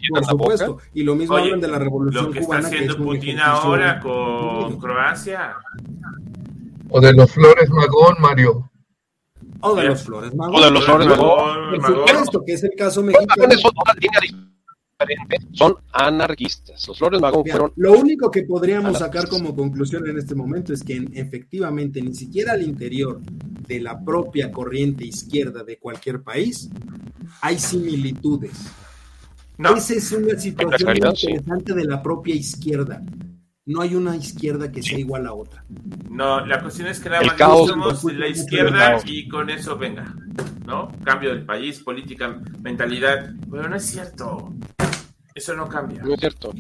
Por 0.10 0.26
supuesto, 0.26 0.78
y 0.94 1.04
lo 1.04 1.16
mismo 1.16 1.38
hablan 1.38 1.62
de 1.62 1.68
la 1.70 1.80
revolución 1.80 2.26
lo 2.26 2.32
que 2.32 2.42
cubana. 2.42 2.68
Está 2.68 2.76
haciendo 2.76 2.98
Putin 2.98 3.40
ahora 3.40 4.00
con 4.02 4.78
Croacia. 4.78 5.56
O 6.90 7.00
de 7.00 7.14
los 7.14 7.32
Flores 7.32 7.70
Magón, 7.70 8.16
Mario. 8.20 8.70
O 9.62 9.76
de 9.76 9.84
los 9.84 10.04
Flores 10.04 10.34
Magón. 10.36 10.56
O 10.56 10.66
de 10.66 10.72
los 10.72 10.86
Flores 10.86 11.08
Magón. 11.08 11.82
Por 11.82 11.86
supuesto, 11.86 12.44
que 12.46 12.54
es 12.54 12.64
el 12.64 12.72
caso 12.78 13.04
mexicano 13.04 13.54
son 15.54 15.76
anarquistas. 15.94 16.86
Los 16.88 16.98
Flores 16.98 17.22
Magón 17.22 17.46
fueron. 17.46 17.72
Lo 17.78 17.94
único 17.94 18.30
que 18.30 18.44
podríamos 18.44 18.98
sacar 18.98 19.30
como 19.30 19.56
conclusión 19.56 20.06
en 20.08 20.18
este 20.18 20.36
momento 20.36 20.74
es 20.74 20.84
que 20.84 21.08
efectivamente 21.14 22.02
ni 22.02 22.14
siquiera 22.14 22.54
al 22.54 22.64
interior 22.64 23.22
de 23.68 23.80
la 23.80 24.04
propia 24.04 24.52
corriente 24.52 25.06
izquierda 25.06 25.64
de 25.64 25.78
cualquier 25.78 26.22
país 26.22 26.70
hay 27.42 27.58
similitudes. 27.58 28.52
Esa 29.58 29.94
es 29.94 30.12
una 30.12 30.38
situación 30.38 30.98
interesante 30.98 31.74
de 31.74 31.86
la 31.86 32.02
propia 32.02 32.36
izquierda. 32.36 33.02
No 33.70 33.82
hay 33.82 33.94
una 33.94 34.16
izquierda 34.16 34.72
que 34.72 34.82
sea 34.82 34.98
igual 34.98 35.28
a 35.28 35.34
otra. 35.34 35.64
No, 36.10 36.44
la 36.44 36.60
cuestión 36.60 36.88
es 36.88 37.00
que 37.00 37.08
nada 37.08 37.22
más 37.22 37.38
somos 37.38 38.04
la 38.06 38.28
izquierda 38.28 39.00
y 39.06 39.28
con 39.28 39.48
eso 39.52 39.78
venga, 39.78 40.12
¿no? 40.66 40.92
Cambio 41.04 41.30
del 41.30 41.46
país, 41.46 41.80
política, 41.80 42.42
mentalidad. 42.64 43.32
Pero 43.52 43.70
no 43.70 43.76
es 43.76 43.86
cierto. 43.86 44.56
Eso 45.36 45.56
no 45.56 45.70
cambia. 45.70 46.02
No 46.02 46.14
es 46.14 46.20
cierto. 46.20 46.52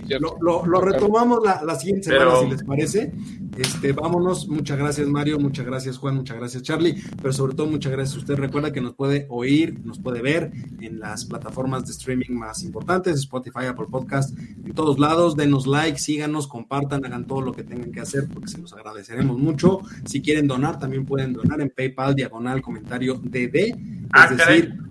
Lo, 0.41 0.81
retomamos 0.81 1.39
la, 1.43 1.75
siguiente 1.75 2.09
semana, 2.09 2.39
si 2.39 2.47
les 2.47 2.63
parece. 2.63 3.11
Este, 3.57 3.93
vámonos. 3.93 4.47
Muchas 4.47 4.77
gracias, 4.77 5.07
Mario. 5.07 5.39
Muchas 5.39 5.65
gracias, 5.65 5.97
Juan. 5.97 6.15
Muchas 6.15 6.37
gracias, 6.37 6.63
Charlie. 6.63 7.01
Pero 7.21 7.33
sobre 7.33 7.55
todo, 7.55 7.67
muchas 7.67 7.91
gracias 7.91 8.15
a 8.15 8.19
usted. 8.19 8.35
Recuerda 8.35 8.71
que 8.71 8.79
nos 8.79 8.93
puede 8.93 9.25
oír, 9.29 9.79
nos 9.83 9.99
puede 9.99 10.21
ver 10.21 10.51
en 10.81 10.99
las 10.99 11.25
plataformas 11.25 11.85
de 11.85 11.91
streaming 11.91 12.31
más 12.31 12.63
importantes, 12.63 13.15
Spotify, 13.19 13.65
Apple 13.67 13.87
Podcast, 13.89 14.37
en 14.37 14.73
todos 14.73 14.99
lados. 14.99 15.35
Denos 15.35 15.65
like, 15.67 15.97
síganos, 15.97 16.47
compartan, 16.47 17.03
hagan 17.05 17.25
todo 17.25 17.41
lo 17.41 17.53
que 17.53 17.63
tengan 17.63 17.91
que 17.91 18.01
hacer 18.01 18.27
porque 18.31 18.49
se 18.49 18.59
los 18.59 18.73
agradeceremos 18.73 19.37
mucho. 19.37 19.81
Si 20.05 20.21
quieren 20.21 20.47
donar, 20.47 20.79
también 20.79 21.05
pueden 21.05 21.33
donar 21.33 21.59
en 21.61 21.69
PayPal, 21.69 22.15
diagonal, 22.15 22.61
comentario 22.61 23.15
DD. 23.15 23.75
Ah, 24.11 24.27
es 24.31 24.37
decir, 24.37 24.88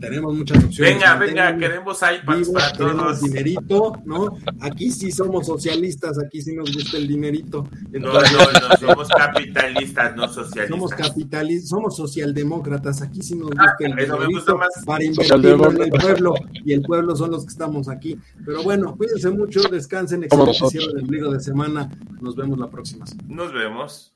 tenemos 0.00 0.34
muchas 0.34 0.62
opciones. 0.64 0.94
Venga, 0.94 1.16
venga, 1.16 1.56
queremos 1.56 2.02
ahí 2.02 2.18
para 2.24 2.72
todos. 2.72 3.22
dinerito, 3.22 4.02
¿no? 4.04 4.36
Aquí 4.60 4.90
sí 4.90 5.10
somos 5.10 5.46
socialistas, 5.46 6.18
aquí 6.18 6.42
sí 6.42 6.54
nos 6.54 6.72
gusta 6.72 6.96
el 6.96 7.08
dinerito. 7.08 7.68
no, 7.92 8.12
no, 8.12 8.20
no, 8.20 8.76
somos 8.78 9.08
capitalistas, 9.08 10.16
no 10.16 10.28
socialistas. 10.28 10.68
Somos 10.68 10.90
capitalistas, 10.92 11.68
somos 11.68 11.96
socialdemócratas, 11.96 13.02
aquí 13.02 13.22
sí 13.22 13.34
nos 13.36 13.50
gusta 13.50 13.76
el 13.80 13.90
dinerito 13.92 14.18
me 14.18 14.26
gusta 14.26 14.54
más. 14.54 14.68
para 14.84 15.04
invertirlo 15.04 15.70
en 15.70 15.82
el 15.82 15.90
pueblo, 15.90 16.34
y 16.52 16.72
el 16.72 16.82
pueblo 16.82 17.16
son 17.16 17.30
los 17.30 17.44
que 17.44 17.50
estamos 17.50 17.88
aquí. 17.88 18.18
Pero 18.44 18.62
bueno, 18.62 18.96
cuídense 18.96 19.30
mucho, 19.30 19.60
descansen, 19.68 20.24
excelente 20.24 20.68
cierre 20.70 20.92
del 20.94 21.06
libro 21.06 21.30
de 21.30 21.40
semana, 21.40 21.90
nos 22.20 22.36
vemos 22.36 22.58
la 22.58 22.68
próxima. 22.68 23.04
Nos 23.28 23.52
vemos. 23.52 24.12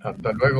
Hasta 0.00 0.32
luego. 0.32 0.56